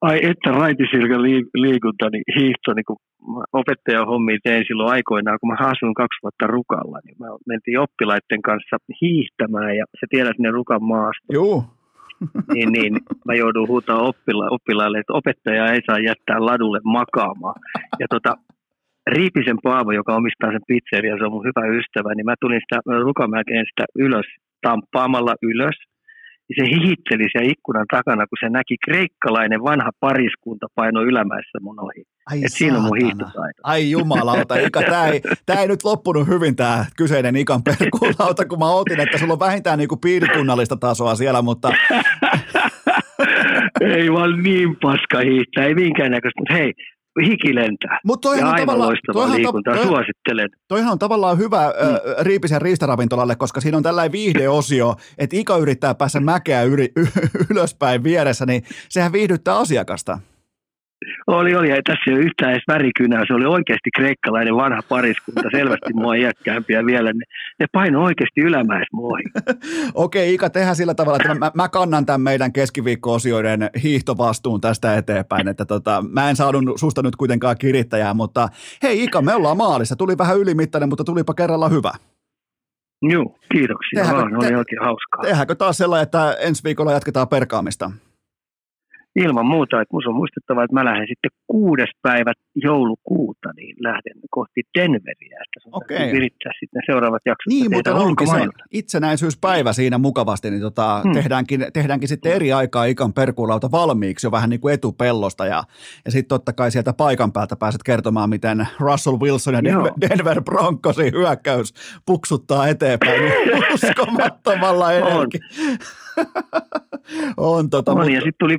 [0.00, 1.22] Ai että raitisirka
[1.54, 2.96] liikunta, niin hiihto, niin kun
[3.52, 8.42] opettajan hommi tein silloin aikoinaan, kun mä asuin kaksi vuotta Rukalla, niin mä mentiin oppilaiden
[8.42, 11.32] kanssa hiihtämään ja sä tiedät ne Rukan maasta.
[11.32, 11.64] Joo.
[12.54, 12.92] niin, niin
[13.26, 17.60] mä joudun huutamaan oppila- oppilaille, että opettaja ei saa jättää ladulle makaamaan.
[18.00, 18.36] Ja tota,
[19.06, 22.80] Riipisen Paavo, joka omistaa sen pizzeria, se on mun hyvä ystävä, niin mä tulin sitä
[23.00, 24.26] Rukamäkeen sitä ylös,
[24.62, 25.76] tamppaamalla ylös
[26.50, 31.80] niin se hihitteli siellä ikkunan takana, kun se näki kreikkalainen vanha pariskunta paino ylämäessä mun
[31.80, 32.04] ohi.
[32.30, 33.60] Ai Et siinä on mun hiihtotaito.
[33.62, 38.58] Ai jumalauta, Ika, tämä ei, tää ei nyt loppunut hyvin tämä kyseinen Ikan perkuulauta, kun
[38.58, 41.72] mä otin, että sulla on vähintään niinku piirikunnallista tasoa siellä, mutta...
[43.80, 46.72] ei vaan niin paska hiihtää, ei minkäännäköistä, mutta hei,
[47.26, 47.98] hiki lentää.
[48.04, 50.50] Mut Ja toihan on aivan tavallaan, loistavaa liikuntaa, toi, suosittelen.
[50.68, 51.94] toihan on tavallaan hyvä mm.
[51.94, 57.06] ö, Riipisen riistaravintolalle, koska siinä on tällainen viihdeosio, että Ika yrittää päästä mäkeä yri, y,
[57.50, 60.18] ylöspäin vieressä, niin sehän viihdyttää asiakasta.
[61.26, 61.70] Oli, oli.
[61.70, 63.24] Ei tässä ei ole yhtään edes värikynää.
[63.26, 67.12] Se oli oikeasti kreikkalainen vanha pariskunta, selvästi mua iäkkäämpiä vielä.
[67.12, 67.24] Ne,
[67.60, 69.30] ne paino oikeasti ylämäismuoihin.
[69.94, 75.48] Okei, Ika, tehdään sillä tavalla, että mä, mä kannan tämän meidän keskiviikko-osioiden hiihtovastuun tästä eteenpäin,
[75.48, 78.48] että tota, mä en saanut susta nyt kuitenkaan kirittäjää, mutta
[78.82, 79.96] hei Ika, me ollaan maalissa.
[79.96, 81.90] Tuli vähän ylimittainen, mutta tulipa kerralla hyvä.
[83.02, 84.02] Joo, kiitoksia.
[84.02, 85.22] Tehdäänkö- Vaan, oli te- oikein hauskaa.
[85.22, 87.90] Tehdäänkö taas sellainen, että ensi viikolla jatketaan perkaamista?
[89.16, 94.16] Ilman muuta, että minusta on muistettava, että mä lähden sitten kuudes päivä joulukuuta, niin lähden
[94.30, 95.38] kohti Denveriä.
[95.44, 97.46] Että täytyy virittää sitten seuraavat jaksot.
[97.52, 101.12] Niin, mutta onkin se itsenäisyyspäivä siinä mukavasti, niin tota, Hmm.
[101.12, 105.62] tehdäänkin, tehdäänkin sitten eri aikaa ikan perkuulauta valmiiksi jo vähän niin kuin etupellosta ja,
[106.04, 109.92] ja sitten totta kai sieltä paikan päältä pääset kertomaan, miten Russell Wilson ja Denver.
[110.00, 111.74] Denver Broncosin hyökkäys
[112.06, 115.38] puksuttaa eteenpäin niin uskomattomalla energi.
[117.36, 118.58] on tota, On, mutta, ja sitten tuli,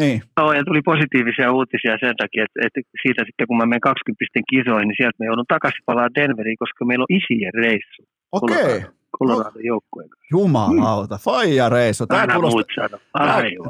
[0.00, 3.80] niin, oh, ja tuli positiivisia uutisia sen takia, että, että siitä sitten kun mä menen
[3.80, 8.02] 20 kisoihin, niin sieltä me joudun takaisin palaa Denveriin, koska meillä on isien reissu
[8.32, 8.82] okei, okay.
[9.18, 10.26] Colorado joukkueen kanssa.
[10.30, 12.06] jumalauta, faija reissu.
[12.06, 12.88] Tämä Aina kuulostaa.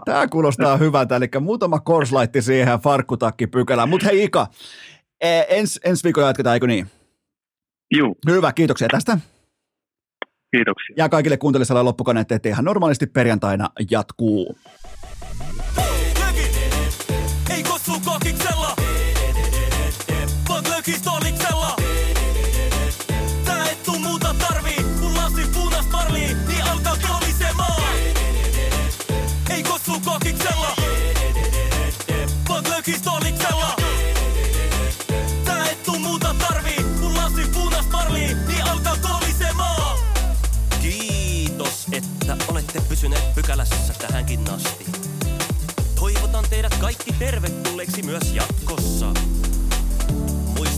[0.05, 3.89] Tämä kuulostaa hyvältä, eli muutama korslaitti siihen farkkutakki pykälään.
[3.89, 4.47] Mutta hei Ika,
[5.21, 6.87] eh, ens, ensi viikolla jatketaan, eikö niin?
[7.95, 9.19] Juu, Hyvä, kiitoksia tästä.
[10.51, 10.95] kiitoksia.
[10.99, 14.57] Ja kaikille kuuntelijoille loppukaneet, että ihan normaalisti perjantaina jatkuu.
[20.83, 21.77] Vaan löki stoliksella!
[23.45, 25.43] Tää et tuu muuta tarvii, kun lasi
[25.93, 27.83] parlii, niin alkaa kolisemaan!
[29.51, 30.75] Ei kossu kokiksella!
[38.49, 40.01] Niin alkaa!
[40.83, 44.87] Kiitos, että olette pysyneet pykälässä tähänkin asti.
[45.95, 49.13] Toivotan teidät kaikki tervetulleeksi myös jatkossa.